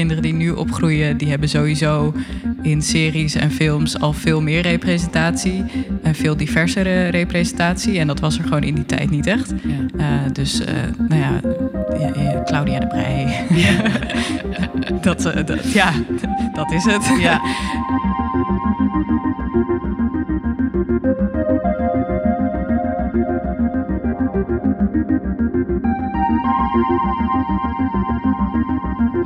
kinderen 0.00 0.22
die 0.22 0.34
nu 0.34 0.50
opgroeien, 0.50 1.16
die 1.16 1.28
hebben 1.28 1.48
sowieso 1.48 2.14
in 2.62 2.82
series 2.82 3.34
en 3.34 3.50
films 3.50 3.98
al 3.98 4.12
veel 4.12 4.40
meer 4.42 4.62
representatie. 4.62 5.64
En 6.02 6.14
veel 6.14 6.36
diversere 6.36 7.08
representatie. 7.08 7.98
En 7.98 8.06
dat 8.06 8.20
was 8.20 8.38
er 8.38 8.42
gewoon 8.42 8.62
in 8.62 8.74
die 8.74 8.86
tijd 8.86 9.10
niet 9.10 9.26
echt. 9.26 9.52
Ja. 9.62 10.24
Uh, 10.26 10.32
dus, 10.32 10.60
uh, 10.60 10.66
nou 11.08 11.20
ja, 11.20 11.40
ja, 11.98 12.42
Claudia 12.44 12.78
de 12.78 12.86
Brij. 12.86 13.46
dat, 15.06 15.26
uh, 15.26 15.46
dat, 15.46 15.72
ja, 15.72 15.92
dat 16.52 16.72
is 16.72 16.84
het. 16.84 17.20
Ja. 17.20 17.40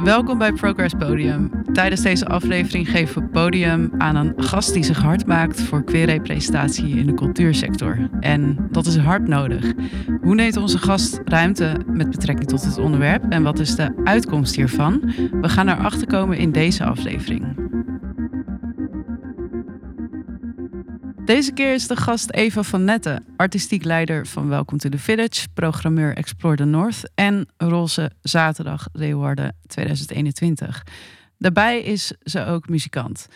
Welkom 0.04 0.38
bij 0.38 0.52
Progress 0.52 0.94
Podium. 0.98 1.50
Tijdens 1.72 2.02
deze 2.02 2.26
aflevering 2.26 2.90
geven 2.90 3.22
we 3.22 3.28
podium 3.28 3.90
aan 3.98 4.16
een 4.16 4.32
gast 4.36 4.72
die 4.72 4.82
zich 4.82 4.98
hard 4.98 5.26
maakt 5.26 5.62
voor 5.62 5.84
queerrepresentatie 5.84 6.96
in 6.96 7.06
de 7.06 7.14
cultuursector. 7.14 8.08
En 8.20 8.68
dat 8.70 8.86
is 8.86 8.96
hard 8.96 9.28
nodig. 9.28 9.72
Hoe 10.22 10.34
neemt 10.34 10.56
onze 10.56 10.78
gast 10.78 11.20
ruimte 11.24 11.76
met 11.86 12.10
betrekking 12.10 12.48
tot 12.48 12.64
het 12.64 12.78
onderwerp 12.78 13.24
en 13.28 13.42
wat 13.42 13.58
is 13.58 13.76
de 13.76 14.02
uitkomst 14.04 14.54
hiervan? 14.54 15.12
We 15.40 15.48
gaan 15.48 15.68
erachter 15.68 16.06
komen 16.06 16.38
in 16.38 16.52
deze 16.52 16.84
aflevering. 16.84 17.63
Deze 21.24 21.52
keer 21.52 21.74
is 21.74 21.86
de 21.86 21.96
gast 21.96 22.30
Eva 22.30 22.62
van 22.62 22.84
Netten, 22.84 23.24
artistiek 23.36 23.84
leider 23.84 24.26
van 24.26 24.48
Welcome 24.48 24.78
to 24.78 24.88
the 24.88 24.98
Village, 24.98 25.48
programmeur 25.54 26.16
Explore 26.16 26.56
the 26.56 26.64
North 26.64 27.10
en 27.14 27.48
Roze 27.56 28.10
Zaterdag 28.22 28.88
Leeuwarden 28.92 29.56
2021. 29.66 30.86
Daarbij 31.38 31.80
is 31.80 32.12
ze 32.22 32.44
ook 32.44 32.68
muzikant. 32.68 33.26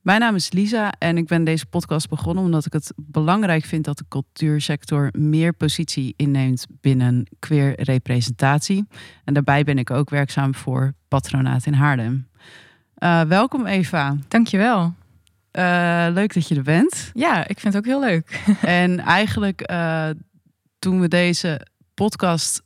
Mijn 0.00 0.20
naam 0.20 0.34
is 0.34 0.52
Lisa 0.52 0.92
en 0.98 1.16
ik 1.16 1.26
ben 1.26 1.44
deze 1.44 1.66
podcast 1.66 2.08
begonnen 2.08 2.44
omdat 2.44 2.66
ik 2.66 2.72
het 2.72 2.92
belangrijk 2.96 3.64
vind 3.64 3.84
dat 3.84 3.98
de 3.98 4.04
cultuursector 4.08 5.08
meer 5.18 5.52
positie 5.52 6.14
inneemt 6.16 6.66
binnen 6.80 7.26
queer 7.38 7.82
representatie. 7.82 8.86
En 9.24 9.34
daarbij 9.34 9.64
ben 9.64 9.78
ik 9.78 9.90
ook 9.90 10.10
werkzaam 10.10 10.54
voor 10.54 10.92
Patronaat 11.08 11.66
in 11.66 11.72
Haarlem. 11.72 12.28
Uh, 12.98 13.20
welkom 13.20 13.66
Eva. 13.66 14.16
Dankjewel. 14.28 14.94
Uh, 15.58 16.06
leuk 16.12 16.34
dat 16.34 16.48
je 16.48 16.54
er 16.54 16.62
bent. 16.62 17.10
Ja, 17.12 17.48
ik 17.48 17.60
vind 17.60 17.74
het 17.74 17.76
ook 17.76 17.90
heel 17.90 18.00
leuk. 18.00 18.40
en 18.60 19.00
eigenlijk 19.00 19.70
uh, 19.70 20.08
toen 20.78 21.00
we 21.00 21.08
deze 21.08 21.66
podcast 21.94 22.62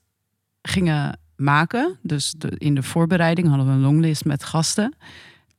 gingen 0.63 1.19
maken, 1.37 1.99
dus 2.03 2.35
de, 2.37 2.53
in 2.59 2.75
de 2.75 2.83
voorbereiding 2.83 3.49
hadden 3.49 3.67
we 3.67 3.73
een 3.73 3.81
longlist 3.81 4.25
met 4.25 4.45
gasten. 4.45 4.97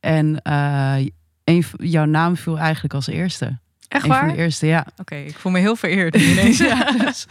En 0.00 0.40
uh, 0.46 0.96
een, 1.44 1.64
jouw 1.76 2.04
naam 2.04 2.36
viel 2.36 2.58
eigenlijk 2.58 2.94
als 2.94 3.06
eerste. 3.06 3.58
Echt 3.88 4.02
een 4.02 4.10
waar? 4.10 4.26
van 4.26 4.36
de 4.36 4.42
eerste, 4.42 4.66
ja. 4.66 4.80
Oké, 4.80 5.00
okay, 5.00 5.24
ik 5.24 5.36
voel 5.36 5.52
me 5.52 5.58
heel 5.58 5.76
vereerd 5.76 6.16
ineens. 6.16 6.58
ja, 6.72 6.92
dus 6.92 7.26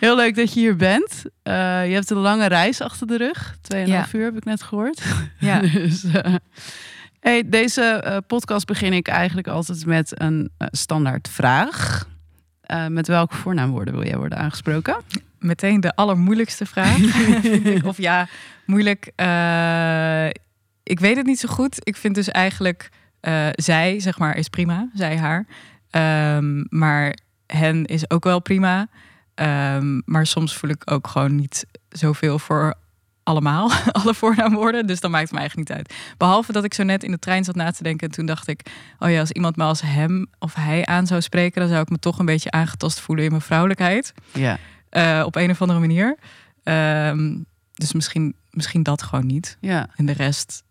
heel 0.00 0.16
leuk 0.16 0.36
dat 0.36 0.52
je 0.52 0.60
hier 0.60 0.76
bent. 0.76 1.22
je 1.42 1.50
hebt 1.94 2.10
een 2.10 2.16
lange 2.16 2.46
reis 2.46 2.80
achter 2.80 3.06
de 3.06 3.16
rug. 3.16 3.56
Tweeënhalf 3.60 4.12
ja. 4.12 4.18
uur 4.18 4.24
heb 4.24 4.36
ik 4.36 4.44
net 4.44 4.62
gehoord. 4.62 5.02
Ja. 5.38 5.60
dus, 5.72 6.04
Hey, 7.20 7.48
deze 7.48 8.04
uh, 8.06 8.16
podcast 8.26 8.66
begin 8.66 8.92
ik 8.92 9.08
eigenlijk 9.08 9.48
altijd 9.48 9.86
met 9.86 10.20
een 10.20 10.50
uh, 10.58 10.68
standaard 10.70 11.28
vraag. 11.28 12.08
Uh, 12.66 12.86
met 12.86 13.06
welke 13.06 13.36
voornaamwoorden 13.36 13.94
wil 13.94 14.06
jij 14.06 14.16
worden 14.16 14.38
aangesproken? 14.38 14.96
Meteen 15.38 15.80
de 15.80 15.94
allermoeilijkste 15.94 16.66
vraag. 16.66 16.98
of 17.84 17.96
ja, 17.96 18.28
moeilijk. 18.66 19.06
ik 20.82 21.00
weet 21.00 21.16
het 21.16 21.26
niet 21.26 21.38
zo 21.38 21.48
goed. 21.48 21.78
Ik 21.82 21.96
vind 21.96 22.14
dus 22.14 22.28
eigenlijk 22.28 22.90
zij, 23.52 24.00
zeg 24.00 24.18
maar, 24.18 24.36
is 24.36 24.48
prima. 24.48 24.88
Zij, 24.94 25.18
haar. 25.18 25.46
Um, 26.36 26.66
maar 26.68 27.18
hen 27.46 27.84
is 27.84 28.10
ook 28.10 28.24
wel 28.24 28.40
prima. 28.40 28.88
Um, 29.34 30.02
maar 30.04 30.26
soms 30.26 30.56
voel 30.56 30.70
ik 30.70 30.90
ook 30.90 31.06
gewoon 31.06 31.34
niet 31.34 31.66
zoveel 31.88 32.38
voor 32.38 32.74
allemaal, 33.28 33.70
alle 34.02 34.14
voornaamwoorden. 34.14 34.86
Dus 34.86 35.00
dan 35.00 35.10
maakt 35.10 35.24
het 35.24 35.32
me 35.32 35.38
eigenlijk 35.38 35.68
niet 35.68 35.78
uit. 35.78 35.94
Behalve 36.16 36.52
dat 36.52 36.64
ik 36.64 36.74
zo 36.74 36.82
net 36.82 37.02
in 37.02 37.10
de 37.10 37.18
trein 37.18 37.44
zat 37.44 37.54
na 37.54 37.70
te 37.70 37.82
denken. 37.82 38.08
En 38.08 38.14
toen 38.14 38.26
dacht 38.26 38.48
ik, 38.48 38.60
oh 38.98 39.10
ja, 39.10 39.20
als 39.20 39.30
iemand 39.30 39.56
me 39.56 39.64
als 39.64 39.80
hem 39.80 40.26
of 40.38 40.54
hij 40.54 40.86
aan 40.86 41.06
zou 41.06 41.20
spreken... 41.20 41.60
dan 41.60 41.70
zou 41.70 41.82
ik 41.82 41.90
me 41.90 41.98
toch 41.98 42.18
een 42.18 42.26
beetje 42.26 42.50
aangetast 42.50 43.00
voelen 43.00 43.24
in 43.24 43.30
mijn 43.30 43.42
vrouwelijkheid. 43.42 44.12
Ja. 44.32 44.58
Uh, 44.90 45.22
op 45.24 45.36
een 45.36 45.50
of 45.50 45.60
andere 45.60 45.78
manier. 45.78 46.16
Um, 46.64 47.46
dus 47.74 47.92
misschien, 47.92 48.34
misschien 48.50 48.82
dat 48.82 49.02
gewoon 49.02 49.26
niet. 49.26 49.56
Ja. 49.60 49.88
En 49.96 50.06
de 50.06 50.12
rest, 50.12 50.64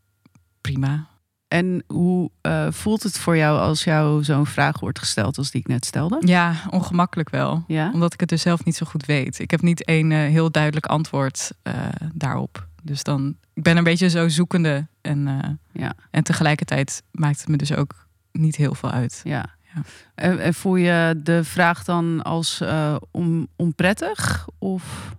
prima. 0.61 1.07
En 1.47 1.83
hoe 1.87 2.31
uh, 2.41 2.67
voelt 2.71 3.03
het 3.03 3.19
voor 3.19 3.37
jou 3.37 3.59
als 3.59 3.83
jou 3.83 4.23
zo'n 4.23 4.45
vraag 4.45 4.79
wordt 4.79 4.99
gesteld 4.99 5.37
als 5.37 5.51
die 5.51 5.61
ik 5.61 5.67
net 5.67 5.85
stelde? 5.85 6.21
Ja, 6.25 6.55
ongemakkelijk 6.69 7.29
wel. 7.29 7.63
Ja? 7.67 7.91
Omdat 7.93 8.13
ik 8.13 8.19
het 8.19 8.29
dus 8.29 8.41
zelf 8.41 8.65
niet 8.65 8.75
zo 8.75 8.85
goed 8.85 9.05
weet. 9.05 9.39
Ik 9.39 9.51
heb 9.51 9.61
niet 9.61 9.85
één 9.85 10.11
uh, 10.11 10.17
heel 10.17 10.51
duidelijk 10.51 10.85
antwoord 10.85 11.51
uh, 11.63 11.73
daarop. 12.13 12.67
Dus 12.83 13.03
dan, 13.03 13.37
ik 13.53 13.63
ben 13.63 13.77
een 13.77 13.83
beetje 13.83 14.09
zo 14.09 14.27
zoekende. 14.27 14.87
En, 15.01 15.59
ja. 15.71 15.93
en 16.11 16.23
tegelijkertijd 16.23 17.03
maakt 17.11 17.39
het 17.39 17.47
me 17.47 17.57
dus 17.57 17.73
ook 17.73 18.07
niet 18.31 18.55
heel 18.55 18.73
veel 18.73 18.91
uit. 18.91 19.21
Ja. 19.23 19.45
ja. 19.73 19.81
En, 20.15 20.39
en, 20.39 20.53
voel 20.53 20.75
je 20.75 21.19
de 21.23 21.43
vraag 21.43 21.83
dan 21.83 22.21
als 22.23 22.63
on, 23.11 23.47
onprettig? 23.55 24.47
Of... 24.59 25.15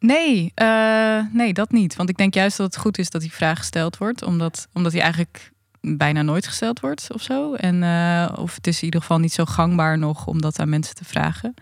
Nee, 0.00 0.52
uh, 0.62 1.24
nee, 1.32 1.52
dat 1.52 1.70
niet. 1.70 1.96
Want 1.96 2.08
ik 2.08 2.16
denk 2.16 2.34
juist 2.34 2.56
dat 2.56 2.66
het 2.66 2.82
goed 2.82 2.98
is 2.98 3.10
dat 3.10 3.20
die 3.20 3.32
vraag 3.32 3.58
gesteld 3.58 3.96
wordt. 3.96 4.22
Omdat, 4.22 4.68
omdat 4.72 4.92
die 4.92 5.00
eigenlijk 5.00 5.52
bijna 5.80 6.22
nooit 6.22 6.46
gesteld 6.46 6.80
wordt 6.80 7.12
of 7.12 7.22
zo. 7.22 7.54
En, 7.54 7.82
uh, 7.82 8.32
of 8.36 8.54
het 8.54 8.66
is 8.66 8.78
in 8.78 8.84
ieder 8.84 9.00
geval 9.00 9.18
niet 9.18 9.32
zo 9.32 9.44
gangbaar 9.44 9.98
nog 9.98 10.26
om 10.26 10.40
dat 10.40 10.58
aan 10.58 10.68
mensen 10.68 10.94
te 10.94 11.04
vragen. 11.04 11.54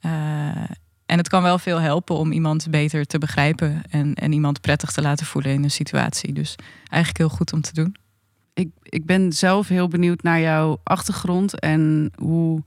Uh, 0.00 0.10
en 1.06 1.18
het 1.18 1.28
kan 1.28 1.42
wel 1.42 1.58
veel 1.58 1.80
helpen 1.80 2.16
om 2.16 2.32
iemand 2.32 2.70
beter 2.70 3.04
te 3.04 3.18
begrijpen. 3.18 3.82
En, 3.90 4.14
en 4.14 4.32
iemand 4.32 4.60
prettig 4.60 4.90
te 4.90 5.02
laten 5.02 5.26
voelen 5.26 5.52
in 5.52 5.62
een 5.62 5.70
situatie. 5.70 6.32
Dus 6.32 6.54
eigenlijk 6.78 7.18
heel 7.18 7.36
goed 7.36 7.52
om 7.52 7.60
te 7.60 7.74
doen. 7.74 7.96
Ik, 8.54 8.68
ik 8.82 9.06
ben 9.06 9.32
zelf 9.32 9.68
heel 9.68 9.88
benieuwd 9.88 10.22
naar 10.22 10.40
jouw 10.40 10.80
achtergrond 10.82 11.60
en 11.60 12.12
hoe 12.16 12.62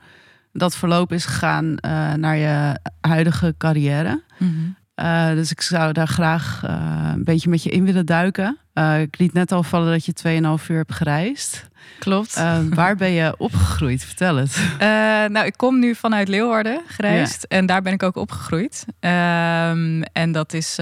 dat 0.52 0.75
verloop 0.75 1.12
is 1.12 1.25
gegaan 1.25 1.75
naar 2.20 2.36
je 2.36 2.80
huidige 3.02 3.56
carrière. 3.58 4.24
Mm 4.38 4.48
-hmm. 4.48 4.75
Uh, 4.95 5.29
dus 5.29 5.51
ik 5.51 5.61
zou 5.61 5.94
daar 5.94 6.07
graag 6.07 6.61
uh, 6.66 7.11
een 7.13 7.23
beetje 7.23 7.50
met 7.50 7.63
je 7.63 7.69
in 7.69 7.85
willen 7.85 8.06
duiken. 8.06 8.57
Uh, 8.73 9.01
ik 9.01 9.17
liet 9.17 9.33
net 9.33 9.51
al 9.51 9.63
vallen 9.63 9.91
dat 9.91 10.06
je 10.06 10.59
2,5 10.61 10.67
uur 10.67 10.78
hebt 10.78 10.94
gereisd. 10.94 11.67
Klopt. 12.00 12.44
waar 12.73 12.95
ben 12.95 13.11
je 13.11 13.35
opgegroeid? 13.38 14.06
Vertel 14.06 14.35
het. 14.35 14.59
nou, 15.33 15.45
ik 15.45 15.53
kom 15.57 15.79
nu 15.79 15.95
vanuit 15.95 16.28
Leeuwarden 16.28 16.81
gereisd. 16.88 17.45
Ja. 17.50 17.57
En 17.57 17.66
daar 17.66 17.81
ben 17.81 17.94
ik 17.94 18.03
ook 18.03 18.16
opgegroeid. 18.16 18.85
Um, 18.89 20.03
en 20.03 20.31
dat 20.31 20.53
is 20.53 20.78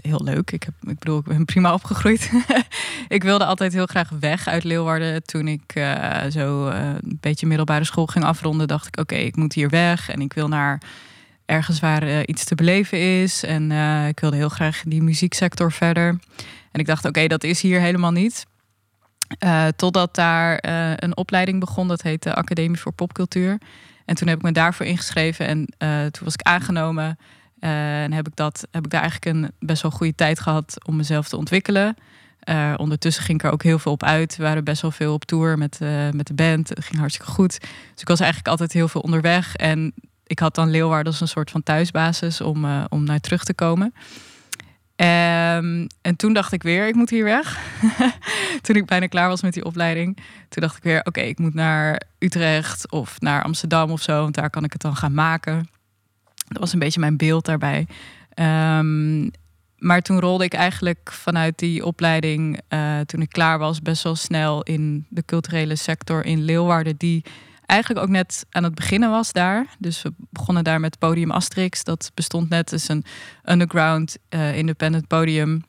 heel 0.00 0.24
leuk. 0.24 0.50
Ik, 0.50 0.62
heb, 0.62 0.74
ik 0.80 0.98
bedoel, 0.98 1.18
ik 1.18 1.24
ben 1.24 1.44
prima 1.44 1.72
opgegroeid. 1.72 2.30
ik 3.08 3.22
wilde 3.22 3.44
altijd 3.44 3.72
heel 3.72 3.86
graag 3.86 4.10
weg 4.20 4.48
uit 4.48 4.64
Leeuwarden. 4.64 5.22
Toen 5.22 5.48
ik 5.48 5.86
zo 6.30 6.66
een 6.66 7.18
beetje 7.20 7.46
middelbare 7.46 7.84
school 7.84 8.06
ging 8.06 8.24
afronden, 8.24 8.68
dacht 8.68 8.86
ik: 8.86 8.98
oké, 9.00 9.14
okay, 9.14 9.26
ik 9.26 9.36
moet 9.36 9.52
hier 9.52 9.68
weg. 9.68 10.10
En 10.10 10.20
ik 10.20 10.32
wil 10.32 10.48
naar 10.48 10.80
ergens 11.48 11.80
waar 11.80 12.02
uh, 12.02 12.18
iets 12.24 12.44
te 12.44 12.54
beleven 12.54 13.20
is. 13.20 13.44
En 13.44 13.70
uh, 13.70 14.08
ik 14.08 14.20
wilde 14.20 14.36
heel 14.36 14.48
graag 14.48 14.82
die 14.86 15.02
muzieksector 15.02 15.72
verder. 15.72 16.18
En 16.72 16.80
ik 16.80 16.86
dacht, 16.86 17.04
oké, 17.04 17.26
dat 17.26 17.44
is 17.44 17.60
hier 17.60 17.80
helemaal 17.80 18.10
niet. 18.10 18.46
Uh, 19.44 19.66
totdat 19.76 20.14
daar 20.14 20.58
een 20.96 21.16
opleiding 21.16 21.60
begon, 21.60 21.88
dat 21.88 22.02
heet 22.02 22.22
de 22.22 22.34
Academie 22.34 22.80
voor 22.80 22.92
Popcultuur. 22.92 23.58
En 24.04 24.14
toen 24.14 24.28
heb 24.28 24.36
ik 24.36 24.42
me 24.42 24.52
daarvoor 24.52 24.86
ingeschreven 24.86 25.46
en 25.46 25.66
toen 26.10 26.24
was 26.24 26.34
ik 26.34 26.42
aangenomen. 26.42 27.18
en 27.60 28.12
heb 28.12 28.26
ik, 28.26 28.36
dat, 28.36 28.68
heb 28.70 28.84
ik 28.84 28.90
daar 28.90 29.00
eigenlijk 29.00 29.36
een 29.36 29.52
best 29.58 29.82
wel 29.82 29.90
goede 29.90 30.14
tijd 30.14 30.40
gehad 30.40 30.86
om 30.86 30.96
mezelf 30.96 31.28
te 31.28 31.36
ontwikkelen. 31.36 31.96
ondertussen 32.76 33.24
ging 33.24 33.38
ik 33.38 33.46
er 33.46 33.52
ook 33.52 33.62
heel 33.62 33.78
veel 33.78 33.92
op 33.92 34.02
uit. 34.02 34.36
We 34.36 34.42
waren 34.42 34.64
best 34.64 34.82
wel 34.82 34.90
veel 34.90 35.12
op 35.12 35.24
tour 35.24 35.58
met, 35.58 35.78
met 36.12 36.26
de 36.26 36.34
band. 36.34 36.68
Het 36.68 36.84
ging 36.84 36.98
hartstikke 36.98 37.30
goed. 37.30 37.60
Dus 37.60 38.00
ik 38.00 38.08
was 38.08 38.20
eigenlijk 38.20 38.50
altijd 38.50 38.72
heel 38.72 38.88
veel 38.88 39.00
onderweg. 39.00 39.56
En 39.56 39.94
ik 40.28 40.38
had 40.38 40.54
dan 40.54 40.70
Leeuwarden 40.70 41.12
als 41.12 41.20
een 41.20 41.28
soort 41.28 41.50
van 41.50 41.62
thuisbasis 41.62 42.40
om, 42.40 42.64
uh, 42.64 42.84
om 42.88 43.04
naar 43.04 43.20
terug 43.20 43.44
te 43.44 43.54
komen. 43.54 43.94
Um, 45.00 45.86
en 46.00 46.16
toen 46.16 46.32
dacht 46.32 46.52
ik 46.52 46.62
weer, 46.62 46.88
ik 46.88 46.94
moet 46.94 47.10
hier 47.10 47.24
weg. 47.24 47.58
toen 48.62 48.76
ik 48.76 48.86
bijna 48.86 49.06
klaar 49.06 49.28
was 49.28 49.42
met 49.42 49.54
die 49.54 49.64
opleiding. 49.64 50.16
Toen 50.48 50.62
dacht 50.62 50.76
ik 50.76 50.82
weer, 50.82 51.00
oké, 51.04 51.20
ik 51.20 51.38
moet 51.38 51.54
naar 51.54 52.02
Utrecht 52.18 52.90
of 52.90 53.20
naar 53.20 53.42
Amsterdam 53.42 53.90
of 53.90 54.02
zo. 54.02 54.22
Want 54.22 54.34
daar 54.34 54.50
kan 54.50 54.64
ik 54.64 54.72
het 54.72 54.82
dan 54.82 54.96
gaan 54.96 55.14
maken. 55.14 55.68
Dat 56.48 56.58
was 56.58 56.72
een 56.72 56.78
beetje 56.78 57.00
mijn 57.00 57.16
beeld 57.16 57.44
daarbij. 57.44 57.86
Um, 58.34 59.30
maar 59.78 60.02
toen 60.02 60.20
rolde 60.20 60.44
ik 60.44 60.54
eigenlijk 60.54 61.12
vanuit 61.12 61.58
die 61.58 61.84
opleiding, 61.84 62.60
uh, 62.68 63.00
toen 63.00 63.20
ik 63.20 63.28
klaar 63.28 63.58
was, 63.58 63.82
best 63.82 64.02
wel 64.02 64.16
snel 64.16 64.62
in 64.62 65.06
de 65.08 65.22
culturele 65.24 65.76
sector 65.76 66.24
in 66.24 66.42
Leeuwarden. 66.42 66.96
Die 66.96 67.24
eigenlijk 67.68 68.06
ook 68.06 68.12
net 68.12 68.46
aan 68.50 68.64
het 68.64 68.74
beginnen 68.74 69.10
was 69.10 69.32
daar. 69.32 69.66
Dus 69.78 70.02
we 70.02 70.12
begonnen 70.30 70.64
daar 70.64 70.80
met 70.80 70.98
Podium 70.98 71.30
Asterix. 71.30 71.84
Dat 71.84 72.10
bestond 72.14 72.48
net 72.48 72.72
als 72.72 72.88
een 72.88 73.04
underground 73.44 74.16
uh, 74.30 74.56
independent 74.56 75.06
podium. 75.06 75.64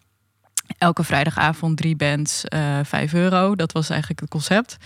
elke 0.78 1.04
vrijdagavond 1.04 1.78
drie 1.78 1.96
bands, 1.96 2.44
uh, 2.54 2.80
5 2.84 3.14
euro. 3.14 3.56
Dat 3.56 3.72
was 3.72 3.90
eigenlijk 3.90 4.20
het 4.20 4.30
concept. 4.30 4.78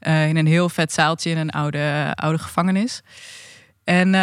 in 0.00 0.36
een 0.36 0.46
heel 0.46 0.68
vet 0.68 0.92
zaaltje 0.92 1.30
in 1.30 1.38
een 1.38 1.50
oude, 1.50 2.12
oude 2.14 2.38
gevangenis. 2.38 3.02
En 3.84 4.14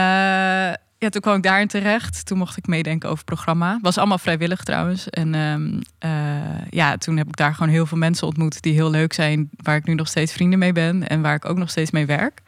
toen 1.09 1.21
kwam 1.21 1.35
ik 1.35 1.43
daarin 1.43 1.67
terecht. 1.67 2.25
Toen 2.25 2.37
mocht 2.37 2.57
ik 2.57 2.67
meedenken 2.67 3.09
over 3.09 3.25
het 3.25 3.35
programma. 3.35 3.79
Was 3.81 3.97
allemaal 3.97 4.17
vrijwillig 4.17 4.63
trouwens. 4.63 5.09
En 5.09 5.35
ehm, 5.35 5.81
eh, 5.97 6.69
ja, 6.69 6.97
toen 6.97 7.17
heb 7.17 7.27
ik 7.27 7.35
daar 7.35 7.53
gewoon 7.53 7.71
heel 7.71 7.85
veel 7.85 7.97
mensen 7.97 8.27
ontmoet 8.27 8.61
die 8.61 8.73
heel 8.73 8.89
leuk 8.89 9.13
zijn. 9.13 9.49
Waar 9.55 9.75
ik 9.75 9.85
nu 9.85 9.93
nog 9.93 10.07
steeds 10.07 10.33
vrienden 10.33 10.59
mee 10.59 10.71
ben. 10.71 11.07
En 11.07 11.21
waar 11.21 11.35
ik 11.35 11.45
ook 11.45 11.57
nog 11.57 11.69
steeds 11.69 11.91
mee 11.91 12.05
werk. 12.05 12.41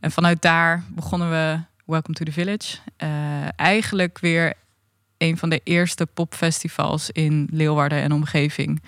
En 0.00 0.10
vanuit 0.10 0.42
daar 0.42 0.84
begonnen 0.94 1.30
we 1.30 1.58
Welcome 1.84 2.14
to 2.14 2.24
the 2.24 2.32
Village. 2.32 2.76
Uh, 3.02 3.08
eigenlijk 3.56 4.18
weer 4.18 4.52
een 5.18 5.36
van 5.36 5.48
de 5.48 5.60
eerste 5.64 6.06
popfestivals 6.06 7.10
in 7.10 7.48
Leeuwarden 7.52 8.02
en 8.02 8.12
omgeving. 8.12 8.82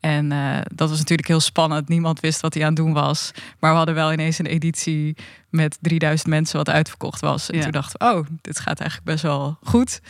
En 0.00 0.32
uh, 0.32 0.58
dat 0.74 0.88
was 0.88 0.98
natuurlijk 0.98 1.28
heel 1.28 1.40
spannend. 1.40 1.88
Niemand 1.88 2.20
wist 2.20 2.40
wat 2.40 2.54
hij 2.54 2.62
aan 2.62 2.68
het 2.68 2.76
doen 2.76 2.92
was. 2.92 3.30
Maar 3.58 3.70
we 3.70 3.76
hadden 3.76 3.94
wel 3.94 4.12
ineens 4.12 4.38
een 4.38 4.46
editie 4.46 5.16
met 5.48 5.78
3000 5.80 6.28
mensen 6.28 6.56
wat 6.56 6.68
uitverkocht 6.68 7.20
was. 7.20 7.50
En 7.50 7.56
ja. 7.56 7.62
toen 7.62 7.72
dachten 7.72 7.98
we, 7.98 8.14
oh, 8.14 8.26
dit 8.40 8.60
gaat 8.60 8.80
eigenlijk 8.80 9.10
best 9.10 9.22
wel 9.22 9.58
goed. 9.62 10.00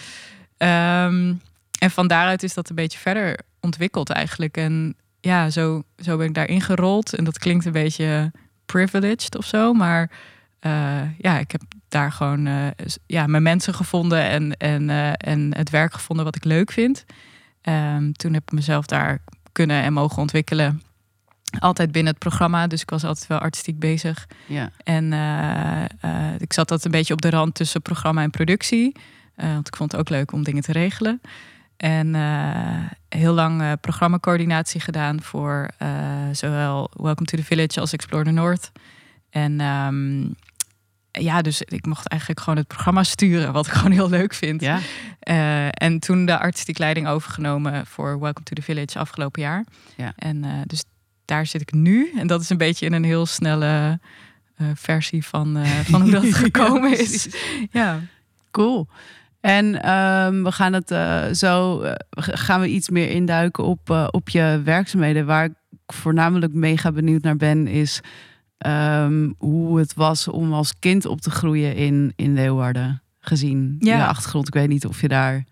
Um, 0.59 1.41
en 1.79 1.91
van 1.91 2.07
daaruit 2.07 2.43
is 2.43 2.55
dat 2.55 2.69
een 2.69 2.75
beetje 2.75 2.99
verder 2.99 3.39
ontwikkeld 3.61 4.11
eigenlijk. 4.11 4.57
En 4.57 4.95
ja, 5.21 5.51
zo, 5.51 5.83
zo 5.99 6.17
ben 6.17 6.27
ik 6.27 6.35
daarin 6.35 6.61
gerold. 6.61 7.15
En 7.15 7.25
dat 7.25 7.39
klinkt 7.39 7.65
een 7.65 7.73
beetje 7.73 8.33
privileged 8.67 9.37
of 9.37 9.45
zo. 9.45 9.73
Maar 9.73 10.11
uh, 10.61 11.19
ja, 11.19 11.39
ik 11.39 11.51
heb 11.51 11.63
daar 11.89 12.13
gewoon 12.13 12.47
uh, 12.47 12.67
ja, 13.07 13.27
mijn 13.27 13.43
mensen 13.43 13.75
gevonden 13.75 14.23
en, 14.23 14.57
en, 14.57 14.91
en 15.17 15.57
het 15.57 15.71
werk 15.71 15.93
gevonden 15.93 16.25
wat 16.25 16.37
ik 16.37 16.45
leuk 16.45 16.73
vind. 16.73 17.05
Um, 17.63 18.13
toen 18.13 18.33
heb 18.33 18.43
ik 18.43 18.53
mezelf 18.53 18.87
daar 18.87 19.21
kunnen 19.59 19.83
en 19.83 19.93
mogen 19.93 20.19
ontwikkelen. 20.19 20.83
Altijd 21.59 21.93
binnen 21.93 22.13
het 22.13 22.21
programma, 22.21 22.67
dus 22.67 22.83
ik 22.83 22.91
was 22.91 23.05
altijd 23.05 23.27
wel 23.27 23.39
artistiek 23.39 23.79
bezig. 23.79 24.27
Ja. 24.47 24.71
En 24.85 25.13
uh, 25.13 25.85
uh, 26.05 26.41
ik 26.41 26.53
zat 26.53 26.69
dat 26.69 26.85
een 26.85 26.91
beetje 26.91 27.13
op 27.13 27.23
de 27.23 27.31
rand 27.31 27.55
tussen 27.55 27.83
programma 27.83 28.23
en 28.23 28.31
productie. 28.31 28.97
Uh, 29.37 29.53
want 29.53 29.67
ik 29.67 29.77
vond 29.77 29.93
het 29.93 30.01
ook 30.01 30.09
leuk 30.09 30.33
om 30.33 30.43
dingen 30.43 30.63
te 30.63 30.73
regelen. 30.73 31.21
En 31.77 32.15
heel 33.09 33.33
lang 33.33 33.81
programmacoördinatie 33.81 34.81
gedaan 34.81 35.23
voor 35.23 35.71
zowel 36.33 36.91
Welcome 36.93 37.27
to 37.27 37.37
the 37.37 37.45
Village 37.45 37.81
als 37.81 37.93
Explore 37.93 38.25
the 38.25 38.31
North. 38.31 38.73
En 39.31 39.61
um, 39.61 40.35
ja, 41.19 41.43
dus 41.43 41.63
ik 41.63 41.87
mocht 41.87 42.09
eigenlijk 42.09 42.41
gewoon 42.41 42.59
het 42.59 42.67
programma 42.67 43.03
sturen, 43.03 43.53
wat 43.53 43.67
ik 43.67 43.73
gewoon 43.79 43.93
heel 43.93 44.09
leuk 44.09 44.35
vind. 44.35 44.61
Ja. 44.61 44.79
Uh, 45.23 45.67
en 45.71 45.99
toen 45.99 46.27
de 46.27 46.39
artistiek 46.39 46.79
leiding 46.79 47.09
overgenomen 47.09 47.87
voor 47.87 48.21
Welcome 48.21 48.45
to 48.45 48.55
the 48.55 48.63
Village 48.63 48.99
afgelopen 48.99 49.43
jaar. 49.43 49.65
Ja. 49.97 50.13
En 50.17 50.45
uh, 50.45 50.53
dus 50.67 50.85
daar 51.25 51.47
zit 51.47 51.61
ik 51.61 51.73
nu. 51.73 52.13
En 52.17 52.27
dat 52.27 52.41
is 52.41 52.51
een 52.51 52.57
beetje 52.57 52.87
in 52.87 52.93
een 52.93 53.05
heel 53.05 53.27
snelle 53.27 54.01
uh, 54.61 54.69
versie 54.75 55.25
van, 55.25 55.67
van 55.85 56.01
hoe 56.03 56.11
dat 56.11 56.25
gekomen 56.45 56.91
ja, 56.91 56.97
is. 56.97 57.29
Ja, 57.71 58.01
cool. 58.51 58.89
En 59.41 59.65
um, 59.91 60.45
we 60.45 60.53
gaan 60.53 60.73
het 60.73 60.89
zo 61.37 61.83
gaan 62.17 62.61
we 62.61 62.69
iets 62.69 62.89
meer 62.89 63.11
induiken 63.11 63.65
op, 63.65 64.09
op 64.11 64.29
je 64.29 64.61
werkzaamheden. 64.65 65.27
Waar 65.27 65.45
ik 65.45 65.53
voornamelijk 65.87 66.53
mega 66.53 66.93
benieuwd 66.93 67.23
naar 67.23 67.37
ben, 67.37 67.67
is 67.67 68.01
um, 68.67 69.35
hoe 69.39 69.79
het 69.79 69.95
was 69.95 70.29
om 70.29 70.53
als 70.53 70.79
kind 70.79 71.07
op 71.07 71.21
te 71.21 71.31
groeien 71.31 71.75
in, 71.75 72.13
in 72.17 72.35
Leeuwarden. 72.35 73.03
Gezien 73.21 73.77
ja. 73.79 73.97
je 73.97 74.07
achtergrond. 74.07 74.47
Ik 74.47 74.55
weet 74.55 74.69
niet 74.69 74.87
of 74.87 75.01
je 75.01 75.09
daar 75.09 75.45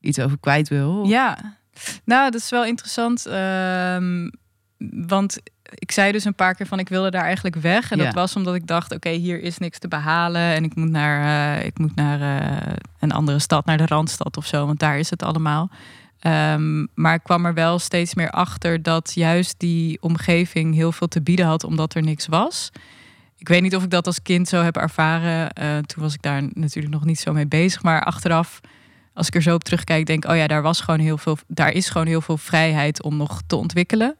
iets 0.00 0.18
over 0.18 0.38
kwijt 0.38 0.68
wil. 0.68 1.04
Ja, 1.04 1.58
nou, 2.04 2.30
dat 2.30 2.40
is 2.40 2.50
wel 2.50 2.64
interessant. 2.64 3.26
Um, 3.26 4.30
want 5.06 5.38
ik 5.74 5.92
zei 5.92 6.12
dus 6.12 6.24
een 6.24 6.34
paar 6.34 6.54
keer 6.54 6.66
van 6.66 6.78
ik 6.78 6.88
wilde 6.88 7.10
daar 7.10 7.24
eigenlijk 7.24 7.56
weg. 7.56 7.90
En 7.90 7.98
ja. 7.98 8.04
dat 8.04 8.14
was 8.14 8.36
omdat 8.36 8.54
ik 8.54 8.66
dacht, 8.66 8.84
oké, 8.84 8.94
okay, 8.94 9.14
hier 9.14 9.42
is 9.42 9.58
niks 9.58 9.78
te 9.78 9.88
behalen. 9.88 10.40
En 10.40 10.64
ik 10.64 10.74
moet 10.74 10.90
naar, 10.90 11.58
uh, 11.58 11.66
ik 11.66 11.78
moet 11.78 11.94
naar 11.94 12.20
uh, 12.20 12.72
een 12.98 13.12
andere 13.12 13.38
stad, 13.38 13.64
naar 13.64 13.76
de 13.76 13.86
Randstad 13.86 14.36
of 14.36 14.46
zo. 14.46 14.66
Want 14.66 14.78
daar 14.78 14.98
is 14.98 15.10
het 15.10 15.22
allemaal. 15.22 15.70
Um, 16.26 16.88
maar 16.94 17.14
ik 17.14 17.22
kwam 17.22 17.46
er 17.46 17.54
wel 17.54 17.78
steeds 17.78 18.14
meer 18.14 18.30
achter 18.30 18.82
dat 18.82 19.12
juist 19.14 19.54
die 19.58 20.02
omgeving 20.02 20.74
heel 20.74 20.92
veel 20.92 21.08
te 21.08 21.22
bieden 21.22 21.46
had, 21.46 21.64
omdat 21.64 21.94
er 21.94 22.02
niks 22.02 22.26
was. 22.26 22.70
Ik 23.36 23.48
weet 23.48 23.62
niet 23.62 23.76
of 23.76 23.82
ik 23.82 23.90
dat 23.90 24.06
als 24.06 24.22
kind 24.22 24.48
zo 24.48 24.62
heb 24.62 24.76
ervaren. 24.76 25.50
Uh, 25.62 25.78
toen 25.78 26.02
was 26.02 26.14
ik 26.14 26.22
daar 26.22 26.42
natuurlijk 26.54 26.94
nog 26.94 27.04
niet 27.04 27.20
zo 27.20 27.32
mee 27.32 27.46
bezig. 27.46 27.82
Maar 27.82 28.04
achteraf, 28.04 28.60
als 29.14 29.26
ik 29.26 29.34
er 29.34 29.42
zo 29.42 29.54
op 29.54 29.64
terugkijk, 29.64 30.06
denk 30.06 30.24
oh 30.24 30.36
ja, 30.36 30.46
daar 30.46 30.62
was 30.62 30.80
gewoon 30.80 31.00
heel 31.00 31.18
veel. 31.18 31.38
Daar 31.46 31.72
is 31.72 31.88
gewoon 31.88 32.06
heel 32.06 32.20
veel 32.20 32.36
vrijheid 32.36 33.02
om 33.02 33.16
nog 33.16 33.42
te 33.46 33.56
ontwikkelen. 33.56 34.16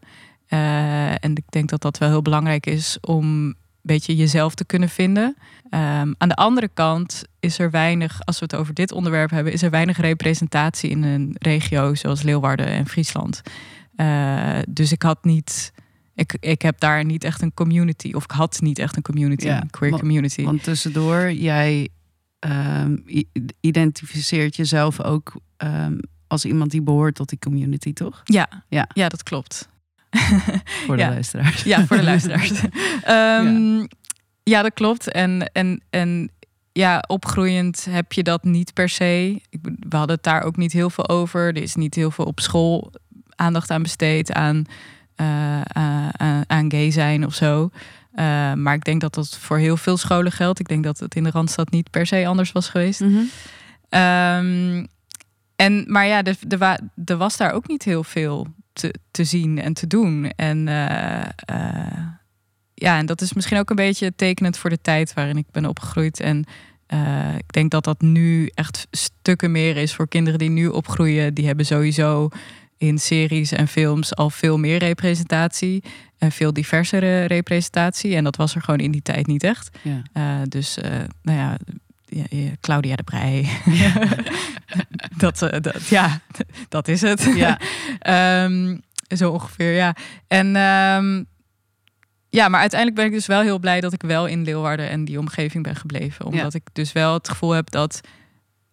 Uh, 0.48 1.24
en 1.24 1.34
ik 1.34 1.44
denk 1.48 1.68
dat 1.68 1.82
dat 1.82 1.98
wel 1.98 2.08
heel 2.08 2.22
belangrijk 2.22 2.66
is 2.66 2.98
om 3.00 3.54
beetje 3.82 4.16
jezelf 4.16 4.54
te 4.54 4.64
kunnen 4.64 4.88
vinden. 4.88 5.36
Um, 5.70 6.14
aan 6.18 6.28
de 6.28 6.34
andere 6.34 6.68
kant 6.74 7.22
is 7.40 7.58
er 7.58 7.70
weinig, 7.70 8.20
als 8.24 8.38
we 8.38 8.44
het 8.44 8.56
over 8.56 8.74
dit 8.74 8.92
onderwerp 8.92 9.30
hebben, 9.30 9.52
is 9.52 9.62
er 9.62 9.70
weinig 9.70 9.96
representatie 9.96 10.90
in 10.90 11.02
een 11.02 11.36
regio 11.38 11.94
zoals 11.94 12.22
Leeuwarden 12.22 12.66
en 12.66 12.88
Friesland. 12.88 13.42
Uh, 13.96 14.58
dus 14.68 14.92
ik 14.92 15.02
had 15.02 15.24
niet. 15.24 15.72
Ik, 16.14 16.36
ik 16.40 16.62
heb 16.62 16.80
daar 16.80 17.04
niet 17.04 17.24
echt 17.24 17.42
een 17.42 17.54
community, 17.54 18.12
of 18.12 18.24
ik 18.24 18.30
had 18.30 18.60
niet 18.60 18.78
echt 18.78 18.96
een 18.96 19.02
community, 19.02 19.46
ja, 19.46 19.60
een 19.60 19.70
queer 19.70 19.90
community. 19.90 20.44
Want 20.44 20.62
tussendoor, 20.62 21.32
jij 21.32 21.88
um, 22.40 23.04
identificeert 23.60 24.56
jezelf 24.56 25.02
ook 25.02 25.34
um, 25.56 26.00
als 26.26 26.44
iemand 26.44 26.70
die 26.70 26.82
behoort 26.82 27.14
tot 27.14 27.28
die 27.28 27.38
community, 27.38 27.92
toch? 27.92 28.20
Ja, 28.24 28.48
ja. 28.68 28.88
ja 28.94 29.08
dat 29.08 29.22
klopt. 29.22 29.68
voor 30.86 30.96
de 30.96 31.02
ja. 31.02 31.08
luisteraars. 31.08 31.62
Ja, 31.62 31.86
voor 31.86 31.96
de 31.96 32.02
luisteraars. 32.02 32.62
um, 33.08 33.78
ja. 33.78 33.86
ja. 34.42 34.62
dat 34.62 34.74
klopt. 34.74 35.10
En, 35.10 35.50
en, 35.52 35.82
en 35.90 36.30
ja, 36.72 37.04
opgroeiend 37.06 37.86
heb 37.90 38.12
je 38.12 38.22
dat 38.22 38.44
niet 38.44 38.72
per 38.72 38.88
se. 38.88 39.40
We 39.88 39.96
hadden 39.96 40.16
het 40.16 40.24
daar 40.24 40.42
ook 40.42 40.56
niet 40.56 40.72
heel 40.72 40.90
veel 40.90 41.08
over. 41.08 41.46
Er 41.46 41.62
is 41.62 41.74
niet 41.74 41.94
heel 41.94 42.10
veel 42.10 42.24
op 42.24 42.40
school 42.40 42.92
aandacht 43.34 43.70
aan 43.70 43.82
besteed 43.82 44.32
aan, 44.32 44.64
uh, 45.16 45.60
uh, 45.76 46.40
aan 46.46 46.70
gay 46.70 46.90
zijn 46.90 47.26
of 47.26 47.34
zo. 47.34 47.70
Uh, 48.14 48.52
maar 48.52 48.74
ik 48.74 48.84
denk 48.84 49.00
dat 49.00 49.14
dat 49.14 49.38
voor 49.38 49.58
heel 49.58 49.76
veel 49.76 49.96
scholen 49.96 50.32
geldt. 50.32 50.60
Ik 50.60 50.68
denk 50.68 50.84
dat 50.84 50.98
het 50.98 51.14
in 51.14 51.24
de 51.24 51.30
Randstad 51.30 51.70
niet 51.70 51.90
per 51.90 52.06
se 52.06 52.26
anders 52.26 52.52
was 52.52 52.68
geweest. 52.68 53.00
Mm 53.00 53.08
-hmm. 53.08 53.28
um, 54.00 54.86
en, 55.56 55.84
maar 55.86 56.06
ja, 56.06 56.22
er, 56.22 56.36
er, 56.48 56.78
er 57.04 57.16
was 57.16 57.36
daar 57.36 57.52
ook 57.52 57.68
niet 57.68 57.82
heel 57.82 58.04
veel 58.04 58.46
te, 58.80 58.94
te 59.10 59.24
zien 59.24 59.58
en 59.58 59.72
te 59.72 59.86
doen. 59.86 60.30
En 60.36 60.66
uh, 60.66 61.22
uh, 61.50 62.06
ja, 62.74 62.98
en 62.98 63.06
dat 63.06 63.20
is 63.20 63.32
misschien 63.32 63.58
ook 63.58 63.70
een 63.70 63.76
beetje 63.76 64.14
tekenend 64.16 64.58
voor 64.58 64.70
de 64.70 64.80
tijd 64.80 65.14
waarin 65.14 65.36
ik 65.36 65.46
ben 65.50 65.66
opgegroeid. 65.66 66.20
En 66.20 66.44
uh, 66.94 67.34
ik 67.36 67.52
denk 67.52 67.70
dat 67.70 67.84
dat 67.84 68.00
nu 68.00 68.50
echt 68.54 68.86
stukken 68.90 69.50
meer 69.50 69.76
is 69.76 69.94
voor 69.94 70.08
kinderen 70.08 70.38
die 70.38 70.50
nu 70.50 70.66
opgroeien. 70.66 71.34
Die 71.34 71.46
hebben 71.46 71.66
sowieso 71.66 72.28
in 72.76 72.98
series 72.98 73.52
en 73.52 73.68
films 73.68 74.14
al 74.14 74.30
veel 74.30 74.58
meer 74.58 74.78
representatie. 74.78 75.84
En 76.18 76.32
veel 76.32 76.52
diversere 76.52 77.24
representatie. 77.24 78.16
En 78.16 78.24
dat 78.24 78.36
was 78.36 78.54
er 78.54 78.62
gewoon 78.62 78.80
in 78.80 78.90
die 78.90 79.02
tijd 79.02 79.26
niet 79.26 79.44
echt. 79.44 79.78
Ja. 79.82 80.44
dus 80.44 80.78
nou 81.22 81.38
ja, 81.38 81.56
Claudia 82.60 82.96
de 82.96 83.02
Brij. 83.02 83.48
dat, 85.16 85.42
uh, 85.42 85.60
dat, 85.60 85.86
ja, 85.86 86.20
dat 86.68 86.88
is 86.88 87.00
het. 87.00 87.22
Ja. 87.34 87.60
um, 88.44 88.82
zo 89.08 89.30
ongeveer, 89.30 89.72
ja. 89.72 89.96
En 90.26 90.46
um, 90.56 91.26
ja, 92.28 92.48
maar 92.48 92.60
uiteindelijk 92.60 93.00
ben 93.00 93.08
ik 93.08 93.12
dus 93.12 93.26
wel 93.26 93.40
heel 93.40 93.58
blij 93.58 93.80
dat 93.80 93.92
ik 93.92 94.02
wel 94.02 94.26
in 94.26 94.42
Leeuwarden 94.42 94.88
en 94.88 95.04
die 95.04 95.18
omgeving 95.18 95.64
ben 95.64 95.76
gebleven. 95.76 96.24
Omdat 96.24 96.52
ja. 96.52 96.58
ik 96.58 96.68
dus 96.72 96.92
wel 96.92 97.14
het 97.14 97.28
gevoel 97.28 97.50
heb 97.50 97.70
dat, 97.70 98.00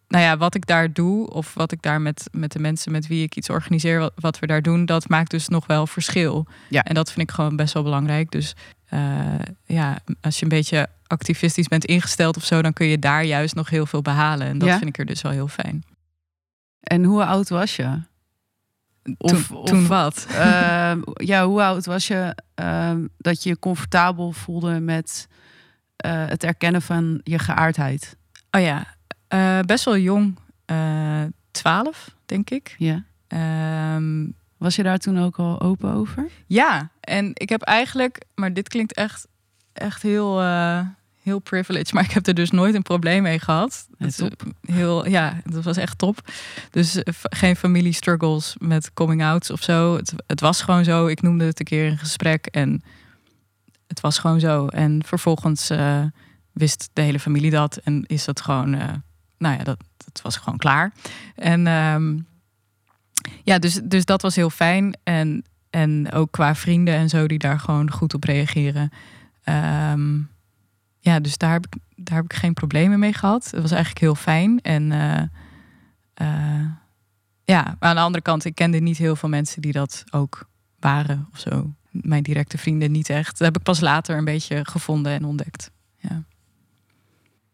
nou 0.08 0.24
ja, 0.24 0.38
wat 0.38 0.56
ik 0.56 0.66
daar 0.66 0.94
doe, 0.94 1.30
of 1.30 1.54
wat 1.54 1.72
ik 1.72 1.82
daar 1.82 2.02
met, 2.02 2.30
met 2.32 2.52
de 2.52 2.60
mensen 2.60 2.92
met 2.92 3.08
wie 3.08 3.24
ik 3.24 3.36
iets 3.36 3.50
organiseer, 3.50 4.00
wat, 4.00 4.14
wat 4.16 4.40
we 4.40 4.48
daar 4.48 4.62
doen, 4.62 4.86
dat 4.86 5.10
maakt 5.10 5.32
dus 5.32 5.48
nog 5.48 5.68
wel 5.68 5.88
verschil. 5.88 6.48
Ja. 6.70 6.84
En 6.84 6.96
dat 6.96 7.12
vind 7.12 7.30
ik 7.30 7.36
gewoon 7.36 7.56
best 7.56 7.74
wel 7.74 7.84
belangrijk. 7.84 8.32
Dus 8.32 8.56
uh, 8.94 9.34
ja, 9.66 9.98
als 10.22 10.38
je 10.38 10.44
een 10.44 10.50
beetje 10.50 10.90
activistisch 11.08 11.68
bent 11.68 11.86
ingesteld 11.86 12.38
of 12.38 12.44
zo, 12.44 12.62
dan 12.62 12.74
kun 12.74 12.88
je 12.88 13.00
daar 13.00 13.24
juist 13.24 13.56
nog 13.56 13.70
heel 13.70 13.86
veel 13.86 14.02
behalen. 14.02 14.48
En 14.48 14.58
dat 14.58 14.68
ja? 14.68 14.78
vind 14.78 14.90
ik 14.90 14.98
er 14.98 15.06
dus 15.06 15.22
wel 15.22 15.32
heel 15.32 15.48
fijn. 15.48 15.84
En 16.80 17.04
hoe 17.04 17.26
oud 17.26 17.50
was 17.50 17.76
je? 17.76 18.02
Of, 19.18 19.48
toen, 19.48 19.58
of, 19.58 19.70
toen 19.70 19.88
wat? 19.88 20.28
Uh, 20.30 20.92
ja, 21.32 21.46
hoe 21.46 21.64
oud 21.64 21.86
was 21.86 22.08
je 22.08 22.36
uh, 22.62 22.92
dat 23.18 23.44
je 23.44 23.50
je 23.50 23.60
comfortabel 23.60 24.32
voelde 24.32 24.80
met 24.80 25.28
uh, 26.06 26.26
het 26.28 26.44
erkennen 26.44 26.82
van 26.82 27.22
je 27.24 27.40
geaardheid? 27.40 28.18
Oh 28.52 28.62
ja, 28.62 28.96
eh, 29.28 29.60
best 29.60 29.86
wel 29.86 29.98
jong. 29.98 30.38
Twaalf, 31.52 32.16
denk 32.26 32.50
ik. 32.50 32.76
Ja. 32.78 33.04
Um, 33.96 34.36
was 34.58 34.76
je 34.76 34.84
daar 34.84 34.98
toen 34.98 35.20
ook 35.20 35.38
al 35.38 35.62
open 35.62 35.94
over? 35.94 36.28
Ja, 36.46 36.90
en 37.00 37.32
ik 37.34 37.50
heb 37.50 37.62
eigenlijk, 37.62 38.26
maar 38.36 38.54
dit 38.54 38.68
klinkt 38.70 38.94
echt, 38.94 39.28
echt 39.74 40.02
heel, 40.02 40.42
heel 41.22 41.40
privileged, 41.40 41.94
maar 41.94 42.04
ik 42.04 42.12
heb 42.12 42.28
er 42.28 42.34
dus 42.34 42.52
nooit 42.52 42.76
een 42.76 42.82
probleem 42.82 43.22
mee 43.24 43.40
gehad. 43.40 43.88
Ja, 43.98 44.06
is, 44.06 44.16
top. 44.16 44.44
eh, 44.44 44.76
Heel, 44.76 45.08
ja, 45.08 45.42
dat 45.46 45.64
was 45.64 45.78
echt 45.78 45.98
top. 45.98 46.20
Dus 46.72 47.04
eh, 47.04 47.14
geen 47.22 47.56
familie 47.56 47.94
struggles 47.94 48.56
met 48.60 48.94
coming 48.94 49.24
outs 49.24 49.50
of 49.52 49.62
zo. 49.64 49.96
Het, 49.96 50.14
het 50.28 50.40
was 50.40 50.62
gewoon 50.62 50.84
zo. 50.84 51.08
Ik 51.08 51.22
noemde 51.22 51.46
het 51.46 51.60
een 51.60 51.66
keer 51.66 51.86
in 51.86 51.98
gesprek 51.98 52.46
en 52.46 52.84
het 53.88 54.02
was 54.02 54.20
gewoon 54.20 54.40
zo. 54.40 54.68
En 54.68 55.04
vervolgens 55.06 55.70
eh, 55.70 56.04
wist 56.52 56.90
de 56.94 57.02
hele 57.02 57.20
familie 57.20 57.52
dat 57.52 57.78
en 57.78 58.04
is 58.06 58.26
dat 58.26 58.42
gewoon, 58.42 58.74
eh, 58.74 58.94
nou 59.38 59.58
ja, 59.58 59.64
dat, 59.64 59.78
dat 59.98 60.22
was 60.24 60.38
gewoon 60.38 60.58
klaar. 60.58 60.92
En 61.36 61.68
ehm, 61.68 62.18
ja, 63.44 63.60
dus, 63.60 63.80
dus 63.84 64.06
dat 64.06 64.22
was 64.22 64.36
heel 64.36 64.50
fijn. 64.50 64.98
En, 65.04 65.44
en 65.70 66.12
ook 66.12 66.32
qua 66.32 66.56
vrienden 66.56 66.94
en 66.94 67.10
zo 67.10 67.28
die 67.28 67.40
daar 67.40 67.60
gewoon 67.60 67.92
goed 67.92 68.14
op 68.14 68.24
reageren. 68.24 68.90
Ehm, 69.44 70.18
ja, 71.00 71.20
dus 71.20 71.38
daar 71.38 71.52
heb, 71.52 71.66
ik, 71.66 71.76
daar 71.96 72.16
heb 72.16 72.26
ik 72.26 72.34
geen 72.34 72.54
problemen 72.54 73.00
mee 73.00 73.14
gehad. 73.14 73.44
Het 73.44 73.62
was 73.62 73.72
eigenlijk 73.72 74.02
heel 74.02 74.16
fijn. 74.16 74.62
En 74.62 74.92
eh, 74.92 75.22
eh, 76.14 76.66
ja, 77.44 77.64
maar 77.80 77.90
aan 77.90 77.96
de 77.96 78.02
andere 78.02 78.24
kant, 78.24 78.46
ik 78.46 78.56
kende 78.56 78.80
niet 78.80 78.98
heel 78.98 79.16
veel 79.16 79.30
mensen 79.30 79.62
die 79.62 79.72
dat 79.72 80.04
ook 80.12 80.50
waren 80.80 81.28
of 81.34 81.40
zo. 81.40 81.74
Mijn 81.92 82.24
directe 82.24 82.58
vrienden 82.58 82.92
niet 82.92 83.10
echt. 83.10 83.38
Dat 83.38 83.48
heb 83.48 83.58
ik 83.58 83.64
pas 83.64 83.80
later 83.80 84.18
een 84.18 84.26
beetje 84.26 84.66
gevonden 84.66 85.12
en 85.12 85.26
ontdekt. 85.26 85.72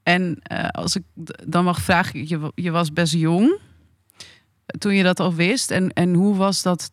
En 0.03 0.39
eh, 0.43 0.67
als 0.67 0.95
ik 0.95 1.03
dan 1.45 1.63
mag 1.63 1.81
vragen, 1.81 2.27
je, 2.27 2.51
je 2.55 2.71
was 2.71 2.93
best 2.93 3.13
jong 3.13 3.59
toen 4.77 4.93
je 4.95 5.03
dat 5.03 5.19
al 5.19 5.33
wist. 5.33 5.71
En, 5.71 5.93
en 5.93 6.13
hoe 6.13 6.35
was 6.35 6.61
dat 6.61 6.91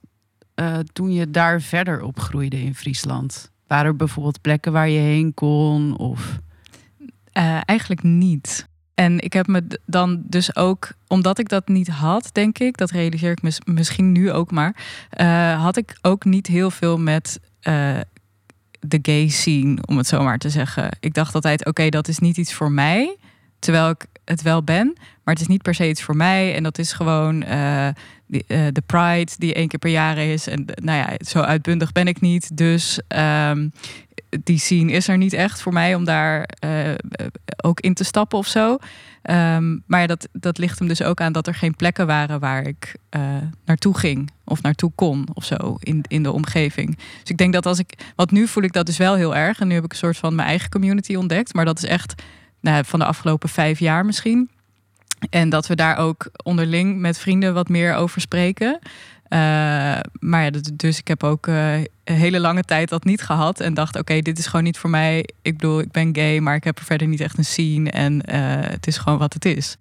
eh, 0.55 0.79
toen 0.93 1.13
je 1.13 1.31
daar 1.31 1.61
verder 1.61 2.03
opgroeide 2.03 2.63
in 2.63 2.75
Friesland? 2.75 3.51
Waren 3.67 3.87
er 3.87 3.97
bijvoorbeeld 3.97 4.41
plekken 4.41 4.73
waar 4.73 4.89
je 4.89 4.99
heen 4.99 5.35
kon? 5.35 5.97
Of... 5.97 6.39
Eh, 7.33 7.61
eigenlijk 7.65 8.03
niet. 8.03 8.69
En 8.95 9.21
ik 9.21 9.33
heb 9.33 9.47
me 9.47 9.81
dan 9.87 10.23
dus 10.27 10.57
ook, 10.57 10.93
omdat 11.07 11.39
ik 11.39 11.49
dat 11.49 11.69
niet 11.69 11.89
had, 11.89 12.31
denk 12.33 12.59
ik, 12.59 12.77
dat 12.77 12.91
realiseer 12.91 13.31
ik 13.31 13.43
mis- 13.43 13.61
misschien 13.65 14.13
nu 14.13 14.33
ook 14.33 14.51
maar, 14.51 14.77
eh, 15.11 15.63
had 15.63 15.77
ik 15.77 15.99
ook 16.03 16.25
niet 16.25 16.47
heel 16.47 16.71
veel 16.71 16.99
met 16.99 17.41
de 18.81 18.99
gay 19.03 19.29
scene, 19.29 19.79
om 19.87 19.97
het 19.97 20.07
zo 20.07 20.23
maar 20.23 20.39
te 20.39 20.51
zeggen. 20.51 20.89
Ik 21.01 21.15
dacht 21.15 21.35
altijd, 21.35 21.67
oké, 21.67 21.89
dat 21.89 22.09
is 22.09 22.19
niet 22.19 22.37
iets 22.37 22.53
voor 22.53 22.73
mij, 22.73 23.17
terwijl 23.59 23.91
ik 23.91 24.07
het 24.31 24.43
wel 24.43 24.63
ben, 24.63 24.93
maar 25.25 25.35
het 25.35 25.41
is 25.41 25.47
niet 25.47 25.63
per 25.63 25.75
se 25.75 25.89
iets 25.89 26.03
voor 26.03 26.17
mij. 26.17 26.55
En 26.55 26.63
dat 26.63 26.79
is 26.79 26.93
gewoon 26.93 27.43
eh, 27.43 27.89
eh, 27.89 27.95
de 28.47 28.83
Pride 28.87 29.33
die 29.39 29.55
één 29.55 29.69
keer 29.69 29.79
per 29.79 29.91
jaar 29.91 30.19
is. 30.19 30.47
En 30.47 30.67
eh, 30.67 30.85
nou 30.85 30.99
ja, 30.99 31.17
zo 31.27 31.41
uitbundig 31.41 31.93
ben 31.93 32.07
ik 32.07 32.21
niet, 32.21 32.57
dus 32.57 33.01
ehm, 33.09 33.69
die 34.43 34.59
scene 34.59 34.93
is 34.93 35.09
er 35.09 35.17
niet 35.17 35.33
echt 35.33 35.61
voor 35.61 35.73
mij 35.73 35.95
om 35.95 36.05
daar 36.05 36.49
ook 37.63 37.81
in 37.81 37.95
te 37.95 38.05
stappen 38.05 38.39
of 38.39 38.47
zo. 38.47 38.79
Ehm, 39.23 39.79
maar 39.87 40.07
dat, 40.07 40.29
dat 40.33 40.59
ligt 40.59 40.79
hem 40.79 40.89
dus 40.89 41.03
ook 41.03 41.21
aan 41.21 41.33
dat 41.33 41.47
er 41.47 41.55
geen 41.55 41.77
plekken 41.77 42.07
waren 42.07 42.41
waar 42.41 42.67
ik 42.67 42.95
naartoe 43.65 43.99
ging 43.99 44.31
of 44.45 44.63
naartoe 44.63 44.93
kon 44.95 45.29
of 45.35 45.45
zo 45.45 45.77
in, 45.79 46.05
in 46.09 46.23
de 46.23 46.33
omgeving. 46.33 46.97
Dus 46.97 47.31
ik 47.31 47.37
denk 47.37 47.53
dat 47.53 47.67
als 47.67 47.79
ik, 47.79 48.13
want 48.17 48.31
nu 48.31 48.47
voel 48.47 48.63
ik 48.63 48.73
dat 48.73 48.87
dus 48.87 48.97
wel 48.97 49.15
heel 49.15 49.37
erg 49.37 49.61
en 49.61 49.69
nu 49.69 49.75
heb 49.75 49.85
ik 49.85 49.93
een 49.93 49.99
soort 49.99 50.17
van 50.17 50.35
mijn 50.35 50.49
eigen 50.49 50.71
community 50.71 51.15
ontdekt, 51.15 51.55
maar 51.55 51.65
dat 51.65 51.79
is 51.79 51.85
echt 51.85 52.23
nou, 52.61 52.85
van 52.85 52.99
de 52.99 53.05
afgelopen 53.05 53.49
vijf 53.49 53.79
jaar 53.79 54.05
misschien. 54.05 54.51
En 55.31 55.49
dat 55.49 55.67
we 55.67 55.75
daar 55.75 55.97
ook 55.97 56.31
onderling 56.45 56.99
met 56.99 57.19
vrienden 57.19 57.55
wat 57.55 57.69
meer 57.69 57.95
over 57.95 58.21
spreken. 58.21 58.79
Eh, 59.31 59.39
maar 60.19 60.45
ja, 60.45 60.51
dus 60.75 60.99
ik 60.99 61.09
heb 61.09 61.25
ook 61.25 61.47
eh, 61.47 61.79
een 61.79 61.89
hele 62.05 62.41
lange 62.41 62.63
tijd 62.63 62.89
dat 62.89 63.05
niet 63.05 63.23
gehad. 63.23 63.61
En 63.61 63.75
dacht, 63.75 63.99
oké, 63.99 64.19
dit 64.19 64.39
is 64.39 64.47
gewoon 64.47 64.65
niet 64.65 64.79
voor 64.79 64.91
mij. 64.91 65.29
Ik 65.43 65.59
bedoel, 65.59 65.81
ik 65.81 65.91
ben 65.91 66.15
gay, 66.15 66.39
maar 66.39 66.55
ik 66.55 66.65
heb 66.65 66.79
er 66.79 66.85
verder 66.85 67.09
niet 67.09 67.21
echt 67.21 67.39
een 67.39 67.45
scene. 67.45 67.91
En 67.91 68.23
eh, 68.23 68.71
het 68.71 68.87
is 68.87 68.99
gewoon 68.99 69.19
wat 69.19 69.33
het 69.33 69.45
is. 69.45 69.77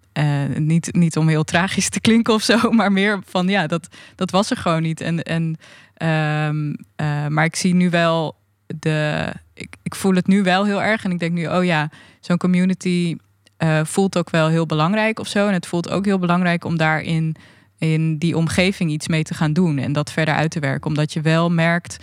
Niet, 0.56 0.94
niet 0.94 1.16
om 1.16 1.28
heel 1.28 1.44
tragisch 1.44 1.88
te 1.88 2.00
klinken 2.00 2.34
of 2.34 2.42
zo, 2.42 2.70
maar 2.72 2.92
meer 2.92 3.20
van, 3.26 3.48
ja, 3.48 3.66
dat, 3.66 3.88
dat 4.16 4.30
was 4.30 4.50
er 4.50 4.56
gewoon 4.56 4.82
niet. 4.82 5.00
En, 5.00 5.22
en, 5.22 5.56
ehm, 5.94 6.74
eh, 6.96 7.26
maar 7.26 7.44
ik 7.44 7.56
zie 7.56 7.74
nu 7.74 7.90
wel 7.90 8.36
de... 8.78 9.32
Ik, 9.54 9.76
ik 9.82 9.94
voel 9.94 10.14
het 10.14 10.26
nu 10.26 10.42
wel 10.42 10.64
heel 10.64 10.82
erg. 10.82 11.04
En 11.04 11.10
ik 11.10 11.18
denk 11.18 11.32
nu, 11.32 11.46
oh 11.46 11.64
ja, 11.64 11.90
zo'n 12.20 12.36
community 12.36 13.16
eh, 13.56 13.80
voelt 13.84 14.18
ook 14.18 14.30
wel 14.30 14.48
heel 14.48 14.66
belangrijk 14.66 15.18
of 15.18 15.26
zo. 15.26 15.46
En 15.46 15.52
het 15.52 15.66
voelt 15.66 15.90
ook 15.90 16.04
heel 16.04 16.18
belangrijk 16.18 16.64
om 16.64 16.76
daarin 16.76 17.36
in 17.78 18.18
die 18.18 18.36
omgeving 18.36 18.90
iets 18.90 19.08
mee 19.08 19.22
te 19.22 19.34
gaan 19.34 19.52
doen 19.52 19.78
en 19.78 19.92
dat 19.92 20.12
verder 20.12 20.34
uit 20.34 20.50
te 20.50 20.60
werken. 20.60 20.86
Omdat 20.86 21.12
je 21.12 21.20
wel 21.20 21.50
merkt, 21.50 21.96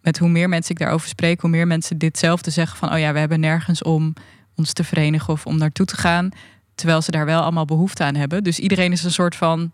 met 0.00 0.18
hoe 0.18 0.28
meer 0.28 0.48
mensen 0.48 0.74
ik 0.74 0.78
daarover 0.78 1.08
spreek, 1.08 1.40
hoe 1.40 1.50
meer 1.50 1.66
mensen 1.66 1.98
ditzelfde 1.98 2.50
zeggen 2.50 2.78
van, 2.78 2.92
oh 2.92 2.98
ja, 2.98 3.12
we 3.12 3.18
hebben 3.18 3.40
nergens 3.40 3.82
om 3.82 4.14
ons 4.54 4.72
te 4.72 4.84
verenigen 4.84 5.32
of 5.32 5.46
om 5.46 5.58
naartoe 5.58 5.86
te 5.86 5.96
gaan, 5.96 6.28
terwijl 6.74 7.02
ze 7.02 7.10
daar 7.10 7.26
wel 7.26 7.42
allemaal 7.42 7.64
behoefte 7.64 8.04
aan 8.04 8.14
hebben. 8.14 8.44
Dus 8.44 8.58
iedereen 8.58 8.92
is 8.92 9.04
een 9.04 9.10
soort 9.10 9.36
van 9.36 9.72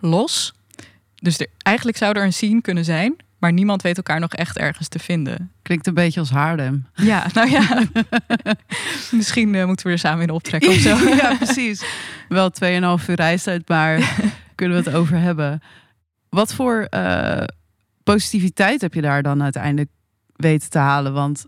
los. 0.00 0.52
Dus 1.14 1.38
er, 1.38 1.46
eigenlijk 1.62 1.96
zou 1.96 2.18
er 2.18 2.24
een 2.24 2.32
scene 2.32 2.60
kunnen 2.60 2.84
zijn, 2.84 3.16
maar 3.40 3.52
niemand 3.52 3.82
weet 3.82 3.96
elkaar 3.96 4.20
nog 4.20 4.32
echt 4.32 4.58
ergens 4.58 4.88
te 4.88 4.98
vinden. 4.98 5.52
Klinkt 5.62 5.86
een 5.86 5.94
beetje 5.94 6.20
als 6.20 6.30
Haarlem. 6.30 6.86
Ja, 6.94 7.26
nou 7.34 7.50
ja. 7.50 7.82
Misschien 9.10 9.54
eh, 9.54 9.64
moeten 9.64 9.86
we 9.86 9.92
er 9.92 9.98
samen 9.98 10.22
in 10.22 10.30
optrekken 10.30 10.70
of 10.70 10.76
zo. 10.76 10.96
ja, 11.22 11.36
precies. 11.36 11.84
Wel 12.28 12.50
2,5 12.64 12.68
uur 13.08 13.14
reistijd, 13.14 13.68
maar 13.68 14.16
kunnen 14.54 14.82
we 14.82 14.90
het 14.90 14.98
over 14.98 15.18
hebben. 15.18 15.62
Wat 16.28 16.54
voor 16.54 16.82
eh, 16.82 17.44
positiviteit 18.02 18.80
heb 18.80 18.94
je 18.94 19.00
daar 19.00 19.22
dan 19.22 19.42
uiteindelijk 19.42 19.90
weten 20.36 20.70
te 20.70 20.78
halen? 20.78 21.12
Want 21.12 21.44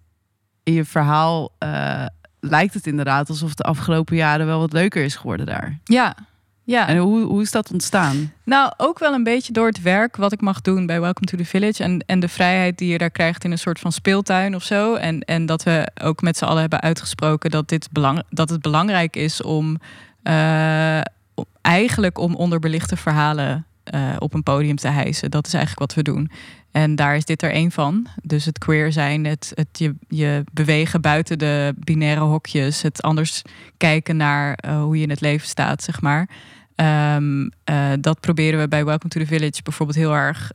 in 0.62 0.72
je 0.72 0.84
verhaal 0.84 1.54
eh, 1.58 2.06
lijkt 2.40 2.75
het 2.75 2.87
inderdaad 2.87 3.28
alsof 3.28 3.54
de 3.54 3.62
afgelopen 3.62 4.16
jaren 4.16 4.46
wel 4.46 4.58
wat 4.58 4.72
leuker 4.72 5.04
is 5.04 5.16
geworden 5.16 5.46
daar. 5.46 5.78
Ja, 5.84 6.16
ja. 6.64 6.88
En 6.88 6.97
hoe, 6.97 7.25
hoe 7.25 7.42
is 7.42 7.50
dat 7.50 7.73
ontstaan? 7.73 8.33
Nou, 8.45 8.73
ook 8.76 8.99
wel 8.99 9.12
een 9.12 9.23
beetje 9.25 9.52
door 9.52 9.66
het 9.66 9.83
werk 9.83 10.16
wat 10.16 10.33
ik 10.33 10.40
mag 10.40 10.61
doen 10.61 10.87
bij 10.87 11.00
Welcome 11.00 11.26
to 11.26 11.37
the 11.37 11.45
Village. 11.45 11.83
En, 11.83 12.04
en 12.07 12.21
de 12.21 12.28
vrijheid 12.28 12.78
die 12.78 12.92
je 12.92 12.99
daar 12.99 13.11
krijgt 13.11 13.45
in 13.45 13.50
een 13.50 13.59
soort 13.59 13.78
van 13.78 13.92
speeltuin 13.92 14.54
of 14.54 14.62
zo. 14.62 14.95
En, 14.95 15.21
en 15.21 15.47
dat 15.47 15.62
we 15.62 15.88
ook 16.02 16.23
met 16.23 16.37
z'n 16.37 16.45
allen 16.45 16.61
hebben 16.61 16.81
uitgesproken 16.81 17.50
dat, 17.50 17.69
dit 17.69 17.88
belang, 17.92 18.23
dat 18.31 18.50
het 18.50 18.62
belangrijk 18.62 19.16
is 19.16 19.42
om 19.42 19.78
eh, 20.23 21.00
om- 21.35 21.45
eigenlijk 21.61 22.19
om 22.19 22.35
onderbelichte 22.35 22.97
verhalen 22.97 23.66
eh, 23.84 24.16
op 24.18 24.34
een 24.34 24.42
podium 24.42 24.76
te 24.76 24.88
hijsen. 24.88 25.30
Dat 25.30 25.46
is 25.46 25.54
eigenlijk 25.54 25.92
wat 25.92 26.04
we 26.04 26.12
doen. 26.12 26.30
En 26.70 26.94
daar 26.94 27.16
is 27.16 27.24
dit 27.24 27.42
er 27.42 27.52
één 27.52 27.70
van. 27.70 28.06
Dus 28.22 28.44
het 28.44 28.58
queer 28.58 28.92
zijn, 28.92 29.24
het, 29.24 29.52
het 29.54 29.78
je, 29.78 29.94
je 30.08 30.44
bewegen 30.52 31.00
buiten 31.00 31.38
de 31.38 31.74
binaire 31.78 32.20
hokjes, 32.20 32.82
het 32.82 33.02
anders 33.02 33.42
kijken 33.76 34.16
naar 34.16 34.54
eh, 34.54 34.82
hoe 34.82 34.96
je 34.96 35.02
in 35.02 35.10
het 35.10 35.20
leven 35.20 35.48
staat, 35.48 35.82
zeg 35.82 36.00
maar. 36.00 36.28
Ehm, 36.74 37.48
eh, 37.64 37.90
dat 38.00 38.20
proberen 38.20 38.60
we 38.60 38.68
bij 38.68 38.84
Welcome 38.84 39.08
to 39.08 39.20
the 39.20 39.26
Village 39.26 39.62
bijvoorbeeld 39.62 39.98
heel 39.98 40.14
erg 40.14 40.52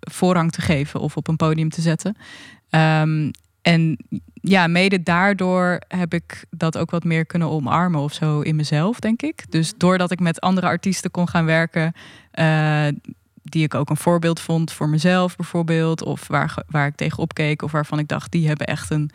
voorrang 0.00 0.52
te 0.52 0.60
geven 0.60 1.00
of 1.00 1.16
op 1.16 1.28
een 1.28 1.36
podium 1.36 1.68
te 1.68 1.80
zetten. 1.80 2.16
Ehm, 2.70 3.30
en 3.62 3.98
ja, 4.42 4.66
mede 4.66 5.02
daardoor 5.02 5.80
heb 5.88 6.14
ik 6.14 6.44
dat 6.50 6.78
ook 6.78 6.90
wat 6.90 7.04
meer 7.04 7.26
kunnen 7.26 7.48
omarmen 7.50 8.00
of 8.00 8.12
zo 8.12 8.40
in 8.40 8.56
mezelf, 8.56 9.00
denk 9.00 9.22
ik. 9.22 9.44
Dus 9.50 9.72
doordat 9.76 10.10
ik 10.10 10.20
met 10.20 10.40
andere 10.40 10.66
artiesten 10.66 11.10
kon 11.10 11.28
gaan 11.28 11.44
werken, 11.44 11.92
eh, 12.30 12.86
die 13.42 13.64
ik 13.64 13.74
ook 13.74 13.90
een 13.90 13.96
voorbeeld 13.96 14.40
vond 14.40 14.72
voor 14.72 14.88
mezelf 14.88 15.36
bijvoorbeeld, 15.36 16.02
of 16.02 16.26
waar, 16.28 16.62
waar 16.68 16.86
ik 16.86 16.94
tegenop 16.96 17.34
keek, 17.34 17.62
of 17.62 17.72
waarvan 17.72 17.98
ik 17.98 18.08
dacht, 18.08 18.32
die 18.32 18.48
hebben 18.48 18.66
echt 18.66 18.90
een 18.90 19.10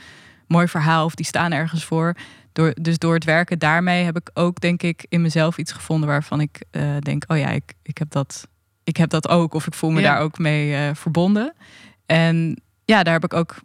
mooi 0.48 0.68
verhaal 0.68 1.06
of 1.06 1.16
die 1.16 1.26
staan 1.26 1.52
ergens 1.52 1.86
voor. 1.86 2.16
Door, 2.54 2.74
dus 2.82 2.98
door 2.98 3.14
het 3.14 3.24
werken 3.24 3.60
daarmee 3.60 4.04
heb 4.04 4.16
ik 4.18 4.30
ook, 4.34 4.60
denk 4.60 4.84
ik, 4.84 5.06
in 5.10 5.22
mezelf 5.22 5.58
iets 5.58 5.72
gevonden 5.72 6.10
waarvan 6.10 6.42
ik 6.42 6.62
eh, 6.72 6.98
denk, 7.00 7.24
oh 7.28 7.38
ja, 7.38 7.50
ik, 7.50 7.74
ik, 7.84 7.98
heb 7.98 8.10
dat, 8.12 8.48
ik 8.84 8.98
heb 8.98 9.10
dat 9.10 9.28
ook, 9.28 9.54
of 9.54 9.68
ik 9.68 9.74
voel 9.74 9.90
me 9.90 10.02
Ja. 10.02 10.14
daar 10.14 10.22
ook 10.22 10.38
mee 10.38 10.76
eh, 10.76 10.96
verbonden. 10.96 11.54
En 12.06 12.62
ja, 12.86 13.04
daar 13.04 13.14
heb 13.14 13.24
ik 13.24 13.34
ook 13.34 13.56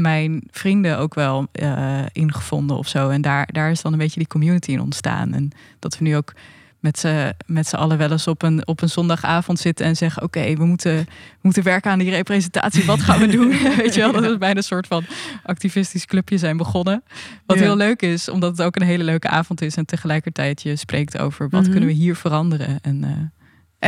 mijn 0.00 0.42
vrienden 0.50 0.98
ook 0.98 1.14
wel 1.14 1.46
eh 1.52 2.02
in 2.12 2.32
gevonden 2.32 2.76
of 2.76 2.88
zo. 2.88 3.08
En 3.08 3.22
daar, 3.22 3.48
daar 3.52 3.70
is 3.70 3.82
dan 3.82 3.92
een 3.92 3.98
beetje 3.98 4.18
die 4.18 4.28
community 4.28 4.70
in 4.70 4.80
ontstaan. 4.80 5.34
En 5.34 5.50
dat 5.78 5.98
we 5.98 6.04
nu 6.04 6.16
ook 6.16 6.32
met 6.80 6.98
z'n, 6.98 7.32
met 7.46 7.66
z'n 7.66 7.76
allen 7.76 7.98
wel 7.98 8.10
eens 8.10 8.26
op 8.26 8.42
een, 8.42 8.66
op 8.66 8.82
een 8.82 8.88
zondagavond 8.88 9.58
zitten 9.58 9.86
en 9.86 9.96
zeggen: 9.96 10.22
Oké, 10.22 10.54
we, 10.56 10.64
moeten, 10.64 10.96
we 10.96 11.06
moeten 11.40 11.62
werken 11.62 11.90
aan 11.90 11.98
die 11.98 12.10
representatie. 12.10 12.84
Wat 12.84 13.00
gaan 13.00 13.18
we 13.18 13.26
doen? 13.36 13.48
Weet 13.76 13.94
je 13.94 14.00
wel, 14.00 14.12
dat 14.12 14.24
we 14.24 14.38
bijna 14.38 14.56
een 14.56 14.62
soort 14.62 14.86
van 14.86 15.04
activistisch 15.42 16.04
clubje 16.06 16.38
zijn 16.38 16.56
begonnen. 16.56 17.02
Wat 17.46 17.56
Ja. 17.58 17.62
heel 17.62 17.76
leuk 17.76 18.02
is, 18.02 18.28
omdat 18.28 18.50
het 18.56 18.66
ook 18.66 18.76
een 18.76 18.86
hele 18.86 19.04
leuke 19.04 19.28
avond 19.28 19.60
is. 19.62 19.76
En 19.76 19.84
tegelijkertijd 19.86 20.62
je 20.62 20.76
spreekt 20.76 21.18
over 21.18 21.48
wat 21.48 21.62
Mhm. 21.62 21.70
kunnen 21.70 21.88
we 21.88 21.94
hier 21.94 22.16
veranderen. 22.16 22.78
En 22.82 23.04
eh, 23.04 23.10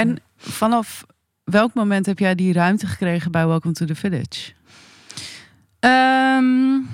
En 0.02 0.18
vanaf 0.36 1.04
welk 1.44 1.74
moment 1.74 2.06
heb 2.06 2.18
jij 2.18 2.34
die 2.34 2.52
ruimte 2.52 2.86
gekregen 2.86 3.30
bij 3.30 3.46
Welcome 3.46 3.74
to 3.74 3.86
the 3.86 3.94
Village? 3.94 4.52
Mm, 5.80 6.88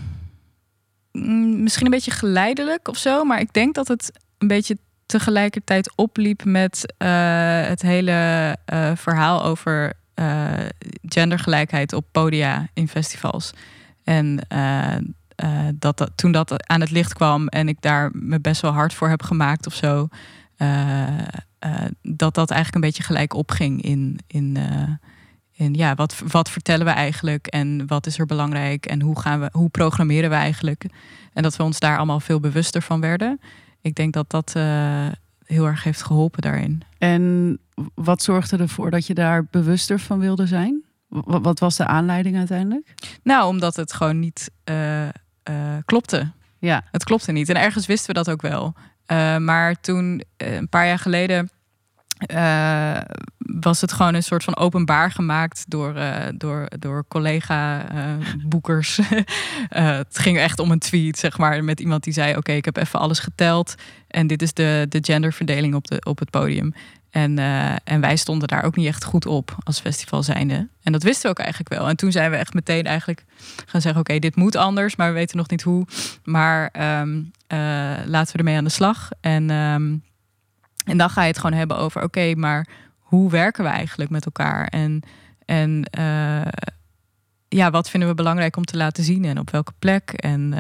misschien 1.63 1.85
een 1.85 1.91
beetje 1.91 2.11
geleidelijk 2.11 2.89
of 2.89 2.97
zo, 2.97 3.25
maar 3.25 3.41
ik 3.41 3.53
denk 3.53 3.75
dat 3.75 3.89
het 3.89 4.13
een 4.39 4.49
beetje 4.49 4.77
tegelijkertijd 5.07 5.93
opliep 5.97 6.45
met 6.45 6.95
eh, 6.97 7.67
het 7.67 7.83
hele 7.83 8.57
eh, 8.65 8.91
verhaal 8.95 9.45
over 9.45 9.93
eh, 10.15 10.53
gendergelijkheid 11.03 11.93
op 11.93 12.07
podia 12.13 12.69
in 12.73 12.89
festivals. 12.89 13.53
En 14.05 14.47
dat, 15.75 15.99
dat 15.99 16.11
toen 16.15 16.33
dat 16.33 16.69
aan 16.69 16.81
het 16.81 16.91
licht 16.91 17.15
kwam 17.15 17.49
en 17.49 17.69
ik 17.69 17.77
daar 17.81 18.11
me 18.13 18.41
best 18.41 18.61
wel 18.61 18.73
hard 18.73 18.95
voor 18.95 19.09
heb 19.09 19.23
gemaakt 19.23 19.67
of 19.67 19.75
zo, 19.75 20.09
dat 22.03 22.35
dat 22.35 22.51
eigenlijk 22.51 22.75
een 22.75 22.81
beetje 22.81 23.03
gelijk 23.03 23.35
opging 23.35 23.83
in, 23.83 24.19
in, 24.27 24.57
in 25.57 25.75
ja, 25.75 25.95
wat, 25.95 26.23
wat 26.27 26.51
vertellen 26.51 26.87
we 26.87 26.93
eigenlijk 26.93 27.47
en 27.47 27.87
wat 27.87 28.07
is 28.07 28.19
er 28.19 28.27
belangrijk 28.27 28.87
en 28.87 29.01
hoe, 29.01 29.21
gaan 29.21 29.41
we, 29.41 29.49
hoe 29.53 29.69
programmeren 29.69 30.31
we 30.31 30.37
eigenlijk. 30.37 30.85
En 31.33 31.43
dat 31.43 31.57
we 31.57 31.63
ons 31.63 31.79
daar 31.79 31.97
allemaal 31.97 32.21
veel 32.21 32.41
bewuster 32.41 32.83
van 32.83 33.01
werden. 33.01 33.41
Ik 33.81 33.95
denk 33.95 34.13
dat 34.13 34.31
dat 34.31 34.53
heel 35.45 35.67
erg 35.67 35.85
heeft 35.85 36.03
geholpen 36.03 36.43
daarin. 36.43 36.83
En 36.99 37.59
wat 37.95 38.23
zorgde 38.23 38.57
ervoor 38.57 38.91
dat 38.91 39.07
je 39.07 39.15
daar 39.15 39.45
bewuster 39.45 39.99
van 39.99 40.19
wilde 40.19 40.47
zijn? 40.47 40.83
Wat 41.25 41.59
was 41.59 41.77
de 41.77 41.87
aanleiding 41.87 42.37
uiteindelijk? 42.37 42.95
Nou, 43.23 43.49
omdat 43.49 43.77
het 43.77 43.93
gewoon 43.93 44.19
niet 44.19 44.51
uh, 44.71 45.09
klopte. 45.85 46.31
Ja. 46.59 46.85
Het 46.91 47.05
klopte 47.05 47.33
niet. 47.33 47.49
En 47.49 47.57
ergens 47.57 47.87
wisten 47.87 48.07
we 48.07 48.23
dat 48.23 48.31
ook 48.31 48.43
wel. 48.43 48.75
Maar 49.39 49.81
toen, 49.81 50.23
een 50.37 50.69
paar 50.69 50.87
jaar 50.87 50.99
geleden, 50.99 51.51
uh, 52.27 53.01
was 53.39 53.81
het 53.81 53.93
gewoon 53.93 54.15
een 54.15 54.23
soort 54.23 54.45
van 54.45 54.57
openbaar 54.57 55.11
gemaakt 55.11 55.65
door, 55.69 55.97
uh, 55.97 56.17
door, 56.37 56.69
door 56.79 57.05
collega-boekers. 57.09 59.01
het 59.69 60.19
ging 60.19 60.39
echt 60.39 60.59
om 60.59 60.71
een 60.71 60.79
tweet, 60.79 61.19
zeg 61.19 61.39
maar, 61.39 61.65
met 61.65 61.81
iemand 61.81 62.05
die 62.05 62.13
zei: 62.13 62.37
Oké, 62.37 62.53
ik 62.53 62.65
heb 62.65 62.77
even 62.77 62.99
alles 63.01 63.19
geteld. 63.19 63.75
En 64.09 64.27
dit 64.27 64.43
is 64.43 64.53
de, 64.53 64.87
de 64.89 64.99
genderverdeling 65.03 65.75
op, 65.75 65.87
de, 65.87 66.01
op 66.05 66.19
het 66.19 66.31
podium. 66.31 66.75
En, 67.11 67.39
en 67.85 68.01
wij 68.01 68.17
stonden 68.17 68.49
daar 68.49 68.65
ook 68.65 68.77
niet 68.77 68.87
echt 68.87 69.05
goed 69.05 69.27
op 69.27 69.57
als 69.63 69.81
festival 69.81 70.23
zijnde. 70.23 70.69
En 70.83 70.93
dat 70.93 71.03
wisten 71.03 71.23
we 71.23 71.29
ook 71.29 71.39
eigenlijk 71.39 71.75
wel. 71.75 71.89
En 71.89 71.97
toen 71.97 72.13
zijn 72.13 72.31
we 72.31 72.37
echt 72.37 72.55
meteen 72.55 72.85
eigenlijk 72.85 73.25
gaan 73.67 73.81
zeggen... 73.81 74.01
oké, 74.01 74.19
dit 74.19 74.37
moet 74.37 74.57
anders, 74.57 74.97
maar 74.97 75.09
we 75.09 75.15
weten 75.15 75.37
nog 75.37 75.49
niet 75.49 75.63
hoe. 75.63 75.87
Maar 76.25 76.71
uh, 77.55 78.07
laten 78.07 78.33
we 78.33 78.39
ermee 78.39 78.57
aan 78.57 78.65
de 78.65 78.71
slag. 78.71 79.09
En, 79.21 79.51
um, 79.51 80.03
en 80.85 80.99
dan 80.99 81.11
ga 81.11 81.23
je 81.23 81.29
het 81.29 81.39
gewoon 81.39 81.59
hebben 81.59 81.79
over... 81.79 82.03
oké, 82.03 82.35
maar 82.35 82.67
hoe 82.99 83.31
werken 83.31 83.65
we 83.65 83.71
eigenlijk 83.71 84.11
met 84.11 84.25
elkaar? 84.25 84.67
En, 84.67 85.03
en 85.45 85.91
uh, 85.99 86.53
ja, 87.49 87.71
wat 87.71 87.91
vinden 87.91 88.09
we 88.09 88.15
belangrijk 88.15 88.57
om 88.57 88.65
te 88.65 88.77
laten 88.77 89.05
zien 89.05 89.25
en 89.25 89.39
op 89.39 89.51
welke 89.51 89.73
plek? 89.79 90.11
En, 90.11 90.55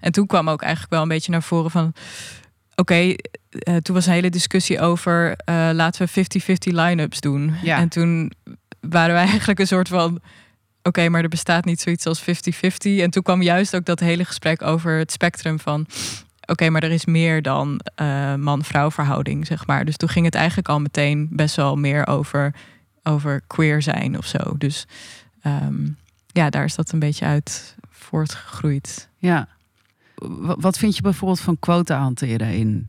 en 0.00 0.12
toen 0.12 0.26
kwam 0.26 0.50
ook 0.50 0.62
eigenlijk 0.62 0.92
wel 0.92 1.02
een 1.02 1.08
beetje 1.08 1.32
naar 1.32 1.42
voren 1.42 1.70
van 1.70 1.92
oké, 2.74 2.94
uh, 2.94 3.76
toen 3.76 3.94
was 3.94 4.06
een 4.06 4.12
hele 4.12 4.30
discussie 4.30 4.80
over 4.80 5.36
laten 5.72 6.06
we 6.06 6.24
50-50 6.40 6.54
line-ups 6.62 7.20
doen. 7.20 7.54
Ja. 7.62 7.78
En 7.78 7.88
toen 7.88 8.32
waren 8.80 9.14
wij 9.14 9.26
eigenlijk 9.34 9.58
een 9.58 9.66
soort 9.66 9.88
van 9.88 10.20
oké, 10.82 11.08
maar 11.08 11.22
er 11.22 11.28
bestaat 11.28 11.64
niet 11.64 11.80
zoiets 11.80 12.06
als 12.06 12.22
50-50. 12.22 12.24
En 12.82 13.10
toen 13.10 13.22
kwam 13.22 13.42
juist 13.42 13.76
ook 13.76 13.84
dat 13.84 14.00
hele 14.00 14.24
gesprek 14.24 14.62
over 14.62 14.98
het 14.98 15.12
spectrum 15.12 15.58
van 15.58 15.86
oké, 16.46 16.70
maar 16.70 16.82
er 16.82 16.90
is 16.90 17.04
meer 17.04 17.42
dan 17.42 17.80
uh, 18.02 18.34
man-vrouw 18.34 18.90
verhouding, 18.90 19.46
zeg 19.46 19.66
maar. 19.66 19.84
Dus 19.84 19.96
toen 19.96 20.08
ging 20.08 20.24
het 20.24 20.34
eigenlijk 20.34 20.68
al 20.68 20.80
meteen 20.80 21.28
best 21.30 21.56
wel 21.56 21.76
meer 21.76 22.06
over, 22.06 22.54
over 23.02 23.42
queer 23.46 23.82
zijn 23.82 24.18
of 24.18 24.26
zo. 24.26 24.38
Dus 24.58 24.86
um, 25.46 25.96
ja, 26.26 26.50
daar 26.50 26.64
is 26.64 26.74
dat 26.74 26.92
een 26.92 26.98
beetje 26.98 27.24
uit 27.24 27.76
voortgegroeid. 27.90 29.08
Ja, 29.16 29.48
wat 30.58 30.78
vind 30.78 30.96
je 30.96 31.02
bijvoorbeeld 31.02 31.40
van 31.40 31.58
quota 31.58 31.98
hanteren 31.98 32.52
in 32.52 32.88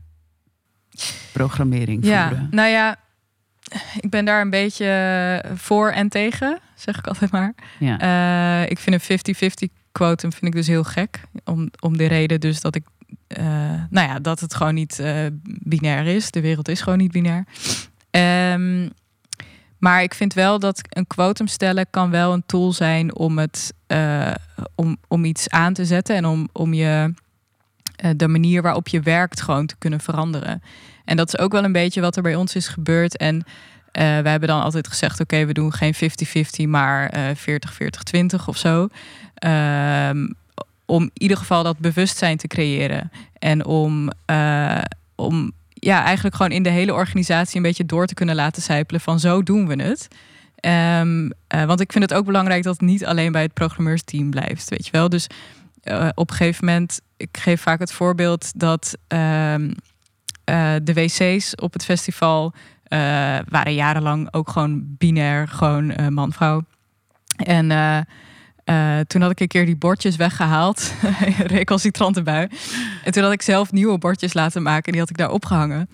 programmering? 1.32 2.04
Ja, 2.04 2.48
nou 2.50 2.68
ja, 2.68 2.96
ik 4.00 4.10
ben 4.10 4.24
daar 4.24 4.40
een 4.40 4.50
beetje 4.50 5.44
voor 5.54 5.90
en 5.90 6.08
tegen, 6.08 6.58
zeg 6.74 6.98
ik 6.98 7.06
altijd 7.06 7.30
maar. 7.30 7.54
Ja. 7.78 8.62
Uh, 8.62 8.70
ik 8.70 8.78
vind 8.78 9.08
een 9.08 9.70
50-50 9.70 9.82
quotum 9.92 10.32
vind 10.32 10.44
ik 10.44 10.52
dus 10.52 10.66
heel 10.66 10.84
gek. 10.84 11.20
Om, 11.44 11.70
om 11.80 11.96
de 11.96 12.06
reden 12.06 12.40
dus 12.40 12.60
dat 12.60 12.74
ik, 12.74 12.84
uh, 13.38 13.44
nou 13.90 14.08
ja, 14.08 14.18
dat 14.18 14.40
het 14.40 14.54
gewoon 14.54 14.74
niet 14.74 14.98
uh, 15.00 15.16
binair 15.42 16.06
is. 16.06 16.30
De 16.30 16.40
wereld 16.40 16.68
is 16.68 16.80
gewoon 16.80 16.98
niet 16.98 17.12
binair. 17.12 17.44
Um, 18.10 18.90
maar 19.78 20.02
ik 20.02 20.14
vind 20.14 20.34
wel 20.34 20.58
dat 20.58 20.80
een 20.88 21.06
quotum 21.06 21.46
stellen 21.46 21.86
kan 21.90 22.10
wel 22.10 22.32
een 22.32 22.46
tool 22.46 22.72
zijn 22.72 23.16
om 23.16 23.38
het 23.38 23.74
om, 24.74 24.96
om 25.08 25.24
iets 25.24 25.48
aan 25.48 25.72
te 25.72 25.84
zetten 25.84 26.16
en 26.16 26.26
om, 26.26 26.48
om 26.52 26.74
je 26.74 27.14
eh, 27.96 28.10
de 28.16 28.28
manier 28.28 28.62
waarop 28.62 28.88
je 28.88 29.00
werkt 29.00 29.40
gewoon 29.40 29.66
te 29.66 29.76
kunnen 29.78 30.00
veranderen. 30.00 30.62
En 31.04 31.16
dat 31.16 31.28
is 31.28 31.38
ook 31.38 31.52
wel 31.52 31.64
een 31.64 31.72
beetje 31.72 32.00
wat 32.00 32.16
er 32.16 32.22
bij 32.22 32.34
ons 32.34 32.54
is 32.54 32.68
gebeurd. 32.68 33.16
En 33.16 33.44
we 33.92 34.00
hebben 34.00 34.48
dan 34.48 34.62
altijd 34.62 34.88
gezegd: 34.88 35.20
oké, 35.20 35.44
we 35.44 35.52
doen 35.52 35.72
geen 35.72 35.94
50-50, 35.94 36.68
maar 36.68 37.14
40-40-20 37.36 38.44
of 38.46 38.56
zo. 38.56 38.88
Ehm, 39.34 40.26
om 40.86 41.02
in 41.02 41.10
ieder 41.12 41.36
geval 41.36 41.62
dat 41.62 41.78
bewustzijn 41.78 42.36
te 42.36 42.46
creëren. 42.46 43.10
En 43.38 43.64
om, 43.64 44.10
uh, 44.30 44.82
om 45.14 45.52
ja, 45.68 46.04
eigenlijk 46.04 46.36
gewoon 46.36 46.52
in 46.52 46.62
de 46.62 46.70
hele 46.70 46.94
organisatie 46.94 47.56
een 47.56 47.62
beetje 47.62 47.86
door 47.86 48.06
te 48.06 48.14
kunnen 48.14 48.34
laten 48.34 48.62
sijpelen 48.62 49.00
van 49.00 49.20
zo 49.20 49.42
doen 49.42 49.66
we 49.66 49.82
het. 49.82 50.08
Um, 51.00 51.24
uh, 51.24 51.64
want 51.64 51.80
ik 51.80 51.92
vind 51.92 52.04
het 52.04 52.14
ook 52.14 52.24
belangrijk 52.24 52.62
dat 52.62 52.72
het 52.72 52.88
niet 52.88 53.04
alleen 53.04 53.32
bij 53.32 53.42
het 53.42 53.52
programmeursteam 53.52 54.30
blijft, 54.30 54.68
weet 54.68 54.84
je 54.86 54.92
wel. 54.92 55.08
Dus 55.08 55.26
uh, 55.84 56.08
op 56.14 56.30
een 56.30 56.36
gegeven 56.36 56.64
moment 56.64 57.00
ik 57.16 57.38
geef 57.38 57.60
vaak 57.60 57.78
het 57.78 57.92
voorbeeld 57.92 58.52
dat 58.60 58.96
uh, 59.08 59.54
de 60.82 60.92
wc's 60.92 61.52
op 61.56 61.72
het 61.72 61.84
festival 61.84 62.52
waren 63.48 63.74
jarenlang 63.74 64.28
ook 64.30 64.48
gewoon 64.48 64.82
binair, 64.98 65.48
gewoon 65.48 66.14
man-vrouw. 66.14 66.64
En 67.36 67.66
toen 69.06 69.20
had 69.20 69.30
ik 69.30 69.40
een 69.40 69.48
keer 69.48 69.66
die 69.66 69.76
bordjes 69.76 70.16
weggehaald, 70.16 70.92
recalcitrante 71.56 72.22
bui. 72.22 72.48
En 73.04 73.12
toen 73.12 73.22
had 73.22 73.32
ik 73.32 73.42
zelf 73.42 73.72
nieuwe 73.72 73.98
bordjes 73.98 74.32
laten 74.32 74.62
maken 74.62 74.84
en 74.84 74.92
die 74.92 75.00
had 75.00 75.10
ik 75.10 75.16
daar 75.16 75.30
opgehangen. 75.30 75.88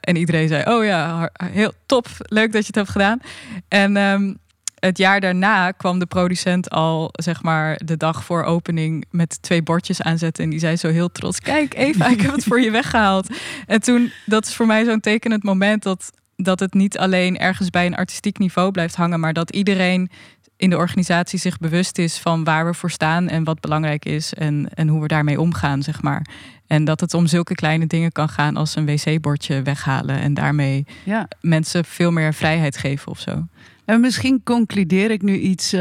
en 0.00 0.16
iedereen 0.16 0.48
zei: 0.48 0.76
Oh 0.76 0.84
ja, 0.84 1.30
heel 1.44 1.72
top, 1.86 2.06
leuk 2.18 2.52
dat 2.52 2.60
je 2.60 2.66
het 2.66 2.74
hebt 2.74 2.90
gedaan. 2.90 3.20
En 3.68 3.96
um, 3.96 4.38
het 4.80 4.98
jaar 4.98 5.20
daarna 5.20 5.70
kwam 5.70 5.98
de 5.98 6.06
producent 6.06 6.70
al, 6.70 7.08
zeg 7.12 7.42
maar, 7.42 7.80
de 7.84 7.96
dag 7.96 8.24
voor 8.24 8.42
opening 8.42 9.04
met 9.10 9.42
twee 9.42 9.62
bordjes 9.62 10.02
aanzetten. 10.02 10.44
En 10.44 10.50
die 10.50 10.58
zei 10.58 10.76
zo 10.76 10.88
heel 10.88 11.12
trots: 11.12 11.40
Kijk, 11.40 11.74
Eva, 11.74 12.08
ik 12.08 12.20
heb 12.20 12.32
het 12.32 12.44
voor 12.44 12.60
je 12.60 12.70
weggehaald. 12.70 13.28
En 13.66 13.80
toen, 13.80 14.12
dat 14.26 14.46
is 14.46 14.54
voor 14.54 14.66
mij 14.66 14.84
zo'n 14.84 15.00
tekenend 15.00 15.42
moment 15.42 15.82
dat, 15.82 16.10
dat 16.36 16.60
het 16.60 16.74
niet 16.74 16.98
alleen 16.98 17.38
ergens 17.38 17.70
bij 17.70 17.86
een 17.86 17.96
artistiek 17.96 18.38
niveau 18.38 18.70
blijft 18.70 18.94
hangen, 18.94 19.20
maar 19.20 19.32
dat 19.32 19.50
iedereen 19.50 20.10
in 20.58 20.70
de 20.70 20.76
organisatie 20.76 21.38
zich 21.38 21.58
bewust 21.58 21.98
is 21.98 22.18
van 22.18 22.44
waar 22.44 22.66
we 22.66 22.74
voor 22.74 22.90
staan 22.90 23.28
en 23.28 23.44
wat 23.44 23.60
belangrijk 23.60 24.04
is 24.04 24.34
en, 24.34 24.68
en 24.74 24.88
hoe 24.88 25.00
we 25.00 25.08
daarmee 25.08 25.40
omgaan, 25.40 25.82
zeg 25.82 26.02
maar. 26.02 26.26
En 26.66 26.84
dat 26.84 27.00
het 27.00 27.14
om 27.14 27.26
zulke 27.26 27.54
kleine 27.54 27.86
dingen 27.86 28.12
kan 28.12 28.28
gaan 28.28 28.56
als 28.56 28.76
een 28.76 28.86
wc-bordje 28.86 29.62
weghalen 29.62 30.20
en 30.20 30.34
daarmee 30.34 30.86
ja. 31.04 31.28
mensen 31.40 31.84
veel 31.84 32.10
meer 32.10 32.34
vrijheid 32.34 32.76
geven 32.76 33.10
of 33.10 33.20
zo. 33.20 33.46
En 33.84 34.00
misschien 34.00 34.42
concludeer 34.42 35.10
ik 35.10 35.22
nu 35.22 35.38
iets 35.38 35.74
uh, 35.74 35.80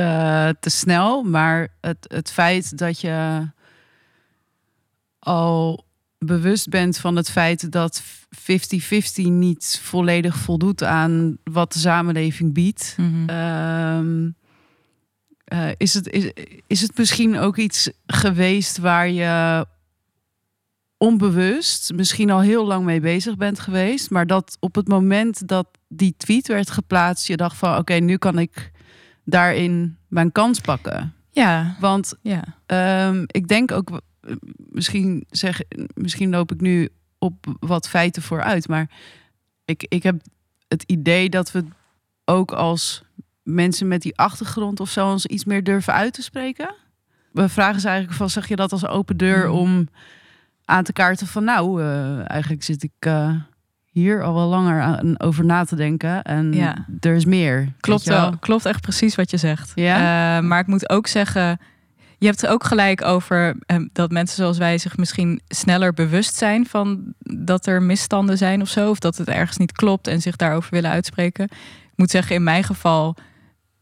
te 0.60 0.70
snel, 0.70 1.24
maar 1.24 1.68
het, 1.82 1.98
het 2.08 2.32
feit 2.32 2.78
dat 2.78 3.02
je 3.02 3.48
al 5.20 5.86
bewust 6.18 6.70
bent 6.70 6.98
van 6.98 7.16
het 7.16 7.30
feit 7.30 7.72
dat 7.72 8.04
50-50 8.04 9.24
niet 9.24 9.80
volledig 9.84 10.38
voldoet 10.38 10.84
aan 10.84 11.38
wat 11.44 11.74
de 11.74 11.80
samenleving 11.80 12.54
biedt. 12.54 12.96
Mm 12.98 13.28
-hmm. 13.28 14.36
Uh, 15.54 15.70
is, 15.78 15.94
het, 15.94 16.10
is, 16.10 16.32
is 16.68 16.82
het 16.82 16.98
misschien 16.98 17.38
ook 17.38 17.58
iets 17.58 17.90
geweest 18.06 18.78
waar 18.78 19.10
je 19.10 19.66
onbewust 20.98 21.94
misschien 21.94 22.30
al 22.30 22.42
heel 22.42 22.66
lang 22.66 22.86
mee 22.86 23.00
bezig 23.00 23.38
bent 23.38 23.60
geweest, 23.60 24.10
maar 24.10 24.28
dat 24.28 24.58
op 24.60 24.76
het 24.76 24.88
moment 24.88 25.48
dat 25.48 25.68
die 25.88 26.14
tweet 26.18 26.48
werd 26.48 26.70
geplaatst, 26.70 27.28
je 27.28 27.38
dacht 27.38 27.58
van 27.58 27.78
oké, 27.78 27.94
nu 27.94 28.18
kan 28.18 28.40
ik 28.40 28.72
daarin 29.24 29.98
mijn 30.08 30.32
kans 30.32 30.60
pakken. 30.60 31.14
Ja. 31.32 31.76
Want 31.80 32.14
ja. 32.22 32.44
Um, 33.08 33.24
ik 33.28 33.48
denk 33.48 33.72
ook, 33.72 34.02
misschien, 34.58 35.26
zeg, 35.30 35.62
misschien 35.94 36.30
loop 36.30 36.52
ik 36.52 36.62
nu 36.62 36.90
op 37.20 37.58
wat 37.60 37.90
feiten 37.90 38.22
vooruit, 38.22 38.68
maar 38.68 38.90
ik, 39.66 39.86
ik 39.88 40.04
heb 40.04 40.22
het 40.68 40.84
idee 40.84 41.30
dat 41.30 41.52
we 41.52 41.66
ook 42.26 42.52
als 42.52 43.04
mensen 43.48 43.88
met 43.88 44.02
die 44.02 44.18
achtergrond 44.18 44.80
of 44.80 44.90
zo 44.90 45.12
ons 45.12 45.26
iets 45.26 45.46
meer 45.46 45.64
durven 45.64 45.94
uit 45.94 46.14
te 46.14 46.22
spreken. 46.22 46.76
We 47.32 47.50
vragen 47.50 47.82
ze 47.82 47.88
eigenlijk 47.88 48.18
van, 48.18 48.30
zeg 48.30 48.48
je 48.48 48.56
dat 48.56 48.72
als 48.72 48.88
open 48.88 49.18
deur 49.18 49.46
hmm. 49.46 49.58
om 49.58 49.88
aan 50.66 50.84
te 50.84 50.94
kaarten 50.94 51.28
van 51.28 51.44
nou, 51.44 51.82
uh, 51.82 52.30
eigenlijk 52.30 52.64
zit 52.64 52.84
ik 52.84 53.06
uh, 53.08 53.32
hier 53.86 54.24
al 54.24 54.34
wel 54.34 54.48
langer 54.48 54.82
aan, 54.82 55.20
over 55.20 55.46
na 55.46 55.64
te 55.64 55.76
denken. 55.76 56.24
En 56.24 56.54
ja. 56.54 56.86
er 57.00 57.16
is 57.16 57.26
meer. 57.26 57.74
Klopt 57.80 58.04
wel. 58.04 58.38
Klopt 58.38 58.66
echt 58.66 58.82
precies 58.82 59.16
wat 59.16 59.32
je 59.32 59.38
zegt. 59.38 59.72
Ja? 59.76 60.38
Uh, 60.38 60.44
maar 60.48 60.60
ik 60.60 60.68
moet 60.68 60.90
ook 60.90 61.08
zeggen, 61.08 61.60
je 62.18 62.26
hebt 62.26 62.44
er 62.44 62.50
ook 62.50 62.64
gelijk 62.64 63.02
over 63.02 63.56
dat 63.92 64.12
mensen 64.12 64.36
zoals 64.36 64.58
wij 64.58 64.78
zich 64.78 64.98
misschien 64.98 65.42
sneller 65.48 65.94
bewust 65.94 66.36
zijn 66.36 66.66
van 66.66 67.14
dat 67.20 67.66
er 67.66 67.82
misstanden 67.82 68.38
zijn 68.38 68.62
of 68.62 68.70
zo. 68.70 68.90
Of 68.90 69.00
dat 69.00 69.18
het 69.18 69.28
ergens 69.28 69.58
niet 69.58 69.72
klopt 69.72 70.08
en 70.08 70.22
zich 70.22 70.36
daarover 70.36 70.72
willen 70.72 70.92
uitspreken. 70.92 71.46
Ik 71.46 72.04
moet 72.04 72.12
zeggen, 72.12 72.36
in 72.36 72.44
mijn 72.44 72.64
geval 72.64 73.16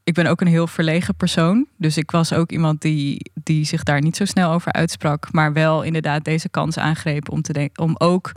ik 0.05 0.13
ben 0.13 0.25
ook 0.25 0.41
een 0.41 0.47
heel 0.47 0.67
verlegen 0.67 1.15
persoon. 1.15 1.67
Dus 1.77 1.97
ik 1.97 2.11
was 2.11 2.33
ook 2.33 2.51
iemand 2.51 2.81
die, 2.81 3.31
die 3.43 3.65
zich 3.65 3.83
daar 3.83 4.01
niet 4.01 4.15
zo 4.15 4.25
snel 4.25 4.51
over 4.51 4.71
uitsprak. 4.71 5.31
Maar 5.31 5.53
wel 5.53 5.83
inderdaad 5.83 6.23
deze 6.23 6.49
kans 6.49 6.77
aangreep 6.77 7.29
om, 7.29 7.41
te 7.41 7.53
denken, 7.53 7.83
om 7.83 7.95
ook 7.97 8.31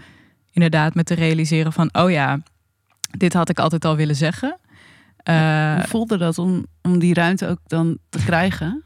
inderdaad 0.53 0.95
me 0.95 1.03
te 1.03 1.15
realiseren 1.15 1.73
van... 1.73 1.89
oh 1.93 2.11
ja, 2.11 2.41
dit 3.19 3.33
had 3.33 3.49
ik 3.49 3.59
altijd 3.59 3.85
al 3.85 3.97
willen 3.97 4.17
zeggen. 4.17 4.59
Uh, 5.25 5.75
Hoe 5.75 5.85
voelde 5.87 6.17
dat 6.17 6.39
om, 6.39 6.67
om 6.83 6.99
die 6.99 7.15
ruimte 7.15 7.47
ook 7.47 7.61
dan 7.67 7.99
te 8.09 8.25
krijgen? 8.25 8.85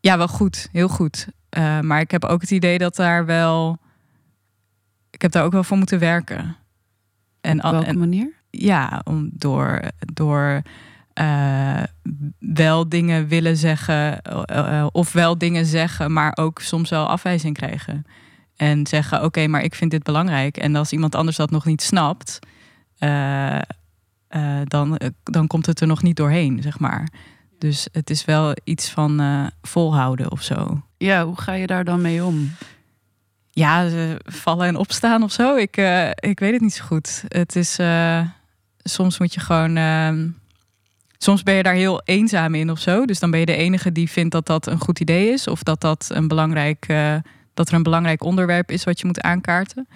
Ja, 0.00 0.16
wel 0.16 0.28
goed. 0.28 0.68
Heel 0.72 0.88
goed. 0.88 1.28
Uh, 1.58 1.80
maar 1.80 2.00
ik 2.00 2.10
heb 2.10 2.24
ook 2.24 2.40
het 2.40 2.50
idee 2.50 2.78
dat 2.78 2.96
daar 2.96 3.26
wel... 3.26 3.78
Ik 5.10 5.22
heb 5.22 5.32
daar 5.32 5.44
ook 5.44 5.52
wel 5.52 5.64
voor 5.64 5.76
moeten 5.76 5.98
werken. 5.98 6.56
En, 7.40 7.64
Op 7.64 7.70
welke 7.70 7.86
en, 7.86 7.98
manier? 7.98 8.32
Ja, 8.50 9.00
om 9.04 9.30
door... 9.32 9.80
door 10.12 10.62
uh, 11.14 11.82
wel 12.38 12.88
dingen 12.88 13.28
willen 13.28 13.56
zeggen, 13.56 14.20
uh, 14.50 14.86
of 14.92 15.12
wel 15.12 15.38
dingen 15.38 15.66
zeggen, 15.66 16.12
maar 16.12 16.32
ook 16.34 16.60
soms 16.60 16.90
wel 16.90 17.06
afwijzing 17.06 17.56
krijgen. 17.56 18.06
En 18.56 18.86
zeggen: 18.86 19.24
Oké, 19.24 19.46
maar 19.46 19.62
ik 19.62 19.74
vind 19.74 19.90
dit 19.90 20.02
belangrijk. 20.02 20.56
En 20.56 20.76
als 20.76 20.92
iemand 20.92 21.14
anders 21.14 21.36
dat 21.36 21.50
nog 21.50 21.64
niet 21.64 21.82
snapt, 21.82 22.38
uh, 22.98 23.58
dan, 24.64 25.00
dan 25.22 25.46
komt 25.46 25.66
het 25.66 25.80
er 25.80 25.86
nog 25.86 26.02
niet 26.02 26.16
doorheen, 26.16 26.62
zeg 26.62 26.78
maar. 26.78 27.08
Dus 27.58 27.88
het 27.92 28.10
is 28.10 28.24
wel 28.24 28.54
iets 28.64 28.90
van 28.90 29.50
volhouden 29.62 30.30
of 30.30 30.42
zo. 30.42 30.82
Ja, 30.96 31.24
hoe 31.24 31.40
ga 31.40 31.52
je 31.52 31.66
daar 31.66 31.84
dan 31.84 32.00
mee 32.00 32.24
om? 32.24 32.50
Ja, 33.50 33.88
vallen 34.24 34.66
en 34.66 34.76
opstaan 34.76 35.22
of 35.22 35.32
zo. 35.32 35.56
Ik, 35.56 35.76
ik 36.14 36.38
weet 36.38 36.52
het 36.52 36.60
niet 36.60 36.74
zo 36.74 36.84
goed. 36.84 37.24
Het 37.28 37.56
is 37.56 37.78
soms 38.82 39.18
moet 39.18 39.34
je 39.34 39.40
gewoon 39.40 39.76
ehm, 39.76 40.28
soms 41.22 41.42
ben 41.42 41.54
je 41.54 41.62
daar 41.62 41.74
heel 41.74 42.00
eenzaam 42.04 42.54
in 42.54 42.70
of 42.70 42.78
zo. 42.78 43.04
Dus 43.04 43.18
dan 43.18 43.30
ben 43.30 43.40
je 43.40 43.46
de 43.46 43.56
enige 43.56 43.92
die 43.92 44.10
vindt 44.10 44.32
dat 44.32 44.46
dat 44.46 44.66
een 44.66 44.80
goed 44.80 45.00
idee 45.00 45.28
is. 45.28 45.46
Of 45.46 45.62
dat, 45.62 45.80
dat, 45.80 46.08
een 46.12 46.28
belangrijk, 46.28 46.86
uh, 46.88 47.14
dat 47.54 47.68
er 47.68 47.74
een 47.74 47.82
belangrijk 47.82 48.22
onderwerp 48.22 48.70
is 48.70 48.84
wat 48.84 49.00
je 49.00 49.06
moet 49.06 49.20
aankaarten. 49.20 49.88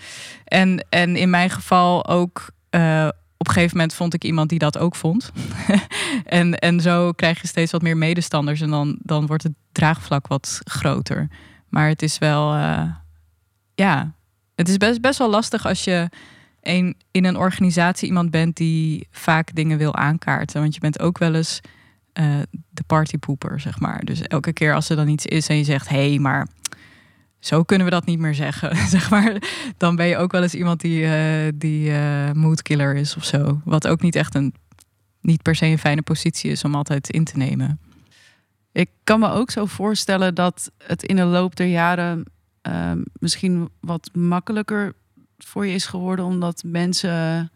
En, 0.44 0.86
en 0.88 1.16
in 1.16 1.30
mijn 1.30 1.50
geval 1.50 2.06
ook. 2.06 2.52
Uh, 2.70 3.08
op 3.36 3.50
een 3.50 3.54
gegeven 3.54 3.76
moment 3.76 3.94
vond 3.94 4.14
ik 4.14 4.24
iemand 4.24 4.48
die 4.48 4.58
dat 4.58 4.78
ook 4.78 4.94
vond. 4.94 5.32
en, 6.24 6.58
en 6.58 6.80
zo 6.80 7.12
krijg 7.12 7.40
je 7.40 7.46
steeds 7.46 7.72
wat 7.72 7.82
meer 7.82 7.96
medestanders. 7.96 8.60
En 8.60 8.70
dan, 8.70 8.98
dan 9.02 9.26
wordt 9.26 9.42
het 9.42 9.52
draagvlak 9.72 10.26
wat 10.26 10.60
groter. 10.64 11.28
Maar 11.68 11.88
het 11.88 12.02
is 12.02 12.18
wel. 12.18 12.54
Uh, 12.54 12.84
ja, 13.74 14.12
het 14.54 14.68
is 14.68 14.76
best, 14.76 15.00
best 15.00 15.18
wel 15.18 15.30
lastig 15.30 15.66
als 15.66 15.84
je 15.84 16.08
in 17.10 17.24
een 17.24 17.36
organisatie 17.36 18.08
iemand 18.08 18.30
bent 18.30 18.56
die 18.56 19.06
vaak 19.10 19.54
dingen 19.54 19.78
wil 19.78 19.94
aankaarten. 19.94 20.60
Want 20.60 20.74
je 20.74 20.80
bent 20.80 21.00
ook 21.00 21.18
wel 21.18 21.34
eens 21.34 21.60
uh, 22.14 22.38
de 22.70 22.82
partypoeper, 22.86 23.60
zeg 23.60 23.80
maar. 23.80 24.04
Dus 24.04 24.22
elke 24.22 24.52
keer 24.52 24.74
als 24.74 24.88
er 24.88 24.96
dan 24.96 25.08
iets 25.08 25.26
is 25.26 25.48
en 25.48 25.56
je 25.56 25.64
zegt: 25.64 25.88
hé, 25.88 26.08
hey, 26.08 26.18
maar 26.18 26.48
zo 27.38 27.62
kunnen 27.62 27.86
we 27.86 27.92
dat 27.92 28.06
niet 28.06 28.18
meer 28.18 28.34
zeggen, 28.34 28.76
zeg 28.96 29.10
maar. 29.10 29.42
Dan 29.76 29.96
ben 29.96 30.06
je 30.06 30.16
ook 30.16 30.32
wel 30.32 30.42
eens 30.42 30.54
iemand 30.54 30.80
die, 30.80 31.02
uh, 31.02 31.52
die 31.54 31.90
uh, 31.90 32.30
moodkiller 32.32 32.94
is 32.96 33.16
of 33.16 33.24
zo. 33.24 33.60
Wat 33.64 33.86
ook 33.86 34.02
niet 34.02 34.16
echt 34.16 34.34
een, 34.34 34.54
niet 35.20 35.42
per 35.42 35.54
se 35.54 35.66
een 35.66 35.78
fijne 35.78 36.02
positie 36.02 36.50
is 36.50 36.64
om 36.64 36.74
altijd 36.74 37.10
in 37.10 37.24
te 37.24 37.36
nemen. 37.36 37.80
Ik 38.72 38.90
kan 39.04 39.20
me 39.20 39.28
ook 39.28 39.50
zo 39.50 39.66
voorstellen 39.66 40.34
dat 40.34 40.70
het 40.78 41.02
in 41.02 41.16
de 41.16 41.24
loop 41.24 41.56
der 41.56 41.66
jaren 41.66 42.24
misschien 43.12 43.68
wat 43.80 44.10
makkelijker 44.12 44.94
voor 45.46 45.66
je 45.66 45.74
is 45.74 45.86
geworden 45.86 46.24
omdat 46.24 46.62
mensen 46.66 47.50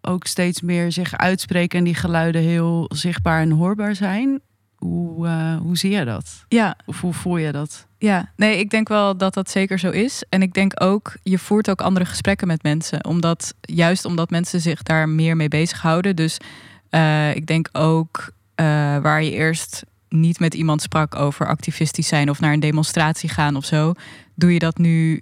ook 0.00 0.26
steeds 0.26 0.60
meer 0.60 0.92
zich 0.92 1.16
uitspreken 1.16 1.78
en 1.78 1.84
die 1.84 1.94
geluiden 1.94 2.42
heel 2.42 2.90
zichtbaar 2.94 3.40
en 3.40 3.50
hoorbaar 3.50 3.94
zijn. 3.94 4.40
Hoe, 4.76 5.26
uh, 5.26 5.56
hoe 5.56 5.76
zie 5.76 5.90
je 5.90 6.04
dat? 6.04 6.44
Ja. 6.48 6.76
Of 6.86 7.00
hoe 7.00 7.12
voel 7.12 7.36
je 7.36 7.52
dat? 7.52 7.86
Ja, 7.98 8.32
nee, 8.36 8.58
ik 8.58 8.70
denk 8.70 8.88
wel 8.88 9.16
dat 9.16 9.34
dat 9.34 9.50
zeker 9.50 9.78
zo 9.78 9.90
is. 9.90 10.24
En 10.28 10.42
ik 10.42 10.54
denk 10.54 10.82
ook, 10.82 11.16
je 11.22 11.38
voert 11.38 11.70
ook 11.70 11.80
andere 11.80 12.04
gesprekken 12.04 12.46
met 12.46 12.62
mensen. 12.62 13.04
Omdat, 13.04 13.54
juist 13.60 14.04
omdat 14.04 14.30
mensen 14.30 14.60
zich 14.60 14.82
daar 14.82 15.08
meer 15.08 15.36
mee 15.36 15.48
bezighouden. 15.48 16.16
Dus 16.16 16.38
uh, 16.90 17.34
ik 17.34 17.46
denk 17.46 17.68
ook 17.72 18.30
uh, 18.60 18.66
waar 18.98 19.22
je 19.22 19.30
eerst 19.30 19.84
niet 20.08 20.40
met 20.40 20.54
iemand 20.54 20.82
sprak 20.82 21.14
over 21.14 21.46
activistisch 21.46 22.08
zijn 22.08 22.30
of 22.30 22.40
naar 22.40 22.52
een 22.52 22.60
demonstratie 22.60 23.28
gaan 23.28 23.56
of 23.56 23.64
zo, 23.64 23.92
doe 24.34 24.52
je 24.52 24.58
dat 24.58 24.78
nu 24.78 25.20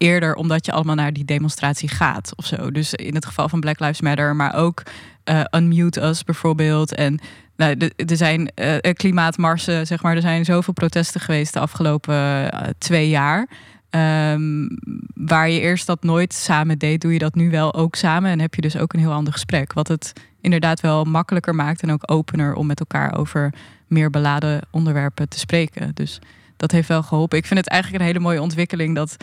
eerder 0.00 0.34
omdat 0.34 0.66
je 0.66 0.72
allemaal 0.72 0.94
naar 0.94 1.12
die 1.12 1.24
demonstratie 1.24 1.88
gaat 1.88 2.32
of 2.36 2.46
zo. 2.46 2.70
Dus 2.70 2.94
in 2.94 3.14
het 3.14 3.26
geval 3.26 3.48
van 3.48 3.60
Black 3.60 3.80
Lives 3.80 4.00
Matter, 4.00 4.36
maar 4.36 4.54
ook 4.54 4.82
uh, 5.24 5.40
Unmute 5.50 6.02
Us 6.02 6.24
bijvoorbeeld. 6.24 6.94
En 6.94 7.20
nou, 7.56 7.90
er 7.96 8.16
zijn 8.16 8.52
uh, 8.54 8.76
klimaatmarsen, 8.92 9.86
zeg 9.86 10.02
maar. 10.02 10.14
Er 10.14 10.20
zijn 10.20 10.44
zoveel 10.44 10.72
protesten 10.72 11.20
geweest 11.20 11.52
de 11.52 11.60
afgelopen 11.60 12.14
uh, 12.14 12.60
twee 12.78 13.08
jaar. 13.08 13.48
Um, 13.90 14.78
waar 15.14 15.50
je 15.50 15.60
eerst 15.60 15.86
dat 15.86 16.02
nooit 16.02 16.34
samen 16.34 16.78
deed, 16.78 17.00
doe 17.00 17.12
je 17.12 17.18
dat 17.18 17.34
nu 17.34 17.50
wel 17.50 17.74
ook 17.74 17.94
samen. 17.94 18.30
En 18.30 18.40
heb 18.40 18.54
je 18.54 18.60
dus 18.60 18.76
ook 18.76 18.92
een 18.92 19.00
heel 19.00 19.12
ander 19.12 19.32
gesprek. 19.32 19.72
Wat 19.72 19.88
het 19.88 20.12
inderdaad 20.40 20.80
wel 20.80 21.04
makkelijker 21.04 21.54
maakt 21.54 21.82
en 21.82 21.92
ook 21.92 22.10
opener 22.10 22.54
om 22.54 22.66
met 22.66 22.80
elkaar 22.80 23.18
over 23.18 23.54
meer 23.86 24.10
beladen 24.10 24.60
onderwerpen 24.70 25.28
te 25.28 25.38
spreken. 25.38 25.90
Dus 25.94 26.18
dat 26.56 26.70
heeft 26.70 26.88
wel 26.88 27.02
geholpen. 27.02 27.38
Ik 27.38 27.46
vind 27.46 27.60
het 27.60 27.68
eigenlijk 27.68 28.02
een 28.02 28.08
hele 28.08 28.24
mooie 28.24 28.42
ontwikkeling 28.42 28.94
dat 28.94 29.16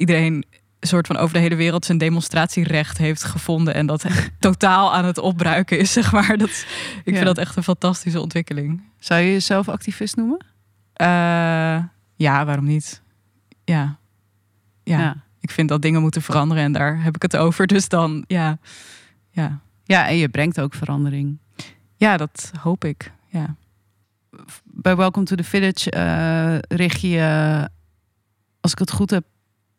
iedereen 0.00 0.44
een 0.80 0.88
soort 0.88 1.06
van 1.06 1.16
over 1.16 1.34
de 1.34 1.40
hele 1.40 1.54
wereld 1.54 1.84
zijn 1.84 1.98
demonstratierecht 1.98 2.98
heeft 2.98 3.24
gevonden 3.24 3.74
en 3.74 3.86
dat 3.86 4.04
totaal 4.38 4.94
aan 4.94 5.04
het 5.04 5.18
opbruiken 5.18 5.78
is, 5.78 5.92
zeg 5.92 6.12
maar. 6.12 6.38
Dat, 6.38 6.66
ik 7.04 7.14
vind 7.14 7.24
dat 7.24 7.38
echt 7.38 7.56
een 7.56 7.62
fantastische 7.62 8.20
ontwikkeling. 8.20 8.82
Zou 8.98 9.20
je 9.20 9.32
jezelf 9.32 9.68
activist 9.68 10.16
noemen? 10.16 10.44
Uh, 10.96 11.06
ja, 12.16 12.44
waarom 12.44 12.64
niet? 12.64 13.02
Ja. 13.64 13.98
ja. 14.82 14.98
ja. 14.98 15.16
Ik 15.40 15.50
vind 15.50 15.68
dat 15.68 15.82
dingen 15.82 16.00
moeten 16.00 16.22
veranderen 16.22 16.64
en 16.64 16.72
daar 16.72 17.02
heb 17.02 17.14
ik 17.14 17.22
het 17.22 17.36
over. 17.36 17.66
Dus 17.66 17.88
dan, 17.88 18.24
ja. 18.26 18.58
Ja, 19.30 19.60
ja 19.84 20.08
en 20.08 20.16
je 20.16 20.28
brengt 20.28 20.60
ook 20.60 20.74
verandering. 20.74 21.38
Ja, 21.96 22.16
dat 22.16 22.52
hoop 22.60 22.84
ik. 22.84 23.12
Ja. 23.26 23.56
Bij 24.64 24.96
Welcome 24.96 25.26
to 25.26 25.36
the 25.36 25.44
Village 25.44 25.92
uh, 25.96 26.58
richt 26.78 27.00
je, 27.00 27.68
als 28.60 28.72
ik 28.72 28.78
het 28.78 28.90
goed 28.90 29.10
heb, 29.10 29.24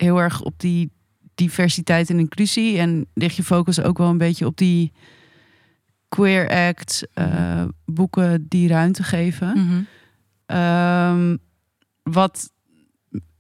heel 0.02 0.22
erg 0.22 0.42
op 0.42 0.54
die 0.60 0.92
diversiteit 1.36 2.10
en 2.10 2.20
inclusie. 2.20 2.78
En 2.78 3.06
ligt 3.14 3.36
je 3.36 3.44
focus 3.44 3.82
ook 3.82 3.98
wel 3.98 4.10
een 4.10 4.18
beetje 4.18 4.46
op 4.46 4.58
die 4.58 4.92
queer 6.10 6.50
act, 6.50 7.08
uh, 7.16 7.64
boeken 7.86 8.46
die 8.48 8.68
ruimte 8.68 9.04
geven. 9.04 9.58
Mm 9.58 9.88
-hmm. 10.48 11.40
wat 12.04 12.52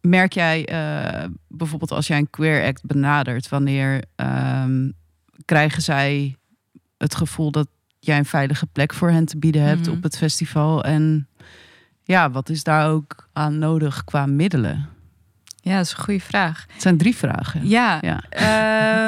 merk 0.01 0.33
jij 0.33 0.69
uh, 0.71 1.29
bijvoorbeeld 1.47 1.91
als 1.91 2.07
jij 2.07 2.17
een 2.17 2.29
queer 2.29 2.63
act 2.65 2.85
benadert? 2.85 3.49
Wanneer 3.49 4.03
um, 4.15 4.93
krijgen 5.45 5.81
zij 5.81 6.35
het 6.97 7.15
gevoel 7.15 7.51
dat 7.51 7.67
jij 7.99 8.17
een 8.17 8.25
veilige 8.25 8.67
plek 8.67 8.93
voor 8.93 9.09
hen 9.09 9.25
te 9.25 9.37
bieden 9.37 9.61
hebt 9.61 9.79
mm 9.79 9.85
-hmm. 9.85 9.95
op 9.95 10.03
het 10.03 10.17
festival? 10.17 10.83
En 10.83 11.27
ja, 12.03 12.31
wat 12.31 12.49
is 12.49 12.63
daar 12.63 12.89
ook 12.89 13.29
aan 13.33 13.59
nodig 13.59 14.03
qua 14.03 14.25
middelen? 14.25 14.89
Ja, 15.61 15.75
dat 15.75 15.85
is 15.85 15.91
een 15.91 16.03
goede 16.03 16.19
vraag. 16.19 16.65
Het 16.73 16.81
zijn 16.81 16.97
drie 16.97 17.15
vragen. 17.15 17.67
Ja. 17.67 17.99
ja. 18.01 18.23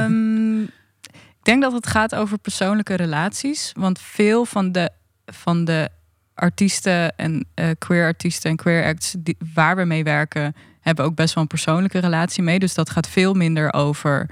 Um, 0.03 0.61
ik 1.39 1.43
denk 1.43 1.61
dat 1.61 1.71
het 1.71 1.87
gaat 1.87 2.15
over 2.15 2.37
persoonlijke 2.37 2.95
relaties. 2.95 3.71
Want 3.77 3.99
veel 3.99 4.45
van 4.45 4.71
de, 4.71 4.89
van 5.25 5.65
de 5.65 5.89
artiesten 6.33 7.17
en 7.17 7.45
uh, 7.55 7.69
queer 7.77 8.05
artiesten 8.05 8.49
en 8.49 8.55
queer 8.55 8.85
acts 8.85 9.15
die, 9.19 9.37
waar 9.53 9.75
we 9.75 9.83
mee 9.83 10.03
werken, 10.03 10.55
hebben 10.79 11.05
ook 11.05 11.15
best 11.15 11.33
wel 11.33 11.43
een 11.43 11.49
persoonlijke 11.49 11.99
relatie 11.99 12.43
mee. 12.43 12.59
Dus 12.59 12.73
dat 12.73 12.89
gaat 12.89 13.07
veel 13.07 13.33
minder 13.33 13.73
over. 13.73 14.29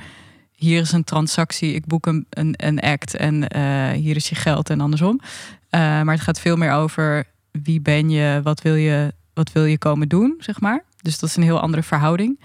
Hier 0.51 0.81
is 0.81 0.91
een 0.91 1.03
transactie, 1.03 1.73
ik 1.73 1.85
boek 1.85 2.05
een, 2.05 2.25
een, 2.29 2.53
een 2.57 2.79
act 2.79 3.15
en 3.15 3.57
uh, 3.57 3.89
hier 3.89 4.15
is 4.15 4.29
je 4.29 4.35
geld 4.35 4.69
en 4.69 4.81
andersom. 4.81 5.19
Uh, 5.21 5.79
maar 5.79 6.13
het 6.13 6.21
gaat 6.21 6.39
veel 6.39 6.55
meer 6.55 6.71
over 6.71 7.23
wie 7.51 7.81
ben 7.81 8.09
je, 8.09 8.39
wat 8.43 8.61
wil 8.61 8.75
je, 8.75 9.13
wat 9.33 9.51
wil 9.51 9.65
je 9.65 9.77
komen 9.77 10.09
doen, 10.09 10.35
zeg 10.39 10.59
maar. 10.59 10.83
Dus 11.01 11.19
dat 11.19 11.29
is 11.29 11.35
een 11.35 11.43
heel 11.43 11.59
andere 11.59 11.83
verhouding. 11.83 12.39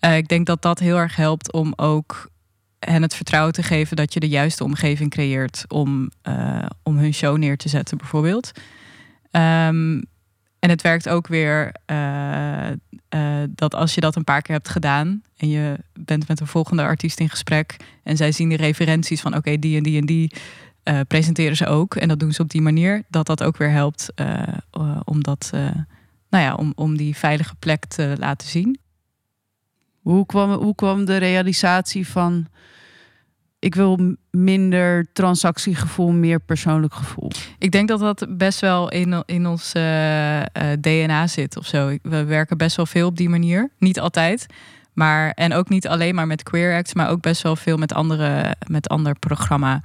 Uh, 0.00 0.16
ik 0.16 0.28
denk 0.28 0.46
dat 0.46 0.62
dat 0.62 0.78
heel 0.78 0.96
erg 0.96 1.16
helpt 1.16 1.52
om 1.52 1.72
ook 1.76 2.30
hen 2.78 3.02
het 3.02 3.14
vertrouwen 3.14 3.52
te 3.52 3.62
geven 3.62 3.96
dat 3.96 4.14
je 4.14 4.20
de 4.20 4.28
juiste 4.28 4.64
omgeving 4.64 5.10
creëert 5.10 5.64
om, 5.68 6.10
uh, 6.28 6.66
om 6.82 6.96
hun 6.96 7.14
show 7.14 7.36
neer 7.36 7.56
te 7.56 7.68
zetten, 7.68 7.98
bijvoorbeeld. 7.98 8.50
Um, 9.32 10.02
en 10.58 10.70
het 10.70 10.82
werkt 10.82 11.08
ook 11.08 11.26
weer 11.26 11.74
uh, 11.90 12.68
dat 13.48 13.74
als 13.74 13.94
je 13.94 14.00
dat 14.00 14.16
een 14.16 14.24
paar 14.24 14.42
keer 14.42 14.54
hebt 14.54 14.68
gedaan 14.68 15.22
en 15.36 15.48
je 15.48 15.76
bent 15.92 16.28
met 16.28 16.40
een 16.40 16.46
volgende 16.46 16.82
artiest 16.82 17.20
in 17.20 17.30
gesprek 17.30 17.76
en 18.02 18.16
zij 18.16 18.32
zien 18.32 18.48
de 18.48 18.56
referenties 18.56 19.20
van 19.20 19.36
oké, 19.36 19.58
die 19.58 19.76
en 19.76 19.82
die 19.82 20.00
en 20.00 20.06
die 20.06 20.32
presenteren 21.08 21.56
ze 21.56 21.66
ook 21.66 21.94
en 21.94 22.08
dat 22.08 22.20
doen 22.20 22.32
ze 22.32 22.42
op 22.42 22.50
die 22.50 22.62
manier, 22.62 23.02
dat 23.08 23.26
dat 23.26 23.42
ook 23.42 23.56
weer 23.56 23.70
helpt 23.70 24.12
om 25.04 25.22
dat 25.22 25.50
nou 26.30 26.44
ja, 26.44 26.54
om, 26.54 26.72
om 26.74 26.96
die 26.96 27.16
veilige 27.16 27.54
plek 27.54 27.84
te 27.84 28.14
laten 28.18 28.48
zien. 28.48 28.78
Hoe 30.00 30.26
kwam, 30.26 30.52
hoe 30.52 30.74
kwam 30.74 31.04
de 31.04 31.16
realisatie 31.16 32.08
van 32.08 32.46
ik 33.58 33.74
wil 33.74 34.16
minder 34.30 35.06
transactiegevoel, 35.12 36.10
meer 36.10 36.40
persoonlijk 36.40 36.94
gevoel. 36.94 37.30
Ik 37.58 37.70
denk 37.70 37.88
dat 37.88 38.00
dat 38.00 38.26
best 38.28 38.60
wel 38.60 38.90
in, 38.90 39.22
in 39.26 39.46
ons 39.46 39.74
uh, 39.74 40.42
DNA 40.80 41.26
zit 41.26 41.56
of 41.56 41.66
zo. 41.66 41.96
We 42.02 42.24
werken 42.24 42.56
best 42.56 42.76
wel 42.76 42.86
veel 42.86 43.06
op 43.06 43.16
die 43.16 43.28
manier. 43.28 43.70
Niet 43.78 44.00
altijd. 44.00 44.46
Maar, 44.92 45.30
en 45.30 45.52
ook 45.52 45.68
niet 45.68 45.88
alleen 45.88 46.14
maar 46.14 46.26
met 46.26 46.42
Queer 46.42 46.76
Acts, 46.76 46.94
maar 46.94 47.10
ook 47.10 47.20
best 47.20 47.42
wel 47.42 47.56
veel 47.56 47.76
met 47.76 47.94
andere 47.94 48.56
met 48.66 48.88
ander 48.88 49.18
programma. 49.18 49.82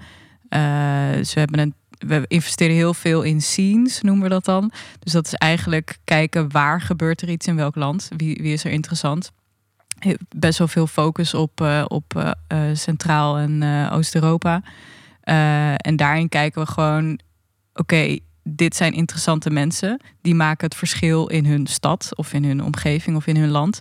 Uh, 0.50 1.14
dus 1.14 1.34
we 1.34 1.40
hebben 1.40 1.60
een 1.60 1.74
we 2.08 2.26
investeren 2.28 2.76
heel 2.76 2.94
veel 2.94 3.22
in 3.22 3.42
scenes, 3.42 4.02
noemen 4.02 4.24
we 4.24 4.30
dat 4.30 4.46
dan. 4.46 4.72
Dus 5.00 5.14
dat 5.14 5.26
is 5.26 5.34
eigenlijk 5.34 5.98
kijken 6.04 6.52
waar 6.52 6.82
gebeurt 6.82 7.22
er 7.22 7.30
iets 7.30 7.48
in 7.48 7.56
welk 7.56 7.76
land. 7.76 8.10
Wie, 8.18 8.40
wie 8.42 8.54
is 8.54 8.64
er 8.64 8.72
interessant. 8.72 9.32
Best 10.36 10.58
wel 10.58 10.68
veel 10.68 10.88
focus 10.88 11.34
op, 11.34 11.62
uh, 11.62 11.86
op 11.88 12.14
uh, 12.18 12.60
Centraal- 12.74 13.38
en 13.38 13.90
Oost-Europa. 13.92 14.62
en 15.78 15.96
daarin 15.96 16.30
kijken 16.30 16.62
we 16.62 16.68
gewoon, 16.68 17.20
oké, 17.74 18.18
dit 18.44 18.76
zijn 18.76 18.94
interessante 18.94 19.50
mensen. 19.50 20.02
Die 20.22 20.36
maken 20.36 20.66
het 20.66 20.76
verschil 20.76 21.28
in 21.28 21.46
hun 21.46 21.68
stad 21.68 22.12
of 22.16 22.34
in 22.34 22.44
hun 22.44 22.64
omgeving 22.64 23.16
of 23.16 23.28
in 23.28 23.38
hun 23.38 23.50
land. 23.50 23.80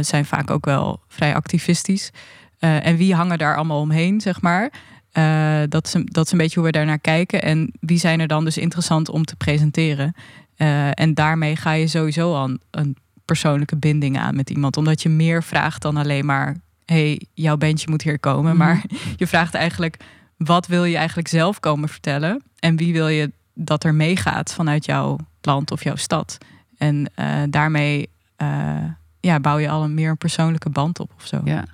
zijn 0.00 0.24
vaak 0.24 0.50
ook 0.50 0.64
wel 0.64 1.00
vrij 1.08 1.34
activistisch. 1.34 2.10
en 2.58 2.96
wie 2.96 3.14
hangen 3.14 3.38
daar 3.38 3.56
allemaal 3.56 3.80
omheen, 3.80 4.20
zeg 4.20 4.40
maar. 4.40 4.70
Uh, 5.12 5.60
dat, 5.68 5.86
is 5.86 5.94
een, 5.94 6.06
dat 6.06 6.26
is 6.26 6.32
een 6.32 6.38
beetje 6.38 6.54
hoe 6.60 6.68
we 6.68 6.72
daarnaar 6.72 6.98
kijken. 6.98 7.42
En 7.42 7.72
wie 7.80 7.98
zijn 7.98 8.20
er 8.20 8.26
dan 8.26 8.44
dus 8.44 8.58
interessant 8.58 9.08
om 9.08 9.24
te 9.24 9.36
presenteren? 9.36 10.14
Uh, 10.56 10.88
en 10.92 11.14
daarmee 11.14 11.56
ga 11.56 11.72
je 11.72 11.86
sowieso 11.86 12.34
al 12.34 12.56
een, 12.70 12.96
persoonlijke 13.24 13.76
binding 13.76 14.18
aan 14.18 14.36
met 14.36 14.50
iemand. 14.50 14.76
Omdat 14.76 15.02
je 15.02 15.08
meer 15.08 15.42
vraagt 15.42 15.82
dan 15.82 15.96
alleen 15.96 16.26
maar... 16.26 16.56
hey, 16.84 17.22
jouw 17.34 17.56
bandje 17.56 17.90
moet 17.90 18.02
hier 18.02 18.18
komen. 18.18 18.56
Maar 18.56 18.74
mhm. 18.74 18.94
je 19.16 19.26
vraagt 19.26 19.54
eigenlijk... 19.54 19.96
wat 20.36 20.66
wil 20.66 20.84
je 20.84 20.96
eigenlijk 20.96 21.28
zelf 21.28 21.60
komen 21.60 21.88
vertellen? 21.88 22.42
En 22.58 22.76
wie 22.76 22.92
wil 22.92 23.08
je 23.08 23.32
dat 23.54 23.84
er 23.84 23.94
meegaat 23.94 24.52
vanuit 24.52 24.84
jouw 24.84 25.18
land 25.40 25.70
of 25.70 25.84
jouw 25.84 25.96
stad? 25.96 26.38
En 26.78 27.10
uh, 27.16 27.42
daarmee 27.48 28.08
ja, 29.20 29.40
bouw 29.40 29.58
je 29.58 29.68
al 29.68 29.84
een 29.84 29.94
meer 29.94 30.10
een 30.10 30.16
persoonlijke 30.16 30.70
band 30.70 31.00
op 31.00 31.12
of 31.16 31.26
zo. 31.26 31.40
Ja. 31.44 31.64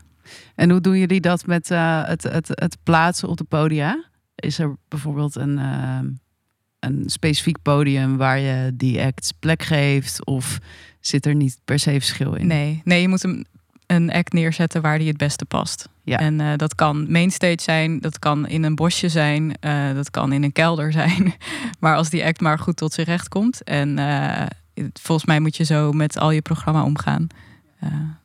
En 0.56 0.70
hoe 0.70 0.80
doen 0.80 0.98
jullie 0.98 1.20
dat 1.20 1.46
met 1.46 1.70
uh, 1.70 2.04
het, 2.04 2.22
het, 2.22 2.48
het 2.48 2.76
plaatsen 2.82 3.28
op 3.28 3.36
de 3.36 3.44
podia? 3.44 4.04
Is 4.34 4.58
er 4.58 4.76
bijvoorbeeld 4.88 5.36
een, 5.36 5.58
uh, 5.58 5.98
een 6.78 7.02
specifiek 7.06 7.62
podium 7.62 8.16
waar 8.16 8.38
je 8.38 8.70
die 8.74 9.02
acts 9.02 9.32
plek 9.32 9.62
geeft? 9.62 10.26
Of 10.26 10.58
zit 11.00 11.26
er 11.26 11.34
niet 11.34 11.58
per 11.64 11.78
se 11.78 11.90
verschil 11.90 12.34
in? 12.34 12.46
Nee, 12.46 12.80
nee 12.84 13.00
je 13.00 13.08
moet 13.08 13.24
een, 13.24 13.46
een 13.86 14.12
act 14.12 14.32
neerzetten 14.32 14.82
waar 14.82 14.98
die 14.98 15.08
het 15.08 15.16
beste 15.16 15.44
past. 15.44 15.88
Ja. 16.02 16.18
En 16.18 16.40
uh, 16.40 16.52
dat 16.56 16.74
kan 16.74 17.10
mainstage 17.10 17.62
zijn, 17.62 18.00
dat 18.00 18.18
kan 18.18 18.46
in 18.46 18.62
een 18.62 18.74
bosje 18.74 19.08
zijn, 19.08 19.56
dat 19.94 20.10
kan 20.10 20.32
in 20.32 20.42
een 20.42 20.52
kelder 20.52 20.92
zijn. 20.92 21.34
maar 21.80 21.96
als 21.96 22.10
die 22.10 22.24
act 22.24 22.40
maar 22.40 22.58
goed 22.58 22.76
tot 22.76 22.92
zijn 22.92 23.06
recht 23.06 23.28
komt. 23.28 23.62
En 23.62 23.98
volgens 24.92 25.26
mij 25.26 25.40
moet 25.40 25.56
je 25.56 25.64
zo 25.64 25.92
met 25.92 26.18
al 26.18 26.30
je 26.30 26.42
programma 26.42 26.84
omgaan. 26.84 27.26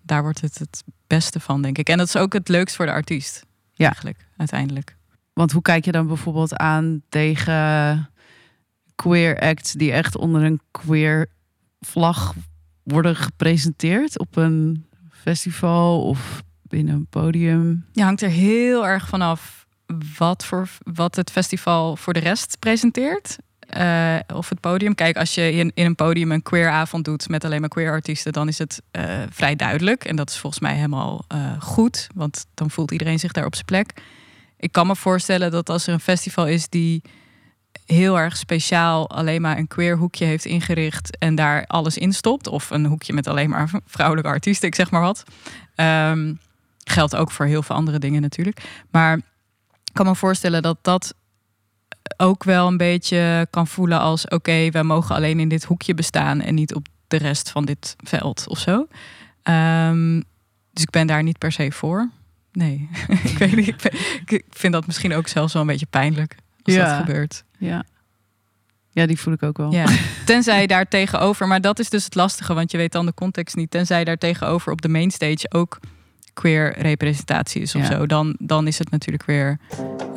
Daar 0.01 0.21
wordt 0.21 0.41
het 0.41 0.57
het 0.57 0.83
beste 1.07 1.39
van, 1.39 1.61
denk 1.61 1.77
ik. 1.77 1.89
En 1.89 1.97
dat 1.97 2.07
is 2.07 2.15
ook 2.15 2.33
het 2.33 2.47
leukst 2.47 2.75
voor 2.75 2.85
de 2.85 2.91
artiest. 2.91 3.45
Ja. 3.71 3.85
Eigenlijk, 3.85 4.27
uiteindelijk. 4.37 4.95
Want 5.33 5.51
hoe 5.51 5.61
kijk 5.61 5.85
je 5.85 5.91
dan 5.91 6.07
bijvoorbeeld 6.07 6.55
aan 6.55 7.01
tegen 7.09 8.09
queer 8.95 9.39
acts 9.39 9.71
die 9.71 9.91
echt 9.91 10.17
onder 10.17 10.43
een 10.43 10.61
queer 10.71 11.29
vlag 11.79 12.33
worden 12.83 13.15
gepresenteerd 13.15 14.19
op 14.19 14.35
een 14.35 14.85
festival 15.09 16.03
of 16.03 16.43
binnen 16.61 16.95
een 16.95 17.07
podium? 17.07 17.85
Ja, 17.91 18.03
hangt 18.03 18.21
er 18.21 18.29
heel 18.29 18.87
erg 18.87 19.07
vanaf 19.07 19.67
wat, 20.17 20.45
voor, 20.45 20.69
wat 20.83 21.15
het 21.15 21.31
festival 21.31 21.95
voor 21.95 22.13
de 22.13 22.19
rest 22.19 22.59
presenteert. 22.59 23.37
Uh, 23.77 24.15
of 24.33 24.49
het 24.49 24.59
podium. 24.59 24.95
Kijk, 24.95 25.17
als 25.17 25.35
je 25.35 25.51
in, 25.51 25.71
in 25.73 25.85
een 25.85 25.95
podium 25.95 26.31
een 26.31 26.41
queer 26.41 26.69
avond 26.69 27.05
doet 27.05 27.29
met 27.29 27.45
alleen 27.45 27.59
maar 27.59 27.69
queer 27.69 27.91
artiesten, 27.91 28.33
dan 28.33 28.47
is 28.47 28.57
het 28.57 28.81
uh, 28.91 29.03
vrij 29.29 29.55
duidelijk. 29.55 30.05
En 30.05 30.15
dat 30.15 30.29
is 30.29 30.37
volgens 30.37 30.61
mij 30.61 30.75
helemaal 30.75 31.25
uh, 31.33 31.61
goed, 31.61 32.07
want 32.15 32.45
dan 32.53 32.71
voelt 32.71 32.91
iedereen 32.91 33.19
zich 33.19 33.31
daar 33.31 33.45
op 33.45 33.53
zijn 33.53 33.65
plek. 33.65 33.93
Ik 34.57 34.71
kan 34.71 34.87
me 34.87 34.95
voorstellen 34.95 35.51
dat 35.51 35.69
als 35.69 35.87
er 35.87 35.93
een 35.93 35.99
festival 35.99 36.47
is 36.47 36.69
die 36.69 37.01
heel 37.85 38.19
erg 38.19 38.37
speciaal 38.37 39.09
alleen 39.09 39.41
maar 39.41 39.57
een 39.57 39.67
queer 39.67 39.97
hoekje 39.97 40.25
heeft 40.25 40.45
ingericht 40.45 41.17
en 41.17 41.35
daar 41.35 41.65
alles 41.67 41.97
in 41.97 42.13
stopt, 42.13 42.47
of 42.47 42.69
een 42.69 42.85
hoekje 42.85 43.13
met 43.13 43.27
alleen 43.27 43.49
maar 43.49 43.69
vrouwelijke 43.85 44.29
artiesten, 44.29 44.67
ik 44.67 44.75
zeg 44.75 44.91
maar 44.91 45.01
wat. 45.01 45.23
Um, 45.75 46.39
geldt 46.83 47.15
ook 47.15 47.31
voor 47.31 47.45
heel 47.45 47.63
veel 47.63 47.75
andere 47.75 47.99
dingen 47.99 48.21
natuurlijk. 48.21 48.61
Maar 48.89 49.17
ik 49.83 49.93
kan 49.93 50.05
me 50.05 50.15
voorstellen 50.15 50.61
dat 50.61 50.77
dat 50.81 51.13
ook 52.17 52.43
wel 52.43 52.67
een 52.67 52.77
beetje 52.77 53.47
kan 53.49 53.67
voelen 53.67 53.99
als: 53.99 54.25
oké, 54.25 54.35
okay, 54.35 54.71
wij 54.71 54.83
mogen 54.83 55.15
alleen 55.15 55.39
in 55.39 55.49
dit 55.49 55.63
hoekje 55.63 55.93
bestaan 55.93 56.41
en 56.41 56.55
niet 56.55 56.75
op 56.75 56.87
de 57.07 57.17
rest 57.17 57.49
van 57.49 57.65
dit 57.65 57.95
veld 58.03 58.47
of 58.47 58.59
zo. 58.59 58.87
Um, 59.43 60.23
dus 60.71 60.83
ik 60.83 60.89
ben 60.89 61.07
daar 61.07 61.23
niet 61.23 61.37
per 61.37 61.51
se 61.51 61.71
voor. 61.71 62.09
Nee, 62.51 62.89
ik 63.31 63.37
weet 63.37 63.55
niet. 63.55 63.91
Ik, 64.25 64.43
vind 64.49 64.73
dat 64.73 64.85
misschien 64.85 65.13
ook 65.13 65.27
zelfs 65.27 65.53
wel 65.53 65.61
een 65.61 65.67
beetje 65.67 65.85
pijnlijk 65.89 66.35
als 66.63 66.75
ja. 66.75 66.85
dat 66.85 67.05
gebeurt. 67.05 67.43
Ja. 67.57 67.85
Ja, 68.93 69.05
die 69.05 69.19
voel 69.19 69.33
ik 69.33 69.43
ook 69.43 69.57
wel. 69.57 69.71
Ja. 69.73 69.85
Tenzij 70.25 70.67
daar 70.67 70.87
tegenover, 70.87 71.47
maar 71.47 71.61
dat 71.61 71.79
is 71.79 71.89
dus 71.89 72.03
het 72.03 72.15
lastige, 72.15 72.53
want 72.53 72.71
je 72.71 72.77
weet 72.77 72.91
dan 72.91 73.05
de 73.05 73.13
context 73.13 73.55
niet. 73.55 73.71
Tenzij 73.71 74.03
daar 74.03 74.17
tegenover 74.17 74.71
op 74.71 74.81
de 74.81 74.89
mainstage 74.89 75.51
ook 75.51 75.79
queer 76.33 76.79
representatie 76.79 77.61
is 77.61 77.75
of 77.75 77.85
zo, 77.85 78.05
dan, 78.05 78.35
dan 78.39 78.67
is 78.67 78.79
het 78.79 78.91
natuurlijk 78.91 79.25
weer. 79.25 79.59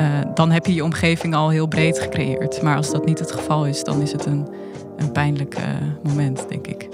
Uh, 0.00 0.20
dan 0.34 0.50
heb 0.50 0.66
je 0.66 0.74
je 0.74 0.84
omgeving 0.84 1.34
al 1.34 1.48
heel 1.50 1.66
breed 1.66 1.98
gecreëerd. 1.98 2.62
Maar 2.62 2.76
als 2.76 2.90
dat 2.90 3.06
niet 3.06 3.18
het 3.18 3.32
geval 3.32 3.66
is, 3.66 3.84
dan 3.84 4.02
is 4.02 4.12
het 4.12 4.26
een, 4.26 4.48
een 4.96 5.12
pijnlijk 5.12 5.58
uh, 5.58 5.64
moment, 6.02 6.48
denk 6.48 6.66
ik. 6.66 6.88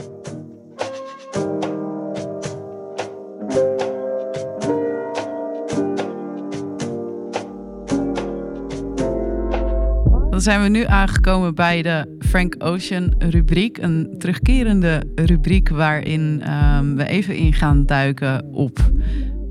Zijn 10.40 10.62
we 10.62 10.68
nu 10.68 10.84
aangekomen 10.84 11.54
bij 11.54 11.82
de 11.82 12.16
Frank 12.18 12.54
Ocean 12.58 13.14
rubriek. 13.18 13.78
Een 13.78 14.14
terugkerende 14.18 15.02
rubriek 15.14 15.68
waarin 15.68 16.42
um, 16.52 16.96
we 16.96 17.06
even 17.06 17.36
in 17.36 17.52
gaan 17.52 17.86
duiken 17.86 18.44
op 18.52 18.78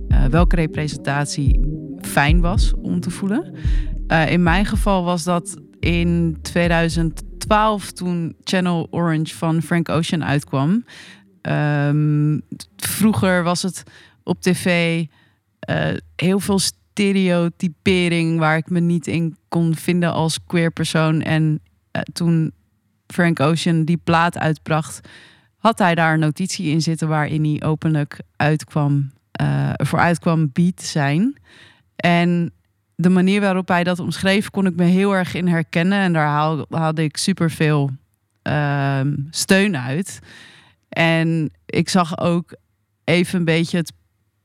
uh, 0.07 0.25
welke 0.25 0.55
representatie 0.55 1.59
fijn 2.01 2.41
was 2.41 2.73
om 2.81 2.99
te 2.99 3.09
voelen. 3.09 3.55
Uh, 4.07 4.31
in 4.31 4.43
mijn 4.43 4.65
geval 4.65 5.03
was 5.03 5.23
dat 5.23 5.61
in 5.79 6.37
2012 6.41 7.91
toen 7.91 8.35
Channel 8.43 8.87
Orange 8.89 9.35
van 9.35 9.61
Frank 9.61 9.89
Ocean 9.89 10.23
uitkwam. 10.23 10.85
Um, 11.41 12.41
vroeger 12.75 13.43
was 13.43 13.61
het 13.61 13.83
op 14.23 14.41
tv 14.41 15.03
uh, 15.69 15.87
heel 16.15 16.39
veel 16.39 16.59
stereotypering 16.99 18.39
waar 18.39 18.57
ik 18.57 18.69
me 18.69 18.79
niet 18.79 19.07
in 19.07 19.37
kon 19.47 19.75
vinden 19.75 20.13
als 20.13 20.43
queer 20.45 20.71
persoon. 20.71 21.21
En 21.21 21.61
toen 22.13 22.51
Frank 23.07 23.39
Ocean 23.39 23.85
die 23.85 23.97
plaat 23.97 24.37
uitbracht, 24.37 25.07
had 25.57 25.79
hij 25.79 25.95
daar 25.95 26.13
een 26.13 26.19
notitie 26.19 26.71
in 26.71 26.81
zitten 26.81 27.07
waarin 27.07 27.43
hij 27.43 27.67
openlijk 27.67 28.19
uitkwam, 28.35 29.11
uh, 29.41 29.71
voor 29.75 29.99
uitkwam 29.99 30.49
beat 30.53 30.81
zijn. 30.81 31.39
En 31.95 32.51
de 32.95 33.09
manier 33.09 33.41
waarop 33.41 33.67
hij 33.67 33.83
dat 33.83 33.99
omschreef, 33.99 34.49
kon 34.49 34.65
ik 34.65 34.75
me 34.75 34.83
heel 34.83 35.15
erg 35.15 35.33
in 35.33 35.47
herkennen. 35.47 35.99
En 35.99 36.13
daar 36.13 36.27
haalde 36.69 37.03
ik 37.03 37.17
super 37.17 37.51
veel 37.51 37.89
uh, 38.43 39.01
steun 39.29 39.77
uit. 39.77 40.19
En 40.89 41.51
ik 41.65 41.89
zag 41.89 42.17
ook 42.17 42.55
even 43.03 43.39
een 43.39 43.45
beetje 43.45 43.77
het 43.77 43.93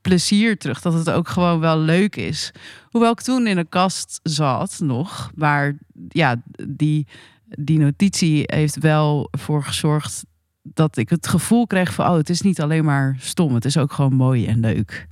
plezier 0.05 0.57
terug. 0.57 0.81
Dat 0.81 0.93
het 0.93 1.09
ook 1.09 1.27
gewoon 1.27 1.59
wel 1.59 1.79
leuk 1.79 2.15
is. 2.15 2.51
Hoewel 2.89 3.11
ik 3.11 3.21
toen 3.21 3.47
in 3.47 3.57
een 3.57 3.69
kast 3.69 4.19
zat 4.23 4.79
nog, 4.79 5.31
waar 5.35 5.77
ja, 6.09 6.41
die 6.67 7.07
die 7.47 7.79
notitie 7.79 8.43
heeft 8.45 8.77
wel 8.79 9.27
voor 9.31 9.63
gezorgd 9.63 10.25
dat 10.61 10.97
ik 10.97 11.09
het 11.09 11.27
gevoel 11.27 11.67
kreeg 11.67 11.93
van, 11.93 12.07
oh, 12.07 12.15
het 12.15 12.29
is 12.29 12.41
niet 12.41 12.61
alleen 12.61 12.85
maar 12.85 13.15
stom, 13.19 13.53
het 13.53 13.65
is 13.65 13.77
ook 13.77 13.91
gewoon 13.91 14.13
mooi 14.13 14.45
en 14.47 14.59
leuk. 14.59 15.07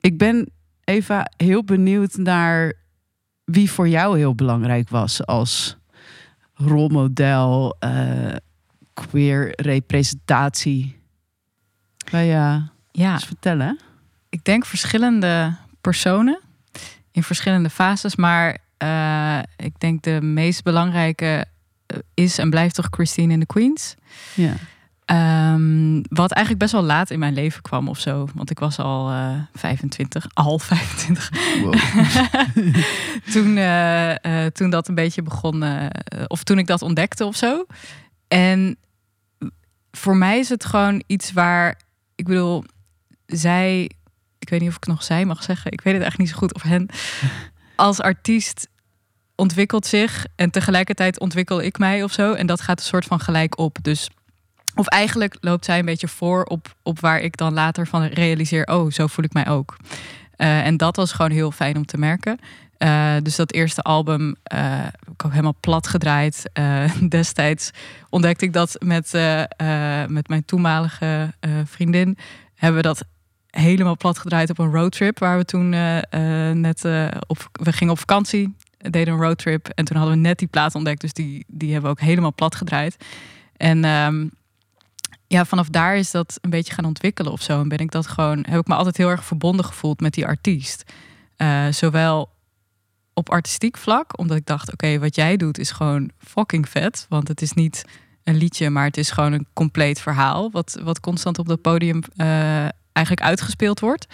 Ik 0.00 0.18
ben 0.18 0.50
Eva 0.84 1.30
heel 1.36 1.64
benieuwd 1.64 2.16
naar 2.16 2.72
wie 3.44 3.70
voor 3.70 3.88
jou 3.88 4.18
heel 4.18 4.34
belangrijk 4.34 4.88
was 4.88 5.26
als 5.26 5.76
rolmodel, 6.54 7.76
uh, 7.84 8.34
queer 8.94 9.52
representatie. 9.62 10.96
Kan 12.04 12.24
je 12.24 12.62
ja. 12.90 13.12
eens 13.12 13.24
vertellen? 13.24 13.78
Ik 14.28 14.44
denk 14.44 14.66
verschillende 14.66 15.56
personen 15.80 16.40
in 17.12 17.22
verschillende 17.22 17.70
fases, 17.70 18.16
maar 18.16 18.58
uh, 18.82 19.38
ik 19.56 19.80
denk 19.80 20.02
de 20.02 20.20
meest 20.22 20.62
belangrijke 20.62 21.44
eh, 21.86 21.98
is 22.14 22.38
en 22.38 22.50
blijft 22.50 22.74
toch 22.74 22.86
Christine 22.90 23.32
in 23.32 23.40
the 23.40 23.46
Queens. 23.46 23.94
Ja. 24.34 24.52
Ehm, 25.04 26.02
wat 26.08 26.30
eigenlijk 26.30 26.58
best 26.58 26.72
wel 26.72 26.82
laat 26.82 27.10
in 27.10 27.18
mijn 27.18 27.34
leven 27.34 27.62
kwam 27.62 27.88
of 27.88 27.98
zo. 27.98 28.28
Want 28.34 28.50
ik 28.50 28.58
was 28.58 28.78
al 28.78 29.10
uh, 29.10 29.40
25, 29.54 30.26
al 30.34 30.58
25. 30.68 31.30
Wow. 31.62 31.74
toen, 33.32 33.56
uh, 33.56 34.10
uh, 34.10 34.46
toen 34.46 34.70
dat 34.70 34.88
een 34.88 34.94
beetje 34.94 35.22
begon, 35.22 35.64
of 36.26 36.42
toen 36.42 36.58
ik 36.58 36.66
dat 36.66 36.82
ontdekte 36.82 37.24
of 37.24 37.36
zo. 37.36 37.66
En 38.28 38.76
voor 39.90 40.16
mij 40.16 40.38
is 40.38 40.48
het 40.48 40.64
gewoon 40.64 41.02
iets 41.06 41.32
waar, 41.32 41.80
ik 42.14 42.24
bedoel, 42.24 42.64
zij, 43.26 43.90
ik 44.48 44.54
weet 44.54 44.62
niet 44.62 44.76
of 44.76 44.76
ik 44.76 44.86
nog 44.86 45.02
zij 45.02 45.24
mag 45.24 45.42
zeggen, 45.42 45.72
ik 45.72 45.80
weet 45.80 45.94
het 45.94 46.02
eigenlijk 46.02 46.18
niet 46.18 46.28
zo 46.28 46.36
goed 46.36 46.54
of 46.54 46.62
hen, 46.62 46.88
als 47.76 48.00
artiest 48.00 48.68
ontwikkelt 49.34 49.86
zich 49.86 50.26
en 50.36 50.50
tegelijkertijd 50.50 51.20
ontwikkel 51.20 51.62
ik 51.62 51.78
mij 51.78 52.02
of 52.02 52.12
zo. 52.12 52.32
En 52.32 52.46
dat 52.46 52.60
gaat 52.60 52.78
een 52.78 52.84
soort 52.84 53.04
van 53.04 53.20
gelijk 53.20 53.58
op. 53.58 53.76
Dus 53.82 54.10
of 54.74 54.86
eigenlijk 54.86 55.36
loopt 55.40 55.64
zij 55.64 55.78
een 55.78 55.84
beetje 55.84 56.08
voor 56.08 56.44
op, 56.44 56.74
op 56.82 57.00
waar 57.00 57.20
ik 57.20 57.36
dan 57.36 57.52
later 57.52 57.86
van 57.86 58.04
realiseer, 58.04 58.66
oh, 58.66 58.90
zo 58.90 59.06
voel 59.06 59.24
ik 59.24 59.32
mij 59.32 59.48
ook. 59.48 59.76
Uh, 60.36 60.66
en 60.66 60.76
dat 60.76 60.96
was 60.96 61.12
gewoon 61.12 61.30
heel 61.30 61.50
fijn 61.50 61.76
om 61.76 61.86
te 61.86 61.98
merken. 61.98 62.38
Uh, 62.78 63.14
dus 63.22 63.36
dat 63.36 63.52
eerste 63.52 63.82
album 63.82 64.36
heb 64.42 65.08
ik 65.12 65.24
ook 65.24 65.30
helemaal 65.30 65.56
plat 65.60 65.86
gedraaid. 65.86 66.50
destijds 67.08 67.70
ontdekte 68.10 68.44
ik 68.44 68.52
dat 68.52 68.76
met, 68.78 69.12
met 70.08 70.28
mijn 70.28 70.44
toenmalige 70.44 71.34
vriendin. 71.64 72.18
Hebben 72.54 72.82
we 72.82 72.88
dat 72.88 73.04
helemaal 73.50 73.96
plat 73.96 74.18
gedraaid 74.18 74.50
op 74.50 74.58
een 74.58 74.72
roadtrip. 74.72 75.18
Waar 75.18 75.38
we 75.38 75.44
toen 75.44 75.68
net 76.60 76.84
op... 77.26 77.50
We 77.52 77.72
gingen 77.72 77.92
op 77.92 77.98
vakantie, 77.98 78.56
deden 78.78 79.14
een 79.14 79.20
roadtrip. 79.20 79.68
En 79.68 79.84
toen 79.84 79.96
hadden 79.96 80.14
we 80.14 80.20
net 80.20 80.38
die 80.38 80.48
plaat 80.48 80.74
ontdekt. 80.74 81.00
Dus 81.00 81.12
die, 81.12 81.44
die 81.48 81.72
hebben 81.72 81.90
we 81.90 81.96
ook 82.00 82.06
helemaal 82.06 82.34
plat 82.34 82.54
gedraaid. 82.54 82.96
En 83.56 83.84
um, 83.84 84.30
ja, 85.26 85.44
vanaf 85.44 85.68
daar 85.68 85.96
is 85.96 86.10
dat 86.10 86.38
een 86.40 86.50
beetje 86.50 86.74
gaan 86.74 86.84
ontwikkelen 86.84 87.32
of 87.32 87.42
zo. 87.42 87.60
En 87.60 87.68
ben 87.68 87.78
ik 87.78 87.90
dat 87.90 88.06
gewoon, 88.06 88.44
heb 88.48 88.60
ik 88.60 88.66
me 88.66 88.74
altijd 88.74 88.96
heel 88.96 89.10
erg 89.10 89.24
verbonden 89.24 89.64
gevoeld 89.64 90.00
met 90.00 90.14
die 90.14 90.26
artiest. 90.26 90.92
Uh, 91.36 91.66
zowel 91.70 92.30
op 93.14 93.30
artistiek 93.30 93.76
vlak, 93.76 94.18
omdat 94.18 94.36
ik 94.36 94.46
dacht, 94.46 94.72
oké, 94.72 94.98
wat 94.98 95.14
jij 95.14 95.36
doet 95.36 95.58
is 95.58 95.70
gewoon 95.70 96.10
fucking 96.18 96.68
vet. 96.68 97.06
Want 97.08 97.28
het 97.28 97.42
is 97.42 97.52
niet 97.52 97.84
een 98.24 98.36
liedje, 98.36 98.70
maar 98.70 98.84
het 98.84 98.96
is 98.96 99.10
gewoon 99.10 99.32
een 99.32 99.46
compleet 99.52 100.00
verhaal. 100.00 100.50
Wat, 100.50 100.80
wat 100.82 101.00
constant 101.00 101.38
op 101.38 101.48
dat 101.48 101.60
podium 101.60 102.02
uh, 102.16 102.68
eigenlijk 102.98 103.26
uitgespeeld 103.26 103.80
wordt. 103.80 104.06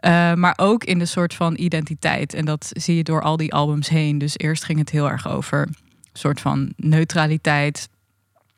Uh, 0.00 0.34
maar 0.34 0.54
ook 0.56 0.84
in 0.84 0.98
de 0.98 1.06
soort 1.06 1.34
van 1.34 1.56
identiteit. 1.58 2.34
En 2.34 2.44
dat 2.44 2.70
zie 2.70 2.96
je 2.96 3.02
door 3.02 3.22
al 3.22 3.36
die 3.36 3.52
albums 3.52 3.88
heen. 3.88 4.18
Dus 4.18 4.38
eerst 4.38 4.64
ging 4.64 4.78
het 4.78 4.90
heel 4.90 5.10
erg 5.10 5.28
over 5.28 5.60
een 5.60 5.76
soort 6.12 6.40
van 6.40 6.72
neutraliteit 6.76 7.88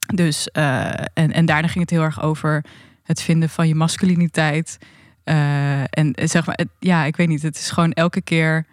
dus, 0.06 0.48
uh, 0.52 0.88
en, 0.90 1.32
en 1.32 1.46
daarna 1.46 1.68
ging 1.68 1.80
het 1.80 1.90
heel 1.90 2.02
erg 2.02 2.22
over 2.22 2.64
het 3.02 3.22
vinden 3.22 3.48
van 3.48 3.68
je 3.68 3.74
masculiniteit. 3.74 4.78
Uh, 5.24 5.80
en 5.80 6.12
zeg 6.14 6.46
maar, 6.46 6.58
ja, 6.78 7.04
ik 7.04 7.16
weet 7.16 7.28
niet, 7.28 7.42
het 7.42 7.56
is 7.56 7.70
gewoon 7.70 7.92
elke 7.92 8.22
keer 8.22 8.66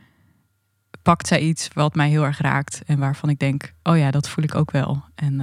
pakt 1.02 1.28
zij 1.28 1.40
iets 1.40 1.68
wat 1.74 1.96
mij 1.96 2.10
heel 2.10 2.24
erg 2.24 2.42
raakt. 2.42 2.82
En 2.86 3.00
waarvan 3.00 3.30
ik 3.30 3.40
denk, 3.40 3.74
oh 3.84 3.98
ja, 3.98 4.12
dat 4.12 4.30
voel 4.30 4.44
ik 4.44 4.56
ook 4.56 4.72
wel. 4.72 5.04
En 5.16 5.42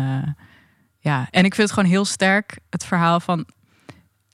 ja, 0.98 1.28
en 1.30 1.44
ik 1.44 1.54
vind 1.54 1.68
het 1.68 1.78
gewoon 1.78 1.90
heel 1.90 2.04
sterk, 2.04 2.58
het 2.70 2.84
verhaal 2.84 3.20
van. 3.20 3.46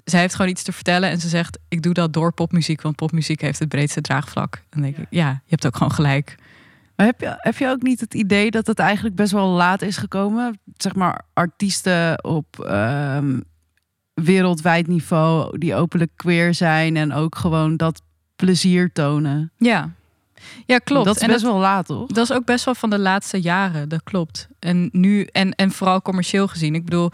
Zij 0.04 0.20
heeft 0.20 0.34
gewoon 0.34 0.50
iets 0.50 0.62
te 0.62 0.72
vertellen 0.72 1.10
en 1.10 1.20
ze 1.20 1.28
zegt: 1.28 1.58
Ik 1.68 1.82
doe 1.82 1.94
dat 1.94 2.12
door 2.12 2.32
popmuziek, 2.32 2.82
want 2.82 2.96
popmuziek 2.96 3.40
heeft 3.40 3.58
het 3.58 3.68
breedste 3.68 4.00
draagvlak. 4.00 4.54
En 4.54 4.62
dan 4.70 4.82
denk 4.82 4.96
ik, 4.96 5.06
ja, 5.10 5.28
je 5.28 5.50
hebt 5.50 5.66
ook 5.66 5.76
gewoon 5.76 5.92
gelijk. 5.92 6.36
Maar 6.96 7.06
heb 7.06 7.20
je, 7.20 7.34
heb 7.36 7.56
je 7.56 7.68
ook 7.68 7.82
niet 7.82 8.00
het 8.00 8.14
idee 8.14 8.50
dat 8.50 8.66
het 8.66 8.78
eigenlijk 8.78 9.16
best 9.16 9.32
wel 9.32 9.48
laat 9.48 9.82
is 9.82 9.96
gekomen? 9.96 10.60
Zeg 10.76 10.94
maar 10.94 11.20
artiesten 11.32 12.24
op 12.24 12.66
um, 12.70 13.44
wereldwijd 14.14 14.86
niveau 14.86 15.58
die 15.58 15.74
openlijk 15.74 16.10
queer 16.16 16.54
zijn 16.54 16.96
en 16.96 17.12
ook 17.12 17.36
gewoon 17.36 17.76
dat 17.76 18.02
plezier 18.36 18.92
tonen. 18.92 19.52
Ja, 19.58 19.90
ja, 20.66 20.78
klopt. 20.78 21.04
Dat 21.04 21.20
is 21.20 21.26
best 21.26 21.42
wel 21.42 21.58
laat, 21.58 21.86
toch? 21.86 22.08
Dat 22.08 22.30
is 22.30 22.32
ook 22.36 22.44
best 22.44 22.64
wel 22.64 22.74
van 22.74 22.90
de 22.90 22.98
laatste 22.98 23.40
jaren, 23.40 23.88
dat 23.88 24.02
klopt. 24.02 24.48
En 24.58 24.88
nu, 24.92 25.22
en, 25.22 25.54
en 25.54 25.70
vooral 25.70 26.02
commercieel 26.02 26.48
gezien. 26.48 26.74
Ik 26.74 26.84
bedoel, 26.84 27.10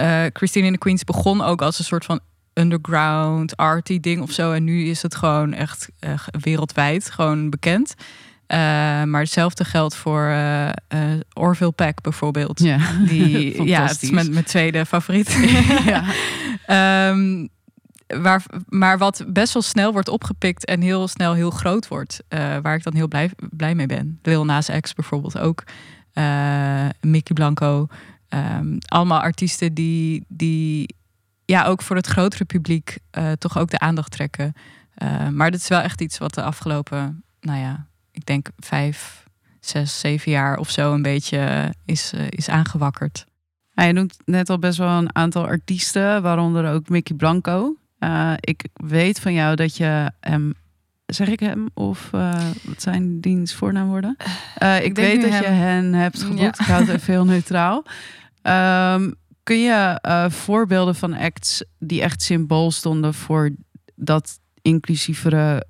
uh, 0.00 0.24
Christine 0.32 0.66
in 0.66 0.72
the 0.72 0.78
Queens 0.78 1.04
begon 1.04 1.42
ook 1.42 1.62
als 1.62 1.78
een 1.78 1.84
soort 1.84 2.04
van 2.04 2.20
underground, 2.58 3.56
arty 3.56 4.00
ding 4.00 4.22
of 4.22 4.30
zo. 4.30 4.52
En 4.52 4.64
nu 4.64 4.84
is 4.84 5.02
het 5.02 5.14
gewoon 5.14 5.52
echt 5.52 5.88
uh, 6.00 6.10
wereldwijd 6.40 7.10
gewoon 7.10 7.50
bekend. 7.50 7.94
Uh, 7.98 8.56
maar 9.02 9.20
hetzelfde 9.20 9.64
geldt 9.64 9.94
voor 9.94 10.28
uh, 10.28 10.70
Orville 11.32 11.72
Peck 11.72 12.00
bijvoorbeeld. 12.00 12.60
Ja, 12.60 12.78
Die, 13.08 13.62
ja 13.62 13.86
het 13.86 14.02
is 14.02 14.10
mijn, 14.10 14.32
mijn 14.32 14.44
tweede 14.44 14.86
favoriet. 14.86 15.32
ja. 16.66 17.10
um, 17.10 17.48
waar, 18.06 18.42
maar 18.68 18.98
wat 18.98 19.24
best 19.26 19.52
wel 19.52 19.62
snel 19.62 19.92
wordt 19.92 20.08
opgepikt 20.08 20.64
en 20.64 20.80
heel 20.80 21.08
snel 21.08 21.34
heel 21.34 21.50
groot 21.50 21.88
wordt. 21.88 22.22
waar 22.62 22.74
ik 22.74 22.82
dan 22.82 22.94
heel 22.94 23.08
blij, 23.08 23.30
blij 23.50 23.74
mee 23.74 23.86
ben. 23.86 24.18
Lil 24.22 24.44
Nas 24.44 24.70
X 24.80 24.94
bijvoorbeeld 24.94 25.38
ook. 25.38 25.62
Mickey 27.00 27.34
Blanco. 27.34 27.88
Um, 28.28 28.78
allemaal 28.86 29.20
artiesten 29.20 29.74
die, 29.74 30.24
die 30.28 30.96
ja, 31.44 31.64
ook 31.64 31.82
voor 31.82 31.96
het 31.96 32.06
grotere 32.06 32.44
publiek 32.44 32.98
toch 33.38 33.58
ook 33.58 33.70
de 33.70 33.78
aandacht 33.78 34.10
trekken. 34.10 34.52
maar 35.30 35.50
dat 35.50 35.60
is 35.60 35.68
wel 35.68 35.80
echt 35.80 36.00
iets 36.00 36.18
wat 36.18 36.34
de 36.34 36.42
afgelopen, 36.42 37.24
nou 37.40 37.58
ja, 37.58 37.86
ik 38.10 38.26
denk 38.26 38.48
vijf, 38.56 39.26
zes, 39.60 40.00
zeven 40.00 40.30
jaar 40.30 40.58
of 40.58 40.70
zo 40.70 40.92
een 40.92 41.02
beetje 41.02 41.74
is, 41.84 42.12
uh, 42.14 42.26
is 42.28 42.48
aangewakkerd. 42.48 43.26
Ja, 43.70 43.84
je 43.84 43.92
noemt 43.92 44.16
net 44.24 44.50
al 44.50 44.58
best 44.58 44.78
wel 44.78 44.98
een 44.98 45.14
aantal 45.14 45.46
artiesten, 45.46 46.22
waaronder 46.22 46.72
ook 46.72 46.88
Mickey 46.88 47.16
Blanco. 47.16 47.76
Ik 48.40 48.68
weet 48.72 49.20
van 49.20 49.32
jou 49.32 49.56
dat 49.56 49.76
je 49.76 50.12
hem, 50.20 50.54
zeg 51.14 51.28
ik 51.28 51.40
hem 51.40 51.68
of 51.74 52.10
uh, 52.14 52.50
wat 52.62 52.82
zijn 52.82 53.20
diens 53.20 53.54
voornaamwoorden? 53.54 54.16
ik, 54.58 54.82
ik 54.82 54.96
weet 54.96 55.22
dat 55.22 55.38
je 55.38 55.46
hen 55.46 55.94
hebt 55.94 56.22
geboekt. 56.22 56.58
Ja. 56.58 56.64
Ik 56.64 56.70
houd 56.70 56.86
het 56.86 56.96
even 56.96 57.12
heel 57.12 57.24
neutraal. 57.24 57.84
Um, 58.42 59.14
kun 59.42 59.60
je 59.62 59.98
voorbeelden 60.30 60.94
van 60.94 61.14
acts 61.14 61.64
die 61.78 62.02
echt 62.02 62.22
symbool 62.22 62.70
stonden 62.70 63.14
voor 63.14 63.50
dat 63.94 64.38
inclusievere 64.62 65.64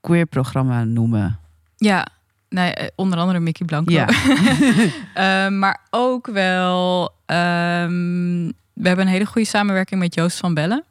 queer 0.00 0.26
programma 0.26 0.84
noemen? 0.84 1.38
Ja, 1.76 2.06
nee, 2.48 2.72
eh, 2.72 2.88
onder 2.94 3.18
andere 3.18 3.40
Mickey 3.40 3.66
Blanco. 3.66 3.92
Ja. 3.92 4.08
uh, 5.48 5.52
maar 5.60 5.80
ook 5.90 6.26
wel, 6.26 7.02
um, 7.26 8.46
we 8.72 8.86
hebben 8.86 9.06
een 9.06 9.12
hele 9.12 9.26
goede 9.26 9.48
samenwerking 9.48 10.00
met 10.00 10.14
Joost 10.14 10.38
van 10.38 10.54
Bellen. 10.54 10.84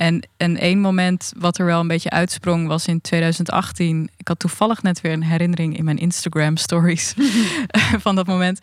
En, 0.00 0.28
en 0.36 0.56
één 0.56 0.80
moment 0.80 1.32
wat 1.36 1.58
er 1.58 1.64
wel 1.64 1.80
een 1.80 1.88
beetje 1.88 2.10
uitsprong 2.10 2.66
was 2.66 2.86
in 2.86 3.00
2018. 3.00 4.10
Ik 4.16 4.28
had 4.28 4.38
toevallig 4.38 4.82
net 4.82 5.00
weer 5.00 5.12
een 5.12 5.22
herinnering 5.22 5.76
in 5.76 5.84
mijn 5.84 5.98
Instagram 5.98 6.56
stories 6.56 7.14
van 8.04 8.14
dat 8.14 8.26
moment. 8.26 8.58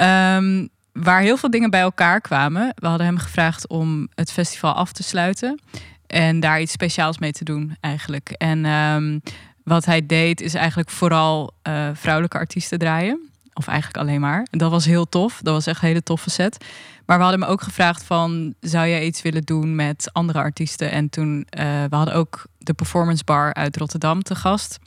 Um, 0.00 0.68
waar 0.92 1.20
heel 1.20 1.36
veel 1.36 1.50
dingen 1.50 1.70
bij 1.70 1.80
elkaar 1.80 2.20
kwamen. 2.20 2.72
We 2.74 2.86
hadden 2.86 3.06
hem 3.06 3.18
gevraagd 3.18 3.66
om 3.66 4.08
het 4.14 4.32
festival 4.32 4.72
af 4.72 4.92
te 4.92 5.02
sluiten. 5.02 5.60
En 6.06 6.40
daar 6.40 6.60
iets 6.60 6.72
speciaals 6.72 7.18
mee 7.18 7.32
te 7.32 7.44
doen 7.44 7.76
eigenlijk. 7.80 8.30
En 8.30 8.64
um, 8.64 9.20
wat 9.64 9.84
hij 9.84 10.06
deed 10.06 10.40
is 10.40 10.54
eigenlijk 10.54 10.90
vooral 10.90 11.54
uh, 11.68 11.88
vrouwelijke 11.92 12.38
artiesten 12.38 12.78
draaien. 12.78 13.30
Of 13.58 13.66
eigenlijk 13.66 13.98
alleen 13.98 14.20
maar. 14.20 14.46
Dat 14.50 14.70
was 14.70 14.84
heel 14.84 15.08
tof. 15.08 15.40
Dat 15.42 15.54
was 15.54 15.66
echt 15.66 15.82
een 15.82 15.88
hele 15.88 16.02
toffe 16.02 16.30
set. 16.30 16.64
Maar 17.06 17.16
we 17.16 17.22
hadden 17.22 17.40
hem 17.40 17.50
ook 17.50 17.62
gevraagd 17.62 18.04
van... 18.04 18.54
zou 18.60 18.88
jij 18.88 19.04
iets 19.04 19.22
willen 19.22 19.42
doen 19.42 19.74
met 19.74 20.08
andere 20.12 20.38
artiesten? 20.38 20.90
En 20.90 21.08
toen, 21.08 21.46
uh, 21.58 21.64
we 21.88 21.96
hadden 21.96 22.14
ook 22.14 22.46
de 22.58 22.72
Performance 22.72 23.24
Bar 23.24 23.54
uit 23.54 23.76
Rotterdam 23.76 24.22
te 24.22 24.34
gast. 24.34 24.78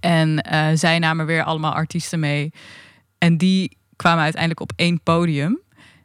En 0.00 0.46
uh, 0.52 0.66
zij 0.74 0.98
namen 0.98 1.26
weer 1.26 1.44
allemaal 1.44 1.72
artiesten 1.72 2.20
mee. 2.20 2.52
En 3.18 3.36
die 3.36 3.76
kwamen 3.96 4.22
uiteindelijk 4.22 4.60
op 4.60 4.72
één 4.76 5.00
podium. 5.02 5.60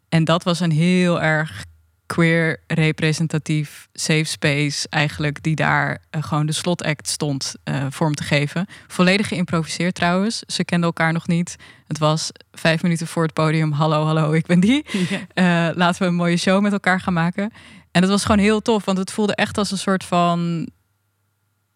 En 0.09 0.23
dat 0.23 0.43
was 0.43 0.59
een 0.59 0.71
heel 0.71 1.21
erg 1.21 1.65
queer 2.09 2.63
representatief 2.67 3.87
safe 3.93 4.23
space 4.23 4.87
eigenlijk 4.89 5.43
die 5.43 5.55
daar 5.55 6.01
uh, 6.15 6.23
gewoon 6.23 6.45
de 6.45 6.51
slot-act 6.51 7.07
stond 7.07 7.55
uh, 7.63 7.85
vorm 7.89 8.13
te 8.13 8.23
geven. 8.23 8.65
Volledig 8.87 9.27
geïmproviseerd 9.27 9.95
trouwens. 9.95 10.39
Ze 10.47 10.65
kenden 10.65 10.87
elkaar 10.87 11.13
nog 11.13 11.27
niet. 11.27 11.55
Het 11.87 11.97
was 11.97 12.31
vijf 12.51 12.83
minuten 12.83 13.07
voor 13.07 13.23
het 13.23 13.33
podium. 13.33 13.71
Hallo, 13.71 14.05
hallo, 14.05 14.31
ik 14.31 14.45
ben 14.45 14.59
die. 14.59 14.85
Uh, 15.33 15.69
laten 15.73 16.01
we 16.01 16.07
een 16.07 16.15
mooie 16.15 16.37
show 16.37 16.61
met 16.61 16.71
elkaar 16.71 16.99
gaan 17.01 17.13
maken. 17.13 17.51
En 17.91 18.01
dat 18.01 18.09
was 18.09 18.21
gewoon 18.25 18.39
heel 18.39 18.61
tof, 18.61 18.85
want 18.85 18.97
het 18.97 19.11
voelde 19.11 19.35
echt 19.35 19.57
als 19.57 19.71
een 19.71 19.77
soort 19.77 20.03
van 20.03 20.69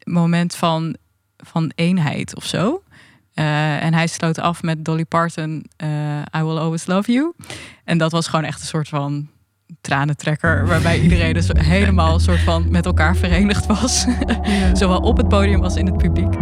moment 0.03 0.55
van, 0.55 0.95
van 1.37 1.71
eenheid 1.75 2.35
of 2.35 2.45
zo. 2.45 2.83
en 3.33 3.93
hij 3.93 4.07
sloot 4.07 4.39
af 4.39 4.63
met 4.63 4.85
Dolly 4.85 5.05
Parton, 5.05 5.65
I 6.37 6.41
Will 6.43 6.57
Always 6.57 6.85
Love 6.85 7.11
You. 7.11 7.33
En 7.83 7.97
dat 7.97 8.11
was 8.11 8.27
gewoon 8.27 8.45
echt 8.45 8.61
een 8.61 8.67
soort 8.67 8.89
van 8.89 9.29
tranentrekker. 9.83 10.67
Waarbij 10.67 10.99
iedereen 10.99 11.33
dus 11.33 11.49
helemaal 11.53 12.19
soort 12.19 12.39
van 12.39 12.65
met 12.69 12.85
elkaar 12.85 13.15
verenigd 13.15 13.65
was. 13.65 14.05
Zowel 14.79 14.99
op 14.99 15.17
het 15.17 15.27
podium 15.27 15.63
als 15.63 15.75
in 15.75 15.85
het 15.85 15.97
publiek. 15.97 16.33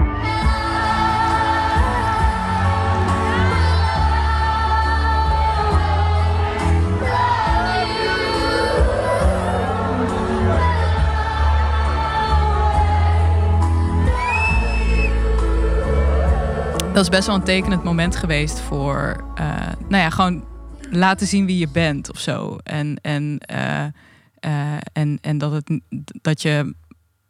Dat 16.94 17.04
is 17.04 17.10
best 17.10 17.28
wel 17.28 17.36
een 17.36 17.44
tekenend 17.44 17.84
moment 17.84 18.16
geweest 18.16 18.60
voor, 18.60 19.24
uh, 19.40 19.46
nou 19.88 20.04
ja, 20.04 20.10
gewoon 20.10 20.44
laten 20.92 21.28
zien 21.28 21.46
wie 21.46 21.58
je 21.58 21.68
bent 21.68 22.12
of 22.12 22.20
zo. 22.20 22.58
En, 22.64 23.00
en, 23.02 23.42
uh, 23.52 23.86
uh, 24.46 24.78
en, 24.94 25.18
en 25.22 25.38
dat, 25.38 25.52
het, 25.52 25.80
dat, 26.22 26.42
je, 26.42 26.76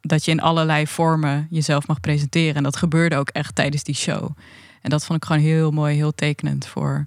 dat 0.01 0.25
je 0.25 0.31
in 0.31 0.41
allerlei 0.41 0.87
vormen 0.87 1.47
jezelf 1.49 1.87
mag 1.87 1.99
presenteren. 1.99 2.55
En 2.55 2.63
dat 2.63 2.75
gebeurde 2.75 3.15
ook 3.15 3.29
echt 3.29 3.55
tijdens 3.55 3.83
die 3.83 3.95
show. 3.95 4.37
En 4.81 4.89
dat 4.89 5.05
vond 5.05 5.17
ik 5.17 5.25
gewoon 5.25 5.41
heel 5.41 5.71
mooi, 5.71 5.95
heel 5.95 6.15
tekenend 6.15 6.67
voor, 6.67 7.05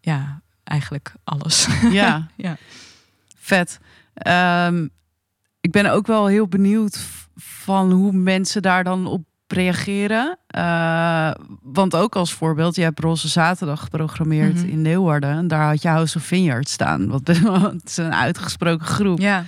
ja, 0.00 0.40
eigenlijk 0.64 1.12
alles. 1.24 1.66
Ja, 1.90 2.28
ja. 2.36 2.56
vet. 3.36 3.78
Um, 4.26 4.90
ik 5.60 5.70
ben 5.70 5.86
ook 5.86 6.06
wel 6.06 6.26
heel 6.26 6.46
benieuwd 6.48 6.98
van 7.36 7.92
hoe 7.92 8.12
mensen 8.12 8.62
daar 8.62 8.84
dan 8.84 9.06
op 9.06 9.24
reageren. 9.52 10.38
Uh, 10.56 11.30
want 11.62 11.96
ook 11.96 12.16
als 12.16 12.32
voorbeeld, 12.32 12.76
je 12.76 12.82
hebt 12.82 13.00
Roze 13.00 13.28
Zaterdag 13.28 13.80
geprogrammeerd 13.80 14.54
mm 14.54 14.60
-hmm. 14.60 14.68
in 14.68 14.82
Leeuwarden. 14.82 15.30
En 15.30 15.48
daar 15.48 15.66
had 15.66 15.82
je 15.82 15.88
House 15.88 16.18
of 16.18 16.24
Vineyard 16.24 16.68
staan. 16.68 17.08
Wat 17.08 17.26
het 17.72 17.88
is 17.88 17.96
een 17.96 18.14
uitgesproken 18.14 18.86
groep. 18.86 19.18
Ja. 19.18 19.44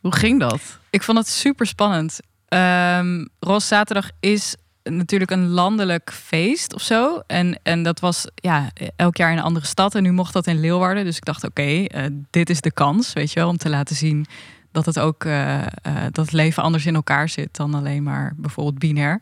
Hoe 0.00 0.14
ging 0.14 0.40
dat? 0.40 0.78
Ik 0.90 1.02
vond 1.02 1.18
het 1.18 1.28
super 1.28 1.66
spannend. 1.66 2.20
Um, 2.48 3.28
Roze 3.38 3.66
Zaterdag 3.66 4.10
is 4.20 4.56
natuurlijk 4.82 5.30
een 5.30 5.48
landelijk 5.48 6.12
feest 6.12 6.74
of 6.74 6.82
zo. 6.82 7.22
En, 7.26 7.60
en 7.62 7.82
dat 7.82 8.00
was 8.00 8.26
ja, 8.34 8.70
elk 8.96 9.16
jaar 9.16 9.30
in 9.30 9.36
een 9.36 9.42
andere 9.42 9.66
stad. 9.66 9.94
En 9.94 10.02
nu 10.02 10.12
mocht 10.12 10.32
dat 10.32 10.46
in 10.46 10.60
Leeuwarden. 10.60 11.04
Dus 11.04 11.16
ik 11.16 11.24
dacht, 11.24 11.44
oké, 11.44 11.60
okay, 11.60 12.04
uh, 12.04 12.16
dit 12.30 12.50
is 12.50 12.60
de 12.60 12.72
kans, 12.72 13.12
weet 13.12 13.32
je 13.32 13.40
wel, 13.40 13.48
om 13.48 13.56
te 13.56 13.68
laten 13.68 13.96
zien 13.96 14.26
dat 14.74 14.86
het 14.86 14.98
ook 14.98 15.24
uh, 15.24 15.58
uh, 15.58 15.66
dat 16.02 16.24
het 16.24 16.32
leven 16.32 16.62
anders 16.62 16.86
in 16.86 16.94
elkaar 16.94 17.28
zit 17.28 17.56
dan 17.56 17.74
alleen 17.74 18.02
maar 18.02 18.32
bijvoorbeeld 18.36 18.78
binair. 18.78 19.20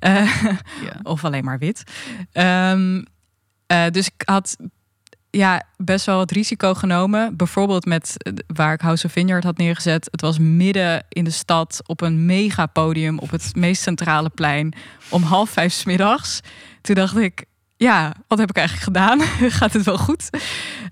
Uh, 0.00 0.42
ja. 0.86 1.00
Of 1.02 1.24
alleen 1.24 1.44
maar 1.44 1.58
wit. 1.58 1.82
Um, 2.32 3.04
dus 3.90 4.06
ik 4.06 4.22
had 4.24 4.56
ja, 5.30 5.62
best 5.76 6.06
wel 6.06 6.16
wat 6.16 6.30
risico 6.30 6.74
genomen. 6.74 7.36
Bijvoorbeeld 7.36 7.84
met 7.84 8.16
waar 8.46 8.72
ik 8.72 8.80
House 8.80 9.06
of 9.06 9.12
Vineyard 9.12 9.44
had 9.44 9.56
neergezet. 9.56 10.08
Het 10.10 10.20
was 10.20 10.38
midden 10.38 11.04
in 11.08 11.24
de 11.24 11.30
stad 11.30 11.80
op 11.86 12.00
een 12.00 12.26
megapodium 12.26 13.18
op 13.18 13.30
het 13.30 13.54
meest 13.56 13.82
centrale 13.82 14.28
plein 14.28 14.74
om 15.08 15.22
half 15.22 15.50
vijf 15.50 15.72
s 15.72 15.84
middags. 15.84 16.40
Toen 16.80 16.94
dacht 16.94 17.16
ik, 17.16 17.44
ja, 17.76 18.14
wat 18.28 18.38
heb 18.38 18.50
ik 18.50 18.56
eigenlijk 18.56 18.86
gedaan? 18.86 19.20
Gaat 19.58 19.72
het 19.72 19.84
wel 19.84 19.98
goed? 19.98 20.30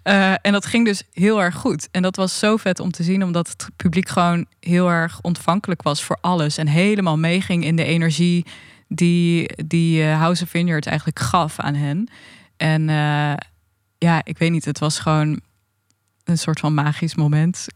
Uh, 0.05 0.33
en 0.43 0.53
dat 0.53 0.67
ging 0.67 0.85
dus 0.85 1.03
heel 1.13 1.43
erg 1.43 1.55
goed. 1.55 1.89
En 1.91 2.03
dat 2.03 2.17
was 2.17 2.39
zo 2.39 2.57
vet 2.57 2.81
om 2.81 2.91
te 2.91 3.03
zien, 3.03 3.23
omdat 3.23 3.49
het 3.49 3.69
publiek 3.77 4.09
gewoon 4.09 4.47
heel 4.61 4.89
erg 4.89 5.21
ontvankelijk 5.21 5.83
was 5.83 6.05
voor 6.05 6.19
alles. 6.21 6.59
En 6.59 6.67
helemaal 6.67 7.19
meeging 7.19 7.65
in 7.65 7.77
de 7.77 7.85
energie 7.85 8.47
die, 8.89 9.51
die 9.67 10.03
uh, 10.03 10.19
House 10.19 10.43
of 10.43 10.49
Vineyard 10.49 10.87
eigenlijk 10.87 11.19
gaf 11.19 11.59
aan 11.59 11.75
hen. 11.75 12.09
En 12.57 12.89
uh, 12.89 13.35
ja, 13.99 14.21
ik 14.25 14.39
weet 14.39 14.51
niet, 14.51 14.65
het 14.65 14.79
was 14.79 14.99
gewoon 14.99 15.41
een 16.25 16.39
soort 16.39 16.61
van 16.61 16.75
magisch 16.75 17.15
moment. 17.15 17.67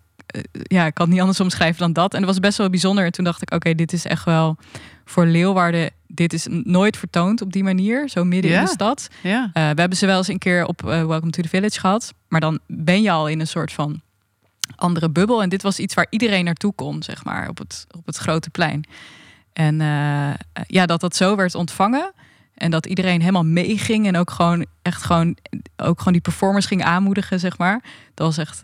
Ja, 0.53 0.87
ik 0.87 0.95
kan 0.95 1.05
het 1.05 1.13
niet 1.13 1.21
anders 1.21 1.41
omschrijven 1.41 1.79
dan 1.79 1.93
dat. 1.93 2.13
En 2.13 2.19
het 2.19 2.29
was 2.29 2.39
best 2.39 2.59
wel 2.59 2.71
bijzonder. 2.71 3.05
En 3.05 3.13
toen 3.13 3.25
dacht 3.25 3.43
ik, 3.43 3.55
oké, 3.55 3.75
dit 3.75 3.93
is 3.93 4.05
echt 4.05 4.25
wel 4.25 4.57
voor 5.05 5.27
Leeuwarden 5.27 5.91
dit 6.09 6.33
is 6.33 6.47
nooit 6.51 6.97
vertoond 6.97 7.41
op 7.41 7.53
die 7.53 7.63
manier, 7.63 8.09
zo 8.09 8.25
midden 8.25 8.51
in 8.51 8.61
de 8.61 8.69
stad. 8.69 9.09
Uh, 9.23 9.43
we 9.53 9.81
hebben 9.81 9.97
ze 9.97 10.07
wel 10.07 10.19
eens 10.19 10.29
een 10.29 10.39
keer 10.39 10.67
op 10.67 10.83
uh, 10.83 10.89
Welcome 10.89 11.31
to 11.31 11.43
the 11.43 11.49
Village 11.49 11.81
gehad, 11.81 12.15
maar 12.29 12.41
dan 12.41 12.59
ben 12.67 13.03
je 13.03 13.11
al 13.11 13.29
in 13.29 13.41
een 13.41 13.47
soort 13.47 13.73
van 13.73 14.01
andere 14.77 15.11
bubbel. 15.11 15.43
En 15.43 15.49
dit 15.49 15.63
was 15.63 15.79
iets 15.79 15.95
waar 15.95 16.07
iedereen 16.11 16.45
naartoe 16.45 16.73
kon, 16.75 17.03
zeg 17.03 17.25
maar, 17.25 17.49
op 17.49 17.59
het, 17.59 17.87
op 17.97 18.07
het 18.07 18.17
grote 18.17 18.51
plein. 18.51 18.85
En 19.53 19.81
uh, 19.81 20.31
ja, 20.67 20.87
dat 20.87 21.01
dat 21.01 21.17
zo 21.17 21.37
werd 21.37 21.55
ontvangen. 21.55 22.13
En 22.55 22.71
dat 22.71 22.87
iedereen 22.87 23.21
helemaal 23.21 23.45
meeging 23.45 24.07
en 24.07 24.17
ook 24.17 24.31
gewoon 24.31 24.67
echt 24.83 25.03
gewoon, 25.03 25.37
ook 25.77 25.99
gewoon 25.99 26.13
die 26.13 26.23
performers 26.23 26.67
ging 26.67 26.85
aanmoedigen, 26.85 27.41
zeg 27.41 27.59
maar. 27.59 27.83
Dat 28.15 28.27
was 28.27 28.39
echt, 28.39 28.61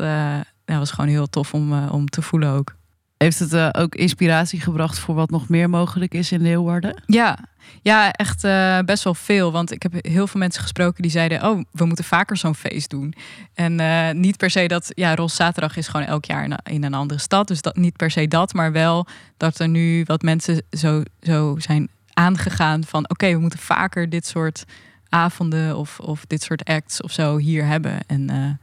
dat 0.64 0.78
was 0.78 0.90
gewoon 0.90 1.10
heel 1.10 1.26
tof 1.26 1.54
om, 1.54 1.88
om 1.88 2.06
te 2.08 2.22
voelen 2.22 2.50
ook. 2.50 2.74
Heeft 3.16 3.38
het 3.38 3.52
uh, 3.52 3.68
ook 3.72 3.94
inspiratie 3.94 4.60
gebracht 4.60 4.98
voor 4.98 5.14
wat 5.14 5.30
nog 5.30 5.48
meer 5.48 5.70
mogelijk 5.70 6.14
is 6.14 6.32
in 6.32 6.40
Leeuwarden? 6.40 7.02
Ja, 7.06 7.38
ja 7.82 8.12
echt 8.12 8.44
uh, 8.44 8.78
best 8.78 9.04
wel 9.04 9.14
veel. 9.14 9.52
Want 9.52 9.72
ik 9.72 9.82
heb 9.82 9.92
heel 10.00 10.26
veel 10.26 10.40
mensen 10.40 10.62
gesproken 10.62 11.02
die 11.02 11.10
zeiden: 11.10 11.48
Oh, 11.48 11.62
we 11.70 11.84
moeten 11.84 12.04
vaker 12.04 12.36
zo'n 12.36 12.54
feest 12.54 12.90
doen. 12.90 13.14
En 13.54 13.80
uh, 13.80 14.10
niet 14.10 14.36
per 14.36 14.50
se 14.50 14.66
dat, 14.66 14.90
ja, 14.94 15.14
Ros 15.14 15.34
Zaterdag 15.34 15.76
is 15.76 15.88
gewoon 15.88 16.06
elk 16.06 16.24
jaar 16.24 16.44
in, 16.44 16.58
in, 16.62 16.84
een 16.84 16.94
andere 16.94 17.20
stad. 17.20 17.48
Dus 17.48 17.62
dat, 17.62 17.76
niet 17.76 17.96
per 17.96 18.10
se 18.10 18.28
dat, 18.28 18.52
maar 18.52 18.72
wel 18.72 19.06
dat 19.36 19.58
er 19.58 19.68
nu 19.68 20.02
wat 20.06 20.22
mensen 20.22 20.62
zo, 20.70 21.02
zo 21.20 21.54
zijn 21.58 21.88
aangegaan 22.12 22.84
van: 22.84 23.02
Oké, 23.02 23.12
okay, 23.12 23.34
we 23.34 23.40
moeten 23.40 23.58
vaker 23.58 24.08
dit 24.08 24.26
soort 24.26 24.64
avonden 25.08 25.76
of, 25.76 26.00
of 26.00 26.24
dit 26.26 26.42
soort 26.42 26.64
acts 26.64 27.02
of 27.02 27.12
zo 27.12 27.36
hier 27.36 27.66
hebben. 27.66 27.98
En 28.06 28.58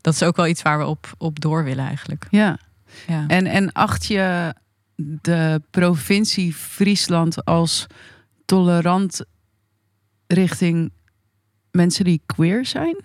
dat 0.00 0.14
is 0.14 0.22
ook 0.22 0.36
wel 0.36 0.46
iets 0.46 0.62
waar 0.62 0.78
we 0.78 0.86
op, 0.86 1.12
op 1.18 1.40
door 1.40 1.64
willen 1.64 1.86
eigenlijk. 1.86 2.26
Ja. 2.30 2.58
Ja. 3.06 3.24
En, 3.26 3.46
en 3.46 3.72
acht 3.72 4.06
je 4.06 4.54
de 4.96 5.62
provincie 5.70 6.54
Friesland 6.54 7.44
als 7.44 7.86
tolerant 8.44 9.24
richting 10.26 10.92
mensen 11.70 12.04
die 12.04 12.22
queer 12.26 12.66
zijn? 12.66 12.96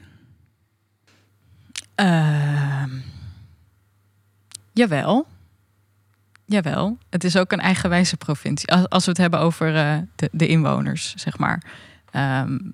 Uh, 2.02 2.84
jawel. 4.74 5.28
Jawel. 6.46 6.98
Het 7.10 7.24
is 7.24 7.38
ook 7.38 7.52
een 7.52 7.60
eigenwijze 7.60 8.18
provincie. 8.18 8.72
Als, 8.72 8.90
als 8.90 9.04
we 9.06 9.12
het 9.12 9.20
hebben 9.20 9.40
over 9.40 9.76
uh, 9.76 9.98
de, 10.16 10.30
de, 10.32 10.48
inwoners, 10.48 11.14
zeg 11.16 11.38
maar. 11.38 11.64
Um, 12.12 12.74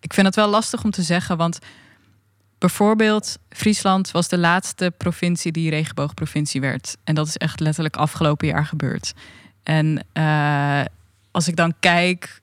ik 0.00 0.14
vind 0.14 0.26
het 0.26 0.36
wel 0.36 0.48
lastig 0.48 0.84
om 0.84 0.90
te 0.90 1.02
zeggen, 1.02 1.36
want 1.36 1.58
Bijvoorbeeld, 2.60 3.38
Friesland 3.48 4.10
was 4.10 4.28
de 4.28 4.38
laatste 4.38 4.92
provincie 4.96 5.52
die 5.52 5.70
regenboogprovincie 5.70 6.60
werd. 6.60 6.96
En 7.04 7.14
dat 7.14 7.26
is 7.26 7.36
echt 7.36 7.60
letterlijk 7.60 7.96
afgelopen 7.96 8.46
jaar 8.46 8.66
gebeurd. 8.66 9.12
En 9.62 10.06
uh, 10.14 10.84
als 11.30 11.48
ik 11.48 11.56
dan 11.56 11.74
kijk, 11.80 12.40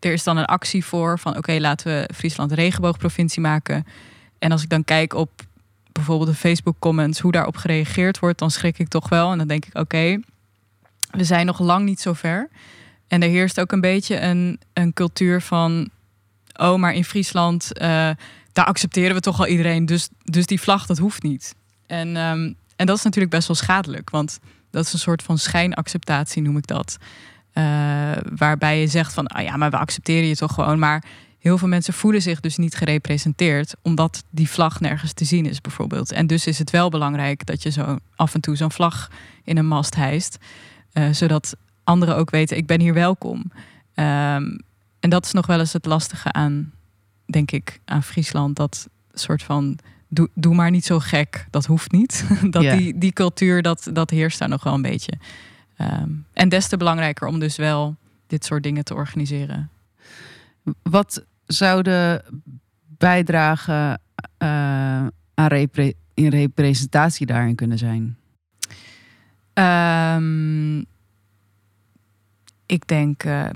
er 0.00 0.12
is 0.12 0.24
dan 0.24 0.36
een 0.36 0.44
actie 0.44 0.84
voor 0.84 1.18
van 1.18 1.36
oké, 1.36 1.52
laten 1.52 1.86
we 1.86 2.14
Friesland 2.14 2.52
regenboogprovincie 2.52 3.40
maken. 3.40 3.86
En 4.38 4.52
als 4.52 4.62
ik 4.62 4.68
dan 4.68 4.84
kijk 4.84 5.14
op 5.14 5.42
bijvoorbeeld 5.92 6.30
de 6.30 6.36
Facebook 6.36 6.76
comments, 6.78 7.20
hoe 7.20 7.32
daarop 7.32 7.56
gereageerd 7.56 8.18
wordt, 8.18 8.38
dan 8.38 8.50
schrik 8.50 8.78
ik 8.78 8.88
toch 8.88 9.08
wel. 9.08 9.32
En 9.32 9.38
dan 9.38 9.48
denk 9.48 9.64
ik 9.64 9.78
oké, 9.78 10.20
we 11.10 11.24
zijn 11.24 11.46
nog 11.46 11.58
lang 11.58 11.84
niet 11.84 12.00
zo 12.00 12.12
ver. 12.12 12.48
En 13.08 13.22
er 13.22 13.28
heerst 13.28 13.60
ook 13.60 13.72
een 13.72 13.80
beetje 13.80 14.20
een, 14.20 14.60
een 14.72 14.92
cultuur 14.92 15.40
van, 15.40 15.90
oh, 16.54 16.78
maar 16.78 16.94
in 16.94 17.04
Friesland 17.04 17.70
uh, 17.80 18.10
daar 18.56 18.64
accepteren 18.64 19.14
we 19.14 19.20
toch 19.20 19.38
al 19.38 19.46
iedereen. 19.46 19.86
Dus, 19.86 20.08
dus 20.22 20.46
die 20.46 20.60
vlag, 20.60 20.86
dat 20.86 20.98
hoeft 20.98 21.22
niet. 21.22 21.54
En, 21.86 22.08
um, 22.16 22.56
en 22.76 22.86
dat 22.86 22.96
is 22.96 23.02
natuurlijk 23.02 23.34
best 23.34 23.46
wel 23.46 23.56
schadelijk. 23.56 24.10
Want 24.10 24.38
dat 24.70 24.84
is 24.84 24.92
een 24.92 24.98
soort 24.98 25.22
van 25.22 25.38
schijnacceptatie, 25.38 26.42
noem 26.42 26.56
ik 26.56 26.66
dat. 26.66 26.96
Uh, 27.54 28.12
waarbij 28.36 28.80
je 28.80 28.86
zegt 28.86 29.14
van, 29.14 29.26
ah 29.26 29.42
ja, 29.42 29.56
maar 29.56 29.70
we 29.70 29.76
accepteren 29.76 30.28
je 30.28 30.36
toch 30.36 30.54
gewoon. 30.54 30.78
Maar 30.78 31.04
heel 31.38 31.58
veel 31.58 31.68
mensen 31.68 31.94
voelen 31.94 32.22
zich 32.22 32.40
dus 32.40 32.56
niet 32.56 32.74
gerepresenteerd. 32.74 33.74
Omdat 33.82 34.24
die 34.30 34.48
vlag 34.48 34.80
nergens 34.80 35.12
te 35.12 35.24
zien 35.24 35.46
is, 35.46 35.60
bijvoorbeeld. 35.60 36.12
En 36.12 36.26
dus 36.26 36.46
is 36.46 36.58
het 36.58 36.70
wel 36.70 36.88
belangrijk 36.88 37.46
dat 37.46 37.62
je 37.62 37.70
zo 37.70 37.98
af 38.14 38.34
en 38.34 38.40
toe 38.40 38.56
zo'n 38.56 38.72
vlag 38.72 39.10
in 39.44 39.56
een 39.56 39.66
mast 39.66 39.94
hijst. 39.94 40.36
Uh, 40.92 41.12
zodat 41.12 41.56
anderen 41.84 42.16
ook 42.16 42.30
weten, 42.30 42.56
ik 42.56 42.66
ben 42.66 42.80
hier 42.80 42.94
welkom. 42.94 43.38
Um, 43.94 44.60
en 45.00 45.10
dat 45.10 45.24
is 45.24 45.32
nog 45.32 45.46
wel 45.46 45.58
eens 45.58 45.72
het 45.72 45.86
lastige 45.86 46.32
aan 46.32 46.72
denk 47.26 47.50
ik, 47.50 47.80
aan 47.84 48.02
Friesland. 48.02 48.56
Dat 48.56 48.88
soort 49.12 49.42
van. 49.42 49.78
Doe, 50.08 50.28
doe 50.34 50.54
maar 50.54 50.70
niet 50.70 50.84
zo 50.84 50.98
gek. 50.98 51.46
Dat 51.50 51.66
hoeft 51.66 51.92
niet. 51.92 52.24
dat 52.50 52.62
die, 52.62 52.98
die 52.98 53.12
cultuur, 53.12 53.62
dat, 53.62 53.88
dat 53.92 54.10
heerst 54.10 54.38
daar 54.38 54.48
nog 54.48 54.64
wel 54.64 54.74
een 54.74 54.82
beetje. 54.82 55.12
Ehm, 55.76 56.10
en 56.32 56.48
des 56.48 56.68
te 56.68 56.76
belangrijker 56.76 57.26
om 57.26 57.38
dus 57.38 57.56
wel 57.56 57.96
dit 58.26 58.44
soort 58.44 58.62
dingen 58.62 58.84
te 58.84 58.94
organiseren. 58.94 59.70
Wat 60.82 61.24
zouden 61.46 62.22
bijdragen 62.98 64.00
eh, 64.38 64.48
aan 65.34 65.46
repre 65.46 65.94
in 66.14 66.28
representatie 66.28 67.26
daarin 67.26 67.54
kunnen 67.54 67.78
zijn? 67.78 68.16
Ehm, 69.52 70.78
ik 72.66 72.86
denk, 72.86 73.22
eh 73.24 73.48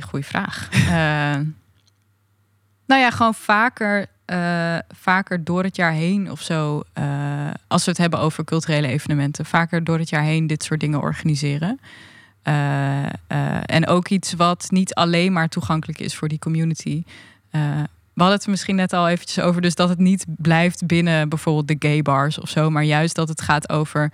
goede 0.00 0.24
vraag. 0.24 0.68
Nou 2.90 3.02
ja, 3.02 3.10
gewoon 3.10 3.34
vaker, 3.34 4.06
eh, 4.24 4.78
vaker 4.88 5.44
door 5.44 5.62
het 5.62 5.76
jaar 5.76 5.92
heen 5.92 6.30
of 6.30 6.40
zo. 6.40 6.82
eh, 6.92 7.50
als 7.66 7.84
we 7.84 7.90
het 7.90 8.00
hebben 8.00 8.18
over 8.18 8.44
culturele 8.44 8.86
evenementen, 8.86 9.46
vaker 9.46 9.84
door 9.84 9.98
het 9.98 10.08
jaar 10.08 10.22
heen 10.22 10.46
dit 10.46 10.62
soort 10.62 10.80
dingen 10.80 11.00
organiseren. 11.00 11.80
Eh, 12.42 13.04
en 13.64 13.86
ook 13.86 14.08
iets 14.08 14.32
wat 14.32 14.66
niet 14.70 14.94
alleen 14.94 15.32
maar 15.32 15.48
toegankelijk 15.48 15.98
is 15.98 16.16
voor 16.16 16.28
die 16.28 16.38
community. 16.38 17.02
We 17.50 18.26
hadden 18.26 18.38
het 18.38 18.46
misschien 18.46 18.76
net 18.76 18.92
al 18.92 19.08
eventjes 19.08 19.44
over, 19.44 19.62
dus 19.62 19.74
dat 19.74 19.88
het 19.88 19.98
niet 19.98 20.24
blijft 20.28 20.86
binnen 20.86 21.28
bijvoorbeeld 21.28 21.68
de 21.68 21.88
gay 21.88 22.02
bars 22.02 22.38
of 22.38 22.48
zo, 22.48 22.70
maar 22.70 22.84
juist 22.84 23.14
dat 23.14 23.28
het 23.28 23.40
gaat 23.40 23.68
over 23.68 24.12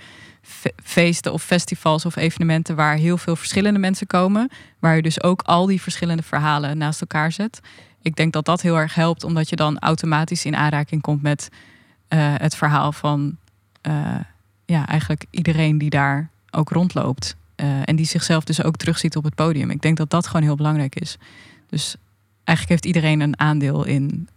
feesten 0.82 1.32
of 1.32 1.42
festivals 1.42 2.04
of 2.04 2.16
evenementen 2.16 2.76
waar 2.76 2.96
heel 2.96 3.18
veel 3.18 3.36
verschillende 3.36 3.78
mensen 3.78 4.06
komen, 4.06 4.50
waar 4.78 4.96
je 4.96 5.02
dus 5.02 5.22
ook 5.22 5.42
al 5.42 5.66
die 5.66 5.82
verschillende 5.82 6.22
verhalen 6.22 6.78
naast 6.78 7.00
elkaar 7.00 7.32
zet. 7.32 7.60
Ik 8.06 8.16
denk 8.16 8.32
dat 8.32 8.44
dat 8.44 8.62
heel 8.62 8.76
erg 8.76 8.94
helpt, 8.94 9.24
omdat 9.24 9.48
je 9.48 9.56
dan 9.56 9.78
automatisch 9.78 10.44
in 10.44 10.56
aanraking 10.56 11.02
komt 11.02 11.22
met 11.22 11.48
uh, 12.08 12.34
het 12.36 12.56
verhaal 12.56 12.92
van 12.92 13.36
uh, 13.88 14.20
ja, 14.64 14.86
eigenlijk 14.86 15.24
iedereen 15.30 15.78
die 15.78 15.90
daar 15.90 16.30
ook 16.50 16.68
rondloopt. 16.68 17.36
Uh, 17.56 17.88
en 17.88 17.96
die 17.96 18.06
zichzelf 18.06 18.44
dus 18.44 18.62
ook 18.62 18.76
terugziet 18.76 19.16
op 19.16 19.24
het 19.24 19.34
podium. 19.34 19.70
Ik 19.70 19.80
denk 19.80 19.96
dat 19.96 20.10
dat 20.10 20.26
gewoon 20.26 20.42
heel 20.42 20.56
belangrijk 20.56 20.94
is. 20.94 21.16
Dus 21.68 21.96
eigenlijk 22.44 22.68
heeft 22.68 22.94
iedereen 22.94 23.20
een 23.20 23.40
aandeel 23.40 23.84
in 23.84 24.28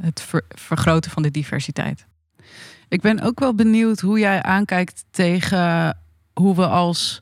het 0.00 0.20
ver 0.20 0.44
vergroten 0.48 1.10
van 1.10 1.22
de 1.22 1.30
diversiteit. 1.30 2.06
Ik 2.88 3.00
ben 3.00 3.20
ook 3.20 3.40
wel 3.40 3.54
benieuwd 3.54 4.00
hoe 4.00 4.18
jij 4.18 4.42
aankijkt 4.42 5.04
tegen 5.10 5.98
hoe 6.32 6.54
we 6.54 6.66
als 6.66 7.20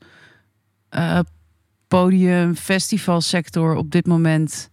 podium, 1.89 2.55
festivalsector 2.55 3.75
op 3.75 3.91
dit 3.91 4.07
moment. 4.07 4.70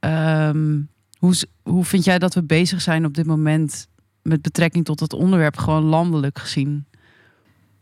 Um, 0.00 0.88
hoe, 1.18 1.34
hoe 1.62 1.84
vind 1.84 2.04
jij 2.04 2.18
dat 2.18 2.34
we 2.34 2.42
bezig 2.42 2.80
zijn 2.80 3.04
op 3.04 3.14
dit 3.14 3.26
moment 3.26 3.88
met 4.22 4.42
betrekking 4.42 4.84
tot 4.84 5.00
het 5.00 5.12
onderwerp, 5.12 5.56
gewoon 5.56 5.82
landelijk 5.82 6.38
gezien? 6.38 6.86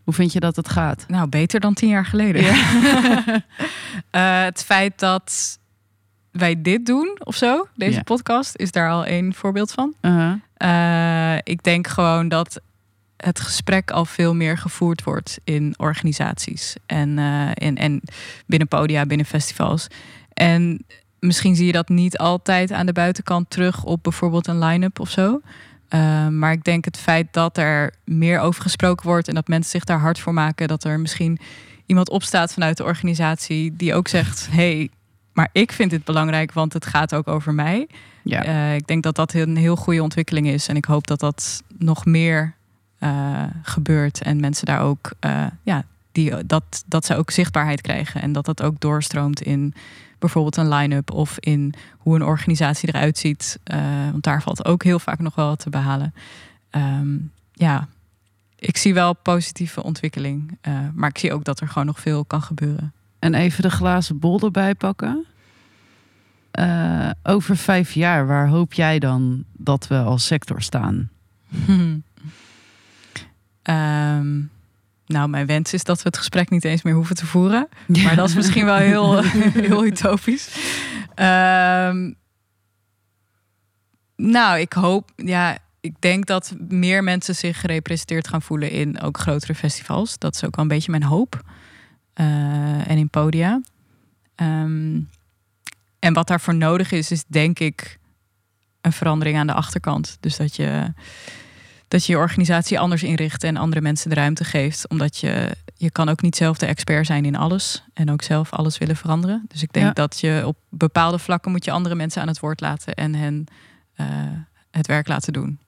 Hoe 0.05 0.15
vind 0.15 0.33
je 0.33 0.41
dat 0.41 0.57
het 0.57 0.69
gaat? 0.69 1.05
Nou, 1.09 1.29
beter 1.29 1.61
dan 1.61 1.75
tien 1.75 1.89
jaar 1.89 2.07
geleden. 2.07 2.43
Ja. 2.43 2.55
uh, 4.13 4.45
het 4.51 4.65
feit 4.65 4.99
dat 4.99 5.59
wij 6.31 6.63
dit 6.63 6.87
doen 6.87 7.17
of 7.19 7.37
zo, 7.37 7.67
deze 7.75 8.03
podcast, 8.03 8.57
is 8.57 8.71
daar 8.71 8.91
al 8.91 9.07
een 9.07 9.35
voorbeeld 9.35 9.73
van. 9.73 9.95
Uh 10.01 10.17
-huh. 10.17 10.35
uh, 10.59 11.39
ik 11.43 11.63
denk 11.63 11.87
gewoon 11.87 12.29
dat 12.29 12.61
het 13.17 13.41
gesprek 13.41 13.91
al 13.91 14.05
veel 14.05 14.35
meer 14.35 14.59
gevoerd 14.59 15.03
wordt 15.03 15.39
in 15.45 15.75
organisaties 15.77 16.77
en, 16.87 17.19
uh, 17.19 17.51
in, 17.55 17.77
en 17.77 18.03
binnen 18.47 18.69
podia, 18.69 19.07
binnen 19.07 19.27
festivals. 19.27 19.87
En 20.33 20.87
misschien 21.25 21.57
zie 21.57 21.67
je 21.67 21.73
dat 21.73 21.89
niet 21.89 22.19
altijd 22.19 22.73
aan 22.73 22.87
de 22.87 22.93
buitenkant 22.93 23.51
terug 23.51 23.85
op 23.85 24.03
bijvoorbeeld 24.03 24.47
een 24.47 24.59
line-up 24.59 25.01
of 25.01 25.11
zo. 25.11 25.41
Uh, 25.91 26.29
maar 26.29 26.53
ik 26.53 26.65
denk 26.65 26.85
het 26.85 26.99
feit 26.99 27.27
dat 27.31 27.59
er 27.59 27.95
meer 28.05 28.41
over 28.41 28.63
gesproken 28.63 29.07
wordt 29.07 29.29
en 29.29 29.35
dat 29.35 29.49
mensen 29.49 29.71
zich 29.71 29.85
daar 29.85 29.99
hard 29.99 30.19
voor 30.19 30.35
maken, 30.35 30.69
dat 30.69 30.85
er 30.85 31.01
misschien 31.01 31.39
iemand 31.87 32.11
opstaat 32.11 32.53
vanuit 32.53 32.77
de 32.77 32.85
organisatie 32.85 33.77
die 33.77 33.95
ook 33.95 34.09
zegt: 34.09 34.49
hey, 34.51 34.91
maar 35.33 35.49
ik 35.53 35.73
vind 35.73 35.91
dit 35.91 36.05
belangrijk, 36.05 36.53
want 36.53 36.73
het 36.73 36.87
gaat 36.87 37.15
ook 37.15 37.29
over 37.29 37.55
mij. 37.55 37.89
Ja. 38.23 38.47
Uh, 38.47 38.75
ik 38.75 38.87
denk 38.87 39.03
dat 39.03 39.17
dat 39.17 39.35
een 39.35 39.57
heel 39.57 39.77
goede 39.77 40.03
ontwikkeling 40.03 40.47
is. 40.47 40.69
En 40.69 40.77
ik 40.77 40.85
hoop 40.85 41.07
dat 41.07 41.21
dat 41.21 41.63
nog 41.79 42.05
meer 42.05 42.55
uh, 43.01 43.43
gebeurt. 43.63 44.23
En 44.23 44.41
mensen 44.41 44.67
daar 44.67 44.81
ook, 44.81 45.13
uh, 45.21 45.47
ja, 45.63 45.85
die, 46.15 46.47
dat, 46.47 46.85
dat 46.87 47.05
ze 47.05 47.17
ook 47.17 47.31
zichtbaarheid 47.31 47.81
krijgen. 47.81 48.23
En 48.23 48.33
dat 48.33 48.45
dat 48.45 48.63
ook 48.63 48.81
doorstroomt 48.81 49.43
in 49.43 49.75
bijvoorbeeld 50.19 50.57
een 50.57 50.69
line-up 50.69 51.11
of 51.11 51.39
in 51.39 51.75
hoe 51.99 52.15
een 52.15 52.23
organisatie 52.23 52.89
eruit 52.89 53.19
ziet. 53.19 53.59
want 54.11 54.23
daar 54.23 54.43
valt 54.43 54.65
ook 54.65 54.83
heel 54.83 54.99
vaak 54.99 55.19
nog 55.19 55.35
wel 55.35 55.47
wat 55.47 55.59
te 55.59 55.71
behalen. 55.71 56.15
Um, 56.71 57.33
ja, 57.53 57.89
ik 58.57 58.77
zie 58.77 58.95
wel 58.95 59.15
positieve 59.15 59.83
ontwikkeling. 59.83 60.59
maar 60.95 61.09
ik 61.09 61.19
zie 61.19 61.33
ook 61.33 61.45
dat 61.45 61.61
er 61.61 61.69
gewoon 61.69 61.87
nog 61.87 62.01
veel 62.01 62.25
kan 62.25 62.43
gebeuren. 62.43 62.93
En 63.19 63.35
even 63.35 63.63
de 63.63 63.71
glazen 63.71 64.19
bol 64.19 64.41
erbij 64.41 64.75
pakken. 64.75 65.27
Uh, 66.59 67.11
over 67.23 67.57
vijf 67.57 67.93
jaar, 67.93 68.27
waar 68.27 68.49
hoop 68.49 68.73
jij 68.73 68.99
dan 68.99 69.45
dat 69.53 69.87
we 69.87 69.99
als 69.99 70.27
sector 70.27 70.63
staan? 70.63 71.11
um, 71.69 72.05
nou, 75.07 75.29
mijn 75.29 75.47
wens 75.47 75.73
is 75.73 75.85
dat 75.85 75.97
we 75.97 76.09
het 76.09 76.19
gesprek 76.19 76.51
niet 76.51 76.65
eens 76.65 76.83
meer 76.83 76.95
hoeven 76.95 77.17
te 77.17 77.27
voeren. 77.27 77.69
Ja. 77.87 78.03
Maar 78.03 78.17
dat 78.17 78.29
is 78.29 78.35
misschien 78.35 78.65
wel 78.65 78.77
heel, 78.77 79.23
heel 79.69 79.85
utopisch. 79.85 80.57
Um, 81.17 82.17
nou, 84.17 84.59
ik 84.59 84.73
hoop, 84.73 85.11
ja, 85.17 85.59
ik 85.81 86.01
denk 86.01 86.27
dat 86.27 86.55
meer 86.69 87.05
mensen 87.05 87.35
zich 87.35 87.61
gerepresenteerd 87.61 88.29
gaan 88.29 88.43
voelen 88.43 88.71
in 88.71 89.01
ook 89.01 89.19
grotere 89.19 89.55
festivals. 89.55 90.19
Dat 90.19 90.35
is 90.35 90.45
ook 90.45 90.57
wel 90.57 90.65
een 90.65 90.71
beetje 90.71 90.91
mijn 90.91 91.03
hoop. 91.03 91.43
Uh, 92.15 92.91
en 92.91 92.99
in 92.99 93.11
podia. 93.11 93.61
Um, 94.37 95.09
en 95.99 96.13
wat 96.13 96.27
daarvoor 96.27 96.55
nodig 96.55 96.93
is, 96.93 97.11
is 97.11 97.25
denk 97.27 97.59
ik 97.59 97.99
een 98.81 98.93
verandering 98.93 99.39
aan 99.39 99.47
de 99.47 99.53
achterkant. 99.53 100.17
Dus 100.21 100.37
dat 100.37 100.57
je, 100.57 100.93
dat 101.89 102.07
je 102.07 102.13
je 102.13 102.19
organisatie 102.19 102.79
anders 102.79 103.03
inricht 103.03 103.45
en 103.45 103.57
andere 103.57 103.81
mensen 103.81 104.09
de 104.09 104.15
ruimte 104.15 104.45
geeft. 104.45 104.89
Omdat 104.89 105.17
je, 105.17 105.57
je 105.77 105.91
kan 105.91 106.09
ook 106.09 106.23
niet 106.23 106.37
zelf 106.37 106.59
de 106.59 106.67
expert 106.67 107.07
zijn 107.07 107.25
in 107.25 107.37
alles. 107.37 107.85
En 107.95 108.11
ook 108.11 108.23
zelf 108.23 108.53
alles 108.53 108.79
willen 108.79 108.97
veranderen. 108.97 109.45
Dus 109.49 109.63
ik 109.63 109.73
denk 109.73 109.87
ja. 109.87 109.93
dat 109.93 110.21
je 110.21 110.43
op 110.47 110.57
bepaalde 110.69 111.19
vlakken 111.19 111.51
moet 111.51 111.65
je 111.65 111.71
andere 111.71 111.95
mensen 111.95 112.23
aan 112.23 112.29
het 112.29 112.41
woord 112.41 112.61
laten 112.61 112.95
en 112.95 113.15
hen 113.15 113.47
uh, 113.97 114.07
het 114.71 114.87
werk 114.87 115.09
laten 115.09 115.33
doen. 115.33 115.59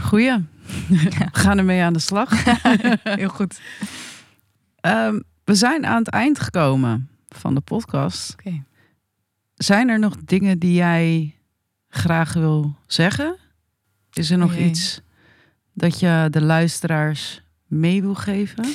Goeie. 0.00 0.24
Ja. 0.24 0.42
We 0.88 1.28
gaan 1.32 1.58
ermee 1.58 1.82
aan 1.82 1.92
de 1.92 1.98
slag. 1.98 2.44
Heel 3.02 3.28
goed. 3.28 3.60
Um, 4.80 5.22
we 5.44 5.54
zijn 5.54 5.86
aan 5.86 5.98
het 5.98 6.08
eind 6.08 6.40
gekomen 6.40 7.08
van 7.28 7.54
de 7.54 7.60
podcast. 7.60 8.32
Okay. 8.32 8.62
Zijn 9.54 9.88
er 9.88 9.98
nog 9.98 10.16
dingen 10.24 10.58
die 10.58 10.74
jij 10.74 11.36
graag 11.88 12.32
wil 12.32 12.76
zeggen? 12.86 13.36
Is 14.12 14.30
er 14.30 14.38
nog 14.38 14.56
iets 14.56 15.00
dat 15.72 16.00
je 16.00 16.26
de 16.30 16.42
luisteraars 16.42 17.42
mee 17.66 18.00
wil 18.00 18.14
geven? 18.14 18.74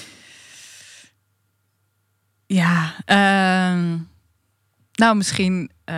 Ja, 2.46 2.94
uh, 3.06 3.94
nou 4.94 5.16
misschien. 5.16 5.72
Uh, 5.86 5.96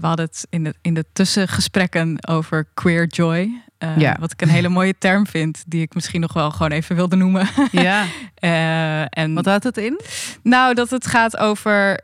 we 0.00 0.06
hadden 0.06 0.26
het 0.26 0.46
in 0.50 0.64
de, 0.64 0.74
in 0.82 0.94
de 0.94 1.04
tussengesprekken 1.12 2.28
over 2.28 2.68
queer 2.74 3.06
joy. 3.06 3.62
Uh, 3.78 3.98
ja. 3.98 4.16
Wat 4.20 4.32
ik 4.32 4.42
een 4.42 4.48
hele 4.48 4.68
mooie 4.68 4.98
term 4.98 5.26
vind, 5.26 5.64
die 5.66 5.82
ik 5.82 5.94
misschien 5.94 6.20
nog 6.20 6.32
wel 6.32 6.50
gewoon 6.50 6.72
even 6.72 6.96
wilde 6.96 7.16
noemen. 7.16 7.48
Ja. 7.72 8.04
uh, 8.40 9.00
en 9.22 9.34
Wat 9.34 9.44
houdt 9.44 9.64
het 9.64 9.76
in? 9.76 10.00
Nou, 10.42 10.74
dat 10.74 10.90
het 10.90 11.06
gaat 11.06 11.36
over 11.36 12.00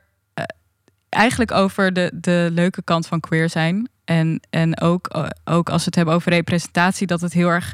eigenlijk 1.09 1.51
over 1.51 1.93
de, 1.93 2.11
de 2.15 2.49
leuke 2.53 2.83
kant 2.83 3.07
van 3.07 3.21
queer 3.21 3.51
zijn. 3.51 3.89
En, 4.05 4.41
en 4.51 4.81
ook, 4.81 5.27
ook 5.45 5.69
als 5.69 5.81
we 5.81 5.87
het 5.87 5.95
hebben 5.95 6.15
over 6.15 6.33
representatie, 6.33 7.07
dat 7.07 7.21
het 7.21 7.33
heel 7.33 7.49
erg 7.49 7.73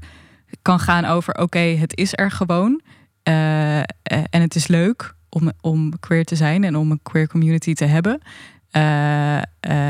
kan 0.63 0.81
gaan 0.81 1.05
over: 1.05 1.35
oké, 1.35 1.59
het 1.59 1.97
is 1.97 2.13
er 2.17 2.31
gewoon. 2.31 2.81
en 3.23 4.41
het 4.41 4.55
is 4.55 4.67
leuk 4.67 5.15
om, 5.29 5.53
om 5.61 5.99
queer 5.99 6.25
te 6.25 6.37
zijn 6.37 6.65
en 6.65 6.77
om 6.77 6.91
een 6.91 7.03
queer 7.03 7.29
community 7.29 7.75
te 7.75 7.85
hebben. 7.85 8.21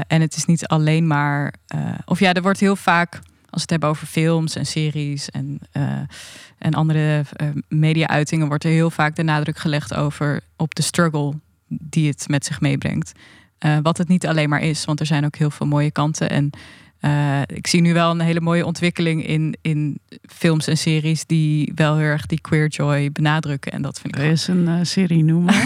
en 0.06 0.20
het 0.20 0.36
is 0.36 0.44
niet 0.44 0.66
alleen 0.66 1.06
maar. 1.06 1.54
of 2.04 2.18
ja, 2.18 2.32
er 2.32 2.42
wordt 2.42 2.60
heel 2.60 2.76
vaak 2.76 3.20
als 3.50 3.60
het 3.60 3.70
hebben 3.70 3.88
over 3.88 4.06
films 4.06 4.56
en 4.56 4.66
series 4.66 5.30
en, 5.30 5.58
en 6.58 6.74
andere 6.74 7.24
media-uitingen, 7.68 8.48
wordt 8.48 8.64
er 8.64 8.70
heel 8.70 8.90
vaak 8.90 9.16
de 9.16 9.22
nadruk 9.22 9.58
gelegd 9.58 9.94
over 9.94 10.40
op 10.56 10.74
de 10.74 10.82
struggle 10.82 11.32
die 11.68 12.08
het 12.08 12.28
met 12.28 12.44
zich 12.44 12.60
meebrengt. 12.60 13.12
Wat 13.82 13.98
het 13.98 14.08
niet 14.08 14.26
alleen 14.26 14.48
maar 14.48 14.62
is, 14.62 14.84
want 14.84 15.00
er 15.00 15.06
zijn 15.06 15.24
ook 15.24 15.36
heel 15.36 15.50
veel 15.50 15.66
mooie 15.66 15.90
kanten. 15.90 16.30
En 16.30 16.50
ik 17.46 17.66
zie 17.66 17.80
nu 17.80 17.92
wel 17.92 18.10
een 18.10 18.20
hele 18.20 18.40
mooie 18.40 18.66
ontwikkeling 18.66 19.26
in, 19.26 19.56
in 19.60 20.00
films 20.22 20.66
en 20.66 20.78
series 20.78 21.26
die 21.26 21.72
wel 21.74 21.96
heel 21.96 22.06
erg 22.06 22.26
die 22.26 22.40
queer 22.40 22.68
joy 22.68 23.12
benadrukken. 23.12 23.72
En 23.72 23.82
dat 23.82 24.00
vind 24.00 24.16
ik. 24.16 24.22
Er 24.22 24.30
is 24.30 24.46
een 24.46 24.86
serie 24.86 25.24
noemen. 25.24 25.54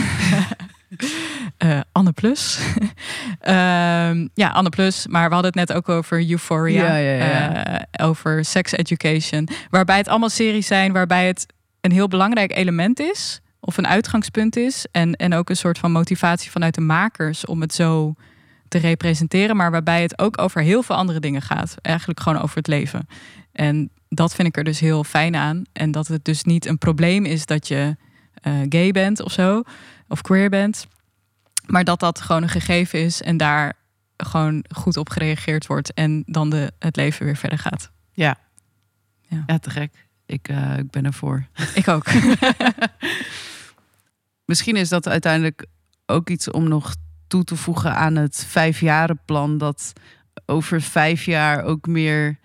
Uh, 1.59 1.81
Anne 1.93 2.13
Plus. 2.13 2.59
uh, 2.79 4.25
ja, 4.43 4.49
Anne 4.53 4.69
Plus. 4.69 5.07
Maar 5.07 5.29
we 5.29 5.35
hadden 5.35 5.53
het 5.57 5.69
net 5.69 5.77
ook 5.77 5.89
over 5.89 6.31
Euphoria. 6.31 6.97
Ja, 6.97 6.97
ja, 6.97 7.25
ja. 7.25 7.69
Uh, 7.69 8.07
over 8.07 8.45
sex 8.45 8.73
education. 8.73 9.49
Waarbij 9.71 9.97
het 9.97 10.09
allemaal 10.09 10.29
series 10.29 10.67
zijn 10.67 10.93
waarbij 10.93 11.27
het 11.27 11.47
een 11.81 11.93
heel 11.93 12.09
belangrijk 12.09 12.57
element 12.57 13.01
is. 13.01 13.41
Of 13.61 13.77
een 13.77 13.87
uitgangspunt 13.87 14.57
is. 14.57 14.87
En, 14.91 15.15
en 15.15 15.35
ook 15.35 15.51
een 15.51 15.57
soort 15.57 15.79
van 15.79 15.93
motivatie 15.93 16.51
vanuit 16.51 16.75
de 16.75 16.81
makers 16.81 17.47
om 17.47 17.61
het 17.61 17.75
zo 17.75 18.15
te 18.69 18.79
representeren. 18.79 19.57
Maar 19.57 19.71
waarbij 19.71 20.03
het 20.03 20.19
ook 20.19 20.41
over 20.41 20.63
heel 20.63 20.83
veel 20.83 20.97
andere 20.97 21.21
dingen 21.21 21.43
gaat. 21.43 21.75
Eigenlijk 21.83 22.21
gewoon 22.21 22.43
over 22.43 22.57
het 22.57 22.67
leven. 22.67 23.09
En 23.53 23.91
dat 24.09 24.35
vind 24.35 24.49
ik 24.49 24.57
er 24.57 24.65
dus 24.65 24.81
heel 24.81 25.05
fijn 25.05 25.37
aan. 25.37 25.63
En 25.73 25.91
dat 25.91 26.07
het 26.07 26.25
dus 26.25 26.45
niet 26.45 26.67
een 26.67 26.79
probleem 26.79 27.25
is 27.25 27.47
dat 27.47 27.69
je 27.69 27.97
uh, 28.43 28.55
gay 28.69 28.91
bent 28.91 29.23
of 29.23 29.33
zo. 29.33 29.63
Of 30.09 30.21
queer 30.21 30.51
bent. 30.51 30.87
Maar 31.67 31.85
dat 31.85 32.01
dat 32.01 32.21
gewoon 32.21 32.43
een 32.43 32.49
gegeven 32.49 33.01
is 33.01 33.23
en 33.23 33.37
daar 33.37 33.73
gewoon 34.17 34.65
goed 34.69 34.97
op 34.97 35.09
gereageerd 35.09 35.67
wordt 35.67 35.95
en 35.95 36.23
dan 36.27 36.51
de, 36.51 36.73
het 36.79 36.97
leven 36.97 37.25
weer 37.25 37.37
verder 37.37 37.59
gaat. 37.59 37.91
Ja, 38.13 38.39
ja. 39.21 39.45
ja 39.47 39.59
te 39.59 39.71
gek. 39.71 40.07
Ik, 40.27 40.49
uh, 40.49 40.79
ik 40.79 40.91
ben 40.91 41.05
ervoor. 41.05 41.47
Ik 41.75 41.89
ook. 41.89 42.07
Misschien 44.45 44.77
is 44.77 44.89
dat 44.89 45.09
uiteindelijk 45.09 45.67
ook 46.07 46.31
iets 46.31 46.51
om 46.51 46.69
nog 46.69 46.95
toe 47.27 47.45
te 47.45 47.57
voegen 47.57 47.95
aan 47.95 48.17
het 48.17 48.45
vijfjarenplan 48.49 49.59
dat 49.59 49.93
over 50.47 50.81
vijf 50.81 51.25
jaar 51.25 51.65
ook 51.65 51.87
meer 51.87 52.39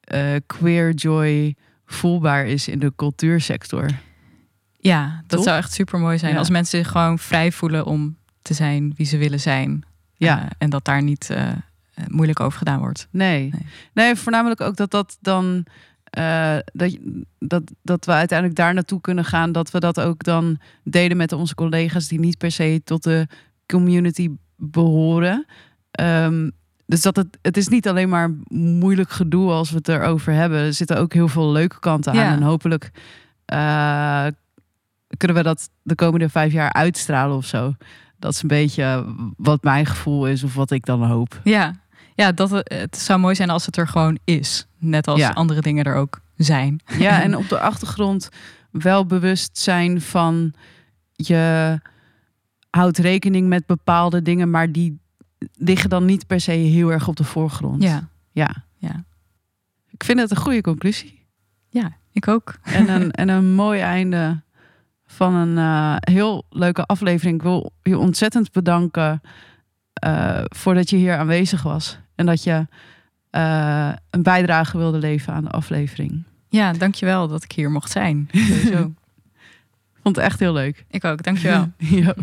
eh, 0.00 0.34
queer 0.46 0.94
joy 0.94 1.56
voelbaar 1.86 2.46
is 2.46 2.68
in 2.68 2.78
de 2.78 2.92
cultuursector. 2.96 3.90
Ja, 4.76 5.22
dat 5.26 5.42
zou 5.42 5.56
echt 5.56 5.72
super 5.72 5.98
mooi 5.98 6.18
zijn. 6.18 6.32
Ja. 6.32 6.38
Als 6.38 6.50
mensen 6.50 6.78
zich 6.78 6.92
gewoon 6.92 7.18
vrij 7.18 7.52
voelen 7.52 7.86
om 7.86 8.16
te 8.42 8.54
zijn 8.54 8.92
wie 8.96 9.06
ze 9.06 9.16
willen 9.16 9.40
zijn. 9.40 9.84
Ja. 10.14 10.42
Eh, 10.42 10.50
en 10.58 10.70
dat 10.70 10.84
daar 10.84 11.02
niet 11.02 11.30
eh, 11.30 11.52
moeilijk 12.08 12.40
over 12.40 12.58
gedaan 12.58 12.78
wordt. 12.78 13.08
Nee. 13.10 13.48
Nee. 13.52 13.66
nee, 13.92 14.16
voornamelijk 14.16 14.60
ook 14.60 14.76
dat 14.76 14.90
dat 14.90 15.18
dan. 15.20 15.66
dat, 16.72 16.98
dat, 17.38 17.62
dat 17.82 18.04
we 18.04 18.12
uiteindelijk 18.12 18.58
daar 18.58 18.74
naartoe 18.74 19.00
kunnen 19.00 19.24
gaan. 19.24 19.52
Dat 19.52 19.70
we 19.70 19.80
dat 19.80 20.00
ook 20.00 20.22
dan 20.24 20.58
delen 20.82 21.16
met 21.16 21.32
onze 21.32 21.54
collega's 21.54 22.08
die 22.08 22.20
niet 22.20 22.38
per 22.38 22.50
se 22.50 22.80
tot 22.84 23.02
de 23.02 23.26
community 23.68 24.30
behoren. 24.56 25.46
Ehm, 25.90 26.50
dus 26.86 27.02
dat 27.02 27.16
het, 27.16 27.38
het 27.42 27.56
is 27.56 27.68
niet 27.68 27.88
alleen 27.88 28.08
maar 28.08 28.30
moeilijk 28.48 29.10
gedoe 29.10 29.50
als 29.50 29.70
we 29.70 29.76
het 29.76 29.88
erover 29.88 30.32
hebben. 30.32 30.58
Er 30.58 30.74
zitten 30.74 30.98
ook 30.98 31.12
heel 31.12 31.28
veel 31.28 31.52
leuke 31.52 31.78
kanten 31.80 32.12
aan. 32.12 32.18
Ja. 32.18 32.32
En 32.32 32.42
hopelijk 32.42 32.90
eh, 33.44 34.26
kunnen 35.16 35.36
we 35.36 35.42
dat 35.42 35.70
de 35.82 35.94
komende 35.94 36.28
vijf 36.28 36.52
jaar 36.52 36.72
uitstralen 36.72 37.36
of 37.36 37.46
zo. 37.46 37.74
Dat 38.18 38.32
is 38.32 38.42
een 38.42 38.48
beetje 38.48 39.04
wat 39.36 39.62
mijn 39.62 39.86
gevoel 39.86 40.26
is 40.28 40.42
of 40.44 40.54
wat 40.54 40.70
ik 40.70 40.84
dan 40.86 41.02
hoop. 41.04 41.40
Ja, 41.44 41.74
ja 42.14 42.32
dat, 42.32 42.50
het- 42.50 42.72
het 42.74 42.96
zou 42.98 43.20
mooi 43.20 43.34
zijn 43.34 43.50
als 43.50 43.66
het 43.66 43.76
er 43.76 43.88
gewoon 43.88 44.18
is. 44.24 44.66
Net 44.78 45.06
als 45.08 45.20
Ja. 45.20 45.28
andere 45.30 45.60
dingen 45.60 45.84
er 45.84 45.94
ook 45.94 46.20
zijn. 46.36 46.80
Ja, 46.98 47.20
en 47.22 47.36
op 47.36 47.48
de 47.48 47.58
achtergrond 47.60 48.28
wel 48.70 49.06
bewust 49.06 49.58
zijn 49.58 50.00
van 50.00 50.52
je 51.14 51.80
houdt 52.78 52.98
rekening 52.98 53.48
met 53.48 53.66
bepaalde 53.66 54.22
dingen, 54.22 54.50
maar 54.50 54.72
die 54.72 54.98
liggen 55.54 55.90
dan 55.90 56.04
niet 56.04 56.26
per 56.26 56.40
se 56.40 56.50
heel 56.50 56.92
erg 56.92 57.08
op 57.08 57.16
de 57.16 57.24
voorgrond. 57.24 57.82
Ja, 57.82 58.08
ja. 58.32 58.66
Ja. 58.76 59.04
Ik 59.90 60.04
vind 60.04 60.20
het 60.20 60.30
een 60.30 60.36
goede 60.36 60.60
conclusie. 60.60 61.26
ja 61.68 61.96
ik 62.12 62.28
ook. 62.28 62.58
En 62.62 62.88
een, 62.88 63.10
en 63.22 63.28
een 63.28 63.54
mooi 63.54 63.80
einde 63.80 64.42
van 65.06 65.34
een 65.34 65.58
eh, 65.58 65.96
heel 66.14 66.44
leuke 66.50 66.84
aflevering. 66.84 67.36
Ik 67.36 67.42
wil 67.42 67.72
je 67.82 67.98
ontzettend 67.98 68.52
bedanken 68.52 69.20
eh, 69.92 70.40
voordat 70.44 70.90
je 70.90 70.96
hier 70.96 71.16
aanwezig 71.16 71.62
was. 71.62 71.98
En 72.14 72.26
dat 72.26 72.42
je 72.42 72.66
eh, 73.30 73.92
een 74.10 74.22
bijdrage 74.22 74.78
wilde 74.78 74.98
leveren 74.98 75.34
aan 75.34 75.44
de 75.44 75.50
aflevering. 75.50 76.24
Ja, 76.48 76.72
dankjewel 76.72 77.28
dat 77.28 77.44
ik 77.44 77.52
hier 77.52 77.70
mocht 77.70 77.90
zijn. 77.90 78.28
Sowieso. 78.32 78.92
Ik 79.94 80.02
vond 80.02 80.16
het 80.16 80.24
echt 80.24 80.40
heel 80.40 80.52
leuk. 80.52 80.84
ik 80.90 81.04
ook, 81.04 81.22
dankjewel. 81.22 81.72
Ja. 81.78 82.14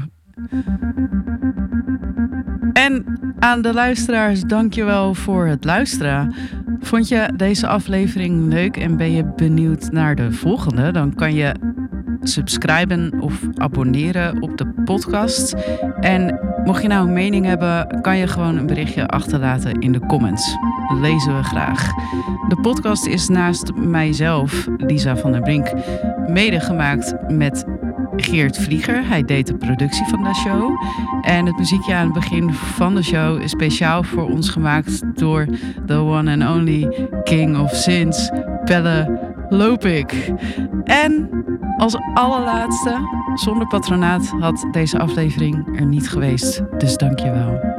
En 2.73 3.19
aan 3.39 3.61
de 3.61 3.73
luisteraars, 3.73 4.41
dankjewel 4.41 5.13
voor 5.13 5.45
het 5.45 5.63
luisteren. 5.63 6.33
Vond 6.79 7.07
je 7.07 7.33
deze 7.35 7.67
aflevering 7.67 8.53
leuk 8.53 8.77
en 8.77 8.97
ben 8.97 9.11
je 9.11 9.25
benieuwd 9.35 9.91
naar 9.91 10.15
de 10.15 10.31
volgende? 10.31 10.91
Dan 10.91 11.13
kan 11.13 11.33
je 11.33 11.55
subscriben 12.21 13.21
of 13.21 13.41
abonneren 13.55 14.41
op 14.41 14.57
de 14.57 14.73
podcast. 14.85 15.55
En 15.99 16.39
mocht 16.63 16.81
je 16.81 16.87
nou 16.87 17.07
een 17.07 17.13
mening 17.13 17.45
hebben, 17.45 18.01
kan 18.01 18.17
je 18.17 18.27
gewoon 18.27 18.57
een 18.57 18.67
berichtje 18.67 19.07
achterlaten 19.07 19.79
in 19.79 19.91
de 19.91 19.99
comments. 19.99 20.57
Lezen 21.01 21.37
we 21.37 21.43
graag. 21.43 21.89
De 22.47 22.57
podcast 22.61 23.05
is 23.05 23.27
naast 23.27 23.73
mijzelf, 23.75 24.67
Lisa 24.77 25.17
van 25.17 25.31
der 25.31 25.41
Brink, 25.41 25.71
mede 26.27 26.59
gemaakt 26.59 27.15
met 27.27 27.65
Geert 28.15 28.57
Vlieger. 28.57 29.07
Hij 29.07 29.23
deed 29.23 29.47
de 29.47 29.57
productie 29.57 30.05
van 30.05 30.23
de 30.23 30.33
show. 30.33 30.85
En 31.21 31.45
het 31.45 31.57
muziekje 31.57 31.93
aan 31.93 32.03
het 32.03 32.13
begin 32.13 32.53
van 32.53 32.95
de 32.95 33.03
show 33.03 33.41
is 33.41 33.51
speciaal 33.51 34.03
voor 34.03 34.29
ons 34.29 34.49
gemaakt 34.49 35.01
door 35.19 35.45
the 35.85 35.97
one 35.97 36.31
and 36.31 36.57
only 36.57 37.07
King 37.23 37.57
of 37.57 37.75
Sins, 37.75 38.31
Pelle 38.65 39.19
Lopik. 39.49 40.31
En 40.83 41.29
als 41.77 41.97
allerlaatste, 42.13 42.95
zonder 43.35 43.67
patronaat 43.67 44.33
had 44.39 44.67
deze 44.71 44.99
aflevering 44.99 45.79
er 45.79 45.85
niet 45.85 46.09
geweest. 46.09 46.61
Dus 46.77 46.97
dank 46.97 47.19
je 47.19 47.31
wel. 47.31 47.74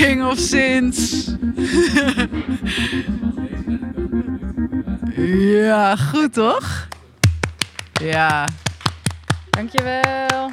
King 0.00 0.22
of 0.24 0.38
Sins. 0.38 1.26
ja, 5.68 5.96
goed 5.96 6.32
toch? 6.32 6.88
Ja. 8.02 8.44
Dankjewel. 9.50 10.50